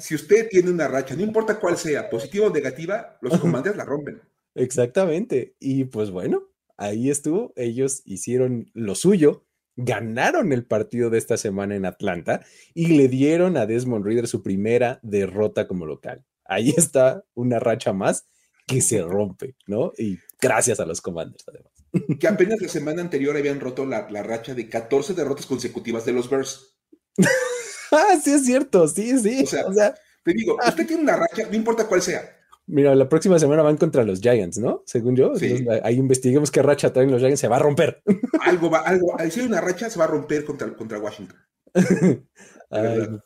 Si 0.00 0.14
usted 0.14 0.48
tiene 0.48 0.70
una 0.70 0.88
racha, 0.88 1.14
no 1.14 1.22
importa 1.22 1.60
cuál 1.60 1.76
sea, 1.76 2.10
positiva 2.10 2.46
o 2.46 2.50
negativa, 2.50 3.18
los 3.20 3.38
Commanders 3.38 3.76
la 3.76 3.84
rompen. 3.84 4.20
Exactamente. 4.54 5.54
Y 5.60 5.84
pues 5.84 6.10
bueno, 6.10 6.48
ahí 6.76 7.10
estuvo. 7.10 7.52
Ellos 7.56 8.02
hicieron 8.06 8.70
lo 8.74 8.94
suyo, 8.94 9.44
ganaron 9.76 10.52
el 10.52 10.64
partido 10.64 11.10
de 11.10 11.18
esta 11.18 11.36
semana 11.36 11.76
en 11.76 11.84
Atlanta 11.84 12.44
y 12.74 12.96
le 12.96 13.06
dieron 13.06 13.56
a 13.56 13.66
Desmond 13.66 14.04
Reader 14.04 14.26
su 14.26 14.42
primera 14.42 14.98
derrota 15.02 15.68
como 15.68 15.86
local. 15.86 16.24
Ahí 16.44 16.74
está 16.76 17.24
una 17.34 17.60
racha 17.60 17.92
más 17.92 18.26
que 18.66 18.80
se 18.80 19.02
rompe, 19.02 19.54
¿no? 19.66 19.92
Y 19.96 20.18
gracias 20.40 20.80
a 20.80 20.86
los 20.86 21.00
Commanders, 21.00 21.44
además. 21.46 21.71
Que 22.18 22.26
apenas 22.26 22.60
la 22.60 22.68
semana 22.68 23.02
anterior 23.02 23.36
habían 23.36 23.60
roto 23.60 23.84
la, 23.84 24.06
racha 24.22 24.54
de 24.54 24.68
14 24.68 25.14
derrotas 25.14 25.46
consecutivas 25.46 26.04
de 26.06 26.12
los 26.12 26.30
Bears. 26.30 26.78
ah, 27.92 28.18
sí, 28.22 28.32
es 28.32 28.46
cierto, 28.46 28.88
sí, 28.88 29.18
sí. 29.18 29.44
O 29.44 29.72
sea, 29.74 29.94
te 30.24 30.32
digo, 30.32 30.56
usted 30.66 30.86
tiene 30.86 31.02
una 31.02 31.16
racha, 31.16 31.46
no 31.50 31.56
importa 31.56 31.86
cuál 31.86 32.00
sea. 32.00 32.22
Mira, 32.66 32.94
la 32.94 33.08
próxima 33.08 33.38
semana 33.38 33.62
van 33.62 33.76
contra 33.76 34.04
los 34.04 34.20
Giants, 34.20 34.58
¿no? 34.58 34.82
Según 34.86 35.16
yo. 35.16 35.34
Sí. 35.36 35.66
ahí 35.82 35.96
investiguemos 35.96 36.50
qué 36.50 36.62
racha 36.62 36.92
traen 36.92 37.10
los 37.10 37.20
Giants, 37.20 37.40
se 37.40 37.48
va 37.48 37.56
a 37.56 37.60
romper. 37.60 38.02
Algo 38.42 38.70
va, 38.70 38.80
algo, 38.80 39.14
si 39.30 39.40
hay 39.40 39.46
una 39.46 39.60
racha, 39.60 39.90
se 39.90 39.98
va 39.98 40.04
a 40.04 40.08
romper 40.08 40.44
contra, 40.44 40.72
contra 40.74 40.98
Washington. 40.98 41.38
Ay, 42.70 43.06
no 43.10 43.22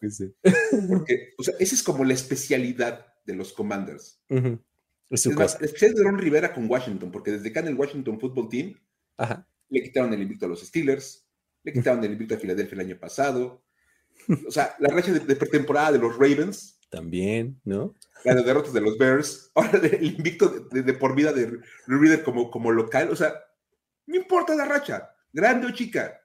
Porque, 0.89 1.35
o 1.39 1.43
sea, 1.43 1.55
esa 1.61 1.75
es 1.75 1.83
como 1.85 2.05
la 2.05 2.14
especialidad 2.14 3.07
de 3.25 3.35
los 3.35 3.53
Commanders. 3.53 4.21
Es 5.09 5.23
su 5.23 5.31
es 5.31 5.95
de 5.95 6.03
Ron 6.03 6.19
Rivera 6.19 6.53
con 6.53 6.69
Washington, 6.69 7.11
porque 7.13 7.33
desde 7.33 7.53
que 7.53 7.59
en 7.59 7.69
el 7.69 7.75
Washington 7.75 8.19
Football 8.19 8.49
Team 8.49 8.75
le 9.69 9.83
quitaron 9.83 10.13
el 10.13 10.23
invicto 10.23 10.47
a 10.47 10.49
los 10.49 10.63
Steelers, 10.67 11.27
le 11.63 11.73
quitaron 11.73 12.03
el 12.05 12.13
invicto 12.13 12.35
a 12.35 12.39
Filadelfia 12.39 12.75
el 12.75 12.87
año 12.87 12.99
pasado. 12.99 13.63
O 14.47 14.51
sea, 14.51 14.75
la 14.79 14.89
racha 14.89 15.13
de, 15.13 15.37
pretemporada 15.37 15.93
de 15.93 15.99
los 15.99 16.17
Ravens. 16.17 16.81
También, 16.91 17.61
¿no? 17.65 17.95
La 18.25 18.35
de 18.35 18.43
derrotas 18.43 18.73
de 18.73 18.81
los 18.81 18.99
Bears. 18.99 19.51
Ahora 19.55 19.79
el 19.79 20.05
invicto 20.05 20.49
de, 20.49 20.93
por 20.95 21.15
vida 21.15 21.33
de 21.33 21.61
Reader 21.87 22.23
como, 22.23 22.51
como 22.51 22.73
local. 22.73 23.11
O 23.11 23.17
sea, 23.17 23.35
no 24.07 24.17
importa 24.17 24.55
la 24.55 24.65
racha, 24.65 25.11
grande 25.33 25.67
o 25.67 25.71
chica. 25.71 26.21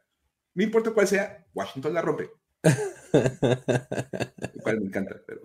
No 0.53 0.63
importa 0.63 0.91
cuál 0.91 1.07
sea, 1.07 1.45
Washington 1.53 1.93
la 1.93 2.01
rompe. 2.01 2.29
Lo 3.13 4.63
cual 4.63 4.79
me 4.79 4.87
encanta. 4.87 5.21
Pero... 5.25 5.41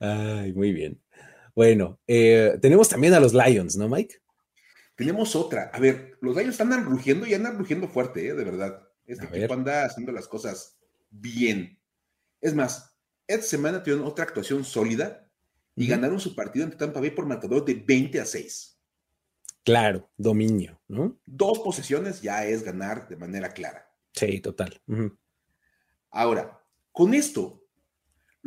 Ay, 0.00 0.52
muy 0.52 0.72
bien. 0.72 1.00
Bueno, 1.58 1.98
eh, 2.06 2.56
tenemos 2.62 2.88
también 2.88 3.14
a 3.14 3.18
los 3.18 3.34
Lions, 3.34 3.76
¿no, 3.76 3.88
Mike? 3.88 4.22
Tenemos 4.94 5.34
otra. 5.34 5.72
A 5.74 5.80
ver, 5.80 6.16
los 6.20 6.36
Lions 6.36 6.60
andan 6.60 6.84
rugiendo 6.84 7.26
y 7.26 7.34
andan 7.34 7.58
rugiendo 7.58 7.88
fuerte, 7.88 8.28
¿eh? 8.28 8.34
de 8.34 8.44
verdad. 8.44 8.88
Este 9.04 9.24
equipo 9.24 9.54
anda 9.54 9.84
haciendo 9.84 10.12
las 10.12 10.28
cosas 10.28 10.78
bien. 11.10 11.76
Es 12.40 12.54
más, 12.54 12.96
esta 13.26 13.44
semana 13.44 13.82
tuvieron 13.82 14.06
otra 14.06 14.22
actuación 14.22 14.64
sólida 14.64 15.28
y 15.74 15.88
ganaron 15.88 16.20
su 16.20 16.36
partido 16.36 16.64
ante 16.64 16.76
Tampa 16.76 17.00
Bay 17.00 17.10
por 17.10 17.26
marcador 17.26 17.64
de 17.64 17.74
20 17.74 18.20
a 18.20 18.24
6. 18.24 18.80
Claro, 19.64 20.08
dominio, 20.16 20.80
¿no? 20.86 21.18
Dos 21.26 21.58
posesiones 21.58 22.22
ya 22.22 22.44
es 22.44 22.62
ganar 22.62 23.08
de 23.08 23.16
manera 23.16 23.48
clara. 23.48 23.90
Sí, 24.12 24.38
total. 24.38 24.80
Ahora, 26.12 26.62
con 26.92 27.14
esto, 27.14 27.67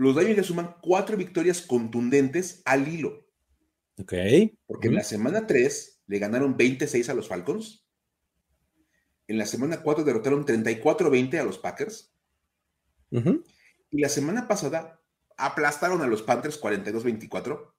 los 0.01 0.15
Lions 0.15 0.37
ya 0.37 0.43
suman 0.43 0.77
cuatro 0.81 1.15
victorias 1.15 1.61
contundentes 1.61 2.61
al 2.65 2.87
hilo. 2.87 3.27
Ok. 3.99 4.13
Porque 4.65 4.87
en 4.87 4.95
la 4.95 5.03
semana 5.03 5.45
3 5.45 6.01
le 6.07 6.19
ganaron 6.19 6.57
26 6.57 7.09
a 7.09 7.13
los 7.13 7.27
Falcons. 7.27 7.85
En 9.27 9.37
la 9.37 9.45
semana 9.45 9.81
4 9.83 10.03
derrotaron 10.03 10.45
34-20 10.45 11.39
a 11.39 11.43
los 11.43 11.59
Packers. 11.59 12.13
Y 13.11 14.01
la 14.01 14.09
semana 14.09 14.47
pasada 14.47 15.01
aplastaron 15.37 16.01
a 16.01 16.07
los 16.07 16.23
Panthers 16.23 16.59
42-24. 16.59 17.51
O 17.53 17.73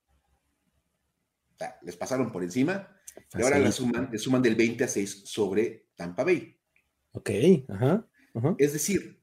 sea, 1.59 1.79
les 1.83 1.97
pasaron 1.97 2.31
por 2.31 2.43
encima. 2.43 2.89
Y 3.37 3.43
ahora 3.43 3.59
le 3.59 3.73
suman, 3.73 4.09
le 4.13 4.19
suman 4.19 4.43
del 4.43 4.55
20 4.55 4.85
a 4.85 4.89
6 4.89 5.23
sobre 5.25 5.89
Tampa 5.97 6.25
Bay. 6.25 6.57
Ok, 7.13 7.31
ajá. 7.69 8.07
Es 8.59 8.73
decir, 8.73 9.22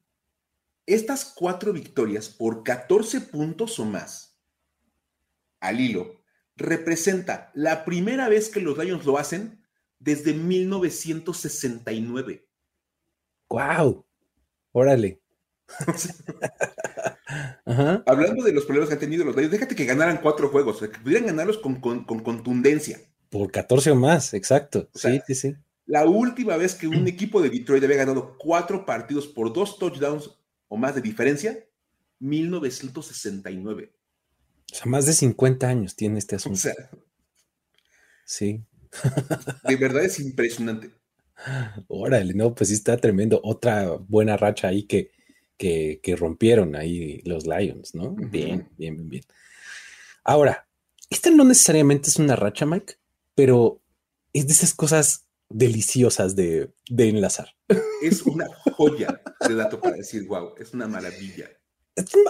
estas 0.94 1.34
cuatro 1.36 1.74
victorias 1.74 2.30
por 2.30 2.64
14 2.64 3.22
puntos 3.22 3.80
o 3.80 3.86
más 3.86 4.30
al 5.60 5.80
hilo 5.80 6.16
representa 6.56 7.52
la 7.54 7.86
primera 7.86 8.28
vez 8.30 8.50
que 8.50 8.60
los 8.60 8.78
Lions 8.78 9.06
lo 9.06 9.18
hacen 9.18 9.64
desde 9.98 10.34
1969. 10.34 12.46
¡Guau! 13.50 14.06
Órale. 14.72 15.22
Hablando 18.06 18.44
de 18.44 18.54
los 18.54 18.66
problemas 18.66 18.90
que 18.90 18.96
han 18.96 19.00
tenido 19.00 19.24
los 19.26 19.36
Lions, 19.36 19.52
déjate 19.52 19.76
que 19.76 19.86
ganaran 19.86 20.20
cuatro 20.22 20.50
juegos, 20.50 20.80
que 20.80 21.00
pudieran 21.00 21.28
ganarlos 21.28 21.60
con, 21.60 21.80
contundencia. 22.04 23.00
Por 23.30 23.52
14 23.52 23.92
o 23.92 23.96
más, 23.96 24.34
exacto. 24.34 24.90
sí, 24.94 25.22
sí, 25.28 25.36
sí. 25.36 25.56
La 25.86 26.06
última 26.06 26.58
vez 26.58 26.76
que 26.76 26.88
un 26.88 27.08
equipo 27.08 27.42
de 27.42 27.50
Detroit 27.50 27.84
había 27.84 27.98
ganado 27.98 28.38
cuatro 28.38 28.86
partidos 28.86 29.28
por 29.28 29.54
dos 29.54 29.80
touchdowns 29.80 30.32
o 30.70 30.78
más 30.78 30.96
de 30.96 31.02
diferencia, 31.02 31.66
1969. 32.20 33.94
O 34.72 34.76
sea, 34.76 34.86
más 34.86 35.06
de 35.06 35.14
50 35.14 35.68
años 35.68 35.96
tiene 35.96 36.20
este 36.20 36.38
asunto. 36.38 36.58
O 36.58 36.62
sea, 36.62 36.90
sí. 38.26 38.64
De 39.68 39.76
verdad 39.76 40.06
es 40.06 40.20
impresionante. 40.20 40.92
Órale, 41.88 42.34
no, 42.34 42.54
pues 42.54 42.70
sí 42.70 42.76
está 42.76 42.98
tremendo. 42.98 43.40
Otra 43.44 43.90
buena 43.90 44.38
racha 44.38 44.68
ahí 44.68 44.84
que, 44.84 45.12
que, 45.58 46.16
rompieron 46.18 46.76
ahí 46.76 47.22
los 47.26 47.46
Lions, 47.46 47.96
¿no? 47.96 48.12
Bien, 48.12 48.70
bien, 48.78 48.96
bien, 48.96 49.10
bien. 49.10 49.24
Ahora, 50.24 50.68
esta 51.10 51.32
no 51.32 51.44
necesariamente 51.44 52.10
es 52.10 52.18
una 52.18 52.36
racha, 52.36 52.66
Mike, 52.66 52.96
pero 53.36 53.82
es 54.34 54.48
de 54.48 54.54
esas 54.54 54.74
cosas 54.74 55.26
deliciosas 55.50 56.36
de, 56.36 56.72
enlazar. 56.90 57.56
Es 58.02 58.22
una 58.24 58.46
joya 58.80 59.22
de 59.46 59.56
dato 59.56 59.80
para 59.80 59.98
decir, 59.98 60.26
wow, 60.26 60.54
es 60.58 60.74
una 60.74 60.88
maravilla. 60.88 61.50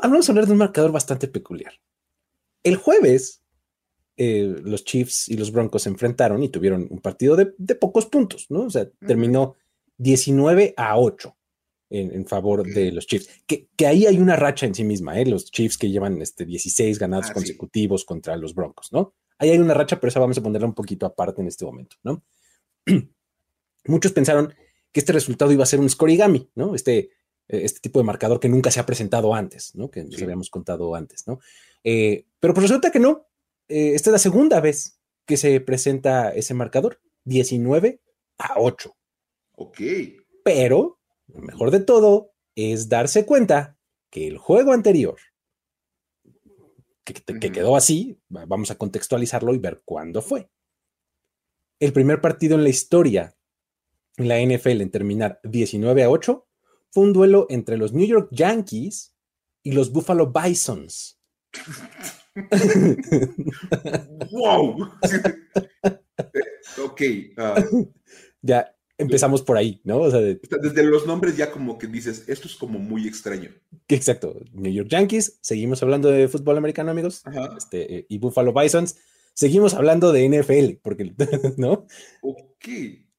Vamos 0.02 0.28
a 0.28 0.32
hablar 0.32 0.47
de 0.47 0.54
un 0.54 0.58
marcador 0.58 0.91
bastante 0.91 1.28
peculiar. 1.28 1.74
El 2.64 2.76
jueves, 2.76 3.43
eh, 4.18 4.56
los 4.64 4.84
Chiefs 4.84 5.30
y 5.30 5.38
los 5.38 5.52
Broncos 5.52 5.84
se 5.84 5.89
enfrentaron 5.89 6.41
y 6.41 6.50
tuvieron 6.50 6.88
un 6.89 7.00
partido 7.00 7.36
de, 7.36 7.45
pocos 7.76 8.08
puntos, 8.08 8.47
¿no? 8.50 8.64
O 8.64 8.70
sea, 8.70 8.89
terminó 9.06 9.56
19 9.97 10.74
a 10.76 10.97
8 10.97 11.38
en, 11.91 12.26
favor 12.26 12.66
de 12.66 12.91
los 12.91 13.06
Chiefs. 13.06 13.30
Que, 13.45 13.68
ahí 13.86 14.08
hay 14.08 14.18
una 14.18 14.36
racha 14.36 14.66
en 14.66 14.74
sí 14.74 14.84
misma, 14.84 15.20
¿eh? 15.20 15.26
Los 15.28 15.52
Chiefs 15.52 15.78
que 15.78 15.91
llevan 15.91 16.20
este, 16.22 16.45
16 16.45 16.97
ganados 16.97 17.28
ah, 17.30 17.34
consecutivos 17.34 18.06
contra 18.06 18.36
los 18.38 18.56
Broncos, 18.56 18.91
¿no? 18.91 19.14
Ahí 19.38 19.52
hay 19.52 19.60
una 19.60 19.76
racha, 19.76 20.00
pero 20.00 20.10
esa 20.10 20.20
vamos 20.20 20.38
a 20.38 20.43
ponerla 20.43 20.68
un 20.68 20.74
poquito 20.74 21.06
aparte 21.06 21.41
en 21.41 21.47
este 21.47 21.64
momento, 21.64 21.95
¿no? 22.04 22.24
muchos 23.86 24.12
pensaron 24.12 24.54
que 24.91 24.99
este 24.99 25.13
resultado 25.13 25.51
iba 25.51 25.63
a 25.63 25.67
ser 25.67 25.79
un 25.79 25.89
scorigami, 25.89 26.49
¿no? 26.55 26.75
Este, 26.75 27.11
este 27.47 27.79
tipo 27.79 27.99
de 27.99 28.05
marcador 28.05 28.39
que 28.39 28.49
nunca 28.49 28.71
se 28.71 28.79
ha 28.79 28.85
presentado 28.85 29.33
antes, 29.33 29.75
¿no? 29.75 29.89
Que 29.89 30.03
nos 30.03 30.21
habíamos 30.21 30.49
contado 30.49 30.95
antes, 30.95 31.27
¿no? 31.27 31.39
Eh, 31.83 32.25
pero 32.39 32.53
pues 32.53 32.63
resulta 32.63 32.91
que 32.91 32.99
no. 32.99 33.27
Eh, 33.67 33.93
esta 33.93 34.09
es 34.09 34.13
la 34.13 34.19
segunda 34.19 34.59
vez 34.59 34.99
que 35.25 35.37
se 35.37 35.59
presenta 35.61 36.33
ese 36.33 36.53
marcador, 36.53 37.01
19 37.25 38.01
a 38.39 38.59
8. 38.59 38.95
Ok. 39.53 39.79
Pero, 40.43 40.99
lo 41.27 41.41
mejor 41.41 41.71
de 41.71 41.81
todo 41.81 42.33
es 42.55 42.89
darse 42.89 43.25
cuenta 43.25 43.77
que 44.09 44.27
el 44.27 44.37
juego 44.37 44.73
anterior, 44.73 45.17
que, 47.03 47.13
que 47.13 47.51
quedó 47.51 47.75
así, 47.75 48.19
vamos 48.27 48.71
a 48.71 48.77
contextualizarlo 48.77 49.53
y 49.53 49.59
ver 49.59 49.81
cuándo 49.85 50.21
fue 50.21 50.49
el 51.79 51.93
primer 51.93 52.21
partido 52.21 52.55
en 52.55 52.63
la 52.63 52.69
historia 52.69 53.35
la 54.28 54.39
NFL 54.39 54.82
en 54.82 54.91
terminar 54.91 55.39
19 55.43 56.03
a 56.03 56.09
8 56.09 56.47
fue 56.91 57.03
un 57.03 57.13
duelo 57.13 57.47
entre 57.49 57.78
los 57.78 57.93
New 57.93 58.05
York 58.05 58.30
Yankees 58.32 59.15
y 59.63 59.72
los 59.72 59.91
Buffalo 59.91 60.32
Bisons. 60.32 61.20
¡Wow! 64.32 64.89
ok. 66.84 67.01
Ah. 67.38 67.63
ya 68.41 68.76
empezamos 68.97 69.41
por 69.41 69.57
ahí, 69.57 69.82
¿no? 69.84 69.99
O 69.99 70.11
sea, 70.11 70.20
desde 70.20 70.84
los 70.84 71.07
nombres 71.07 71.38
ya 71.38 71.51
como 71.51 71.78
que 71.78 71.88
dices, 71.88 72.26
esto 72.28 72.47
es 72.47 72.55
como 72.55 72.80
muy 72.80 73.07
extraño. 73.07 73.49
Exacto. 73.88 74.39
New 74.53 74.72
York 74.72 74.89
Yankees, 74.89 75.39
seguimos 75.41 75.82
hablando 75.82 76.09
de 76.09 76.28
fútbol 76.28 76.57
americano, 76.57 76.91
amigos. 76.91 77.24
Este, 77.57 77.95
eh, 77.95 78.05
y 78.09 78.17
Buffalo 78.17 78.53
Bisons 78.53 78.97
seguimos 79.34 79.74
hablando 79.74 80.11
de 80.11 80.28
NFL, 80.28 80.80
porque, 80.82 81.13
¿no? 81.57 81.88
Ok. 82.22 82.67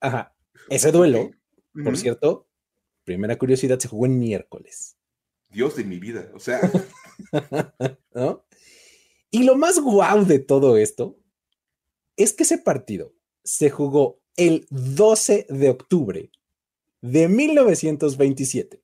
Ajá. 0.00 0.34
Ese 0.68 0.92
duelo, 0.92 1.30
por 1.84 1.96
cierto, 1.96 2.46
primera 3.04 3.36
curiosidad, 3.36 3.78
se 3.78 3.88
jugó 3.88 4.06
en 4.06 4.18
miércoles. 4.18 4.96
Dios 5.48 5.76
de 5.76 5.84
mi 5.84 5.98
vida, 5.98 6.30
o 6.34 6.38
sea. 6.38 6.60
¿No? 8.14 8.44
Y 9.30 9.44
lo 9.44 9.56
más 9.56 9.80
guau 9.80 10.24
de 10.24 10.38
todo 10.38 10.76
esto 10.76 11.16
es 12.16 12.32
que 12.32 12.42
ese 12.42 12.58
partido 12.58 13.14
se 13.44 13.70
jugó 13.70 14.20
el 14.36 14.66
12 14.70 15.46
de 15.48 15.70
octubre 15.70 16.30
de 17.00 17.28
1927. 17.28 18.82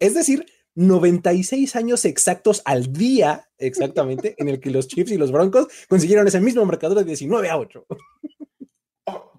Es 0.00 0.14
decir, 0.14 0.46
96 0.74 1.74
años 1.74 2.04
exactos 2.04 2.62
al 2.64 2.92
día, 2.92 3.48
exactamente, 3.58 4.34
en 4.38 4.48
el 4.48 4.60
que 4.60 4.70
los 4.70 4.88
Chiefs 4.88 5.10
y 5.10 5.16
los 5.16 5.32
Broncos 5.32 5.68
consiguieron 5.88 6.26
ese 6.26 6.40
mismo 6.40 6.64
marcador 6.64 6.98
de 6.98 7.04
19 7.04 7.48
a 7.48 7.58
8. 7.58 7.86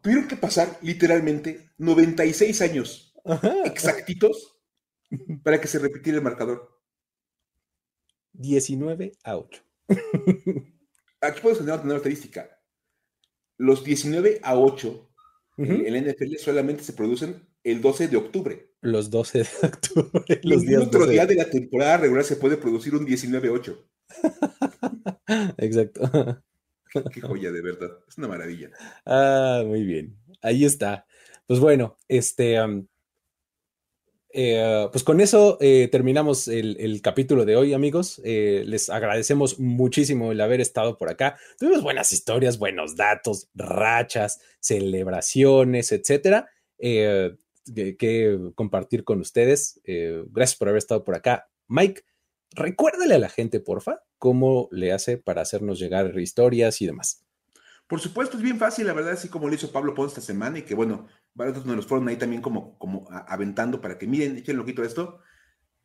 Tuvieron 0.07 0.29
que 0.29 0.37
pasar 0.37 0.79
literalmente 0.81 1.69
96 1.79 2.61
años 2.61 3.13
exactitos 3.65 4.57
para 5.43 5.59
que 5.59 5.67
se 5.67 5.79
repitiera 5.79 6.19
el 6.19 6.23
marcador. 6.23 6.79
19 8.31 9.11
a 9.25 9.35
8. 9.35 9.63
Aquí 11.19 11.41
podemos 11.41 11.59
tener 11.59 11.79
una 11.81 11.97
estadística. 11.97 12.49
Los 13.57 13.83
19 13.83 14.39
a 14.43 14.57
8 14.57 15.09
en 15.57 15.85
el 15.85 16.09
NFL 16.09 16.37
solamente 16.37 16.85
se 16.85 16.93
producen 16.93 17.45
el 17.65 17.81
12 17.81 18.07
de 18.07 18.15
octubre. 18.15 18.71
Los 18.79 19.09
12 19.09 19.39
de 19.39 19.49
octubre. 19.61 20.39
Los 20.43 20.61
días 20.61 20.83
otro 20.83 21.05
día 21.05 21.25
de 21.25 21.35
la 21.35 21.49
temporada 21.49 21.97
regular 21.97 22.23
se 22.23 22.37
puede 22.37 22.55
producir 22.55 22.95
un 22.95 23.05
19-8. 23.05 23.77
Exacto. 25.57 26.43
Qué 27.13 27.21
joya, 27.21 27.51
de 27.51 27.61
verdad. 27.61 27.91
Es 28.07 28.17
una 28.17 28.27
maravilla. 28.27 28.71
Ah, 29.05 29.63
muy 29.65 29.83
bien. 29.83 30.15
Ahí 30.41 30.65
está. 30.65 31.05
Pues 31.45 31.59
bueno, 31.59 31.97
este. 32.07 32.57
Eh, 34.39 34.87
pues 34.91 35.03
con 35.03 35.19
eso 35.19 35.57
eh, 35.61 35.87
terminamos 35.91 36.47
el, 36.47 36.99
capítulo 37.01 37.45
de 37.45 37.55
hoy, 37.55 37.73
amigos. 37.73 38.21
Eh, 38.23 38.63
les 38.65 38.89
agradecemos 38.89 39.59
muchísimo 39.59 40.31
el 40.31 40.41
haber 40.41 40.61
estado 40.61 40.97
por 40.97 41.09
acá. 41.09 41.39
Tuvimos 41.57 41.81
buenas 41.81 42.11
historias, 42.11 42.59
buenos 42.59 42.95
datos, 42.95 43.49
rachas, 43.55 44.39
celebraciones, 44.59 45.91
etcétera 45.91 46.49
que, 46.77 48.51
compartir 48.53 49.03
con 49.03 49.21
ustedes. 49.21 49.81
Gracias 49.85 50.57
por 50.57 50.67
haber 50.67 50.79
estado 50.79 51.03
por 51.03 51.15
acá. 51.15 51.49
Mike, 51.67 52.03
recuérdale 52.51 53.15
a 53.15 53.19
la 53.19 53.29
gente, 53.29 53.59
porfa, 53.59 54.03
cómo 54.17 54.67
le 54.71 54.91
hace 54.91 55.17
para 55.17 55.41
hacernos 55.41 55.79
llegar 55.79 56.17
historias 56.19 56.81
y 56.81 56.85
demás. 56.85 57.27
Por 57.87 58.01
supuesto, 58.01 58.35
es 58.35 58.43
bien 58.43 58.57
fácil, 58.57 58.85
la 58.85 58.93
verdad, 58.93 59.13
así 59.13 59.29
como 59.29 59.47
lo 59.47 59.55
hizo 59.55 59.71
Pablo 59.71 59.93
Pons 59.93 60.11
esta 60.11 60.21
semana 60.21 60.59
y 60.59 60.63
que, 60.63 60.75
bueno, 60.75 61.07
varios 61.33 61.65
de 61.65 61.75
los 61.75 61.85
fueron 61.85 62.07
ahí 62.09 62.17
también 62.17 62.41
como, 62.41 62.77
como 62.77 63.07
aventando 63.09 63.79
para 63.79 63.97
que 63.97 64.07
miren, 64.07 64.37
echen 64.37 64.57
loquito 64.57 64.83
esto. 64.83 65.21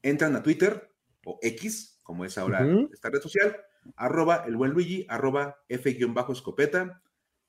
Entran 0.03 0.35
a 0.35 0.43
Twitter 0.43 0.91
o 1.25 1.39
X, 1.41 2.01
como 2.03 2.25
es 2.25 2.37
ahora 2.39 2.67
esta 2.93 3.09
red 3.09 3.21
social, 3.21 3.57
arroba 3.95 4.45
el 4.49 4.57
buen 4.57 4.73
Luigi, 4.73 5.07
arroba 5.09 5.63
F-escopeta. 5.69 7.01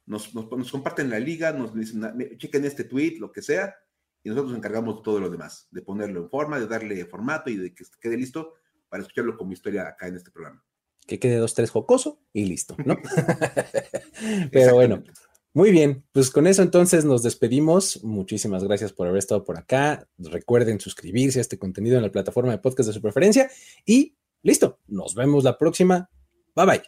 Nos, 0.05 0.35
nos, 0.35 0.71
comparten 0.71 1.09
la 1.09 1.17
liga, 1.17 1.51
nos 1.51 1.73
dicen, 1.73 2.37
chequen 2.37 2.65
este 2.65 2.83
tweet, 2.83 3.17
lo 3.19 3.31
que 3.31 3.41
sea, 3.41 3.75
y 4.21 4.29
nosotros 4.29 4.51
nos 4.51 4.59
encargamos 4.59 4.97
de 4.97 5.01
todo 5.01 5.19
lo 5.19 5.29
demás, 5.29 5.67
de 5.71 5.81
ponerlo 5.81 6.21
en 6.21 6.29
forma, 6.29 6.59
de 6.59 6.67
darle 6.67 7.05
formato 7.05 7.49
y 7.49 7.55
de 7.55 7.73
que 7.73 7.85
quede 7.99 8.17
listo 8.17 8.53
para 8.89 9.01
escucharlo 9.01 9.35
como 9.37 9.53
historia 9.53 9.87
acá 9.87 10.07
en 10.07 10.17
este 10.17 10.29
programa. 10.29 10.63
Que 11.05 11.19
quede 11.19 11.37
dos, 11.37 11.53
tres 11.53 11.69
jocoso 11.69 12.19
y 12.31 12.45
listo, 12.45 12.75
¿no? 12.85 12.97
Pero 14.51 14.75
bueno, 14.75 15.03
muy 15.53 15.71
bien, 15.71 16.03
pues 16.11 16.31
con 16.31 16.47
eso 16.47 16.63
entonces 16.63 17.05
nos 17.05 17.21
despedimos. 17.21 18.03
Muchísimas 18.03 18.63
gracias 18.63 18.91
por 18.91 19.07
haber 19.07 19.19
estado 19.19 19.43
por 19.43 19.57
acá. 19.57 20.07
Recuerden 20.17 20.79
suscribirse 20.79 21.39
a 21.39 21.41
este 21.41 21.59
contenido 21.59 21.97
en 21.97 22.03
la 22.03 22.11
plataforma 22.11 22.51
de 22.51 22.57
podcast 22.57 22.87
de 22.87 22.93
su 22.93 23.01
preferencia 23.01 23.51
y 23.85 24.15
listo, 24.41 24.79
nos 24.87 25.13
vemos 25.13 25.43
la 25.43 25.57
próxima. 25.57 26.09
Bye 26.55 26.65
bye. 26.65 26.83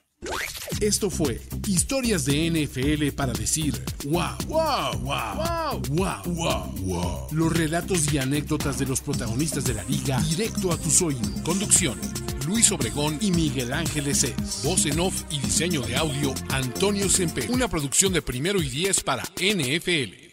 Esto 0.81 1.09
fue 1.09 1.39
Historias 1.67 2.25
de 2.25 2.49
NFL 2.49 3.15
para 3.15 3.33
decir 3.33 3.73
wow, 4.05 4.35
wow, 4.47 4.99
wow, 4.99 5.81
wow, 5.89 6.21
wow, 6.25 6.75
wow, 6.81 7.27
Los 7.31 7.53
relatos 7.55 8.11
y 8.11 8.17
anécdotas 8.17 8.79
de 8.79 8.85
los 8.85 9.01
protagonistas 9.01 9.65
de 9.65 9.75
la 9.75 9.83
liga 9.83 10.19
directo 10.21 10.71
a 10.71 10.77
tus 10.77 11.01
oídos. 11.01 11.29
Conducción. 11.43 11.99
Luis 12.45 12.71
Obregón 12.71 13.17
y 13.21 13.31
Miguel 13.31 13.73
Ángeles 13.73 14.23
Es. 14.23 14.61
Voz 14.63 14.85
en 14.85 14.99
off 14.99 15.23
y 15.29 15.39
diseño 15.39 15.81
de 15.81 15.95
audio 15.95 16.33
Antonio 16.49 17.09
Sempe. 17.09 17.47
Una 17.49 17.67
producción 17.67 18.13
de 18.13 18.21
primero 18.21 18.61
y 18.61 18.69
diez 18.69 19.01
para 19.01 19.23
NFL. 19.23 20.24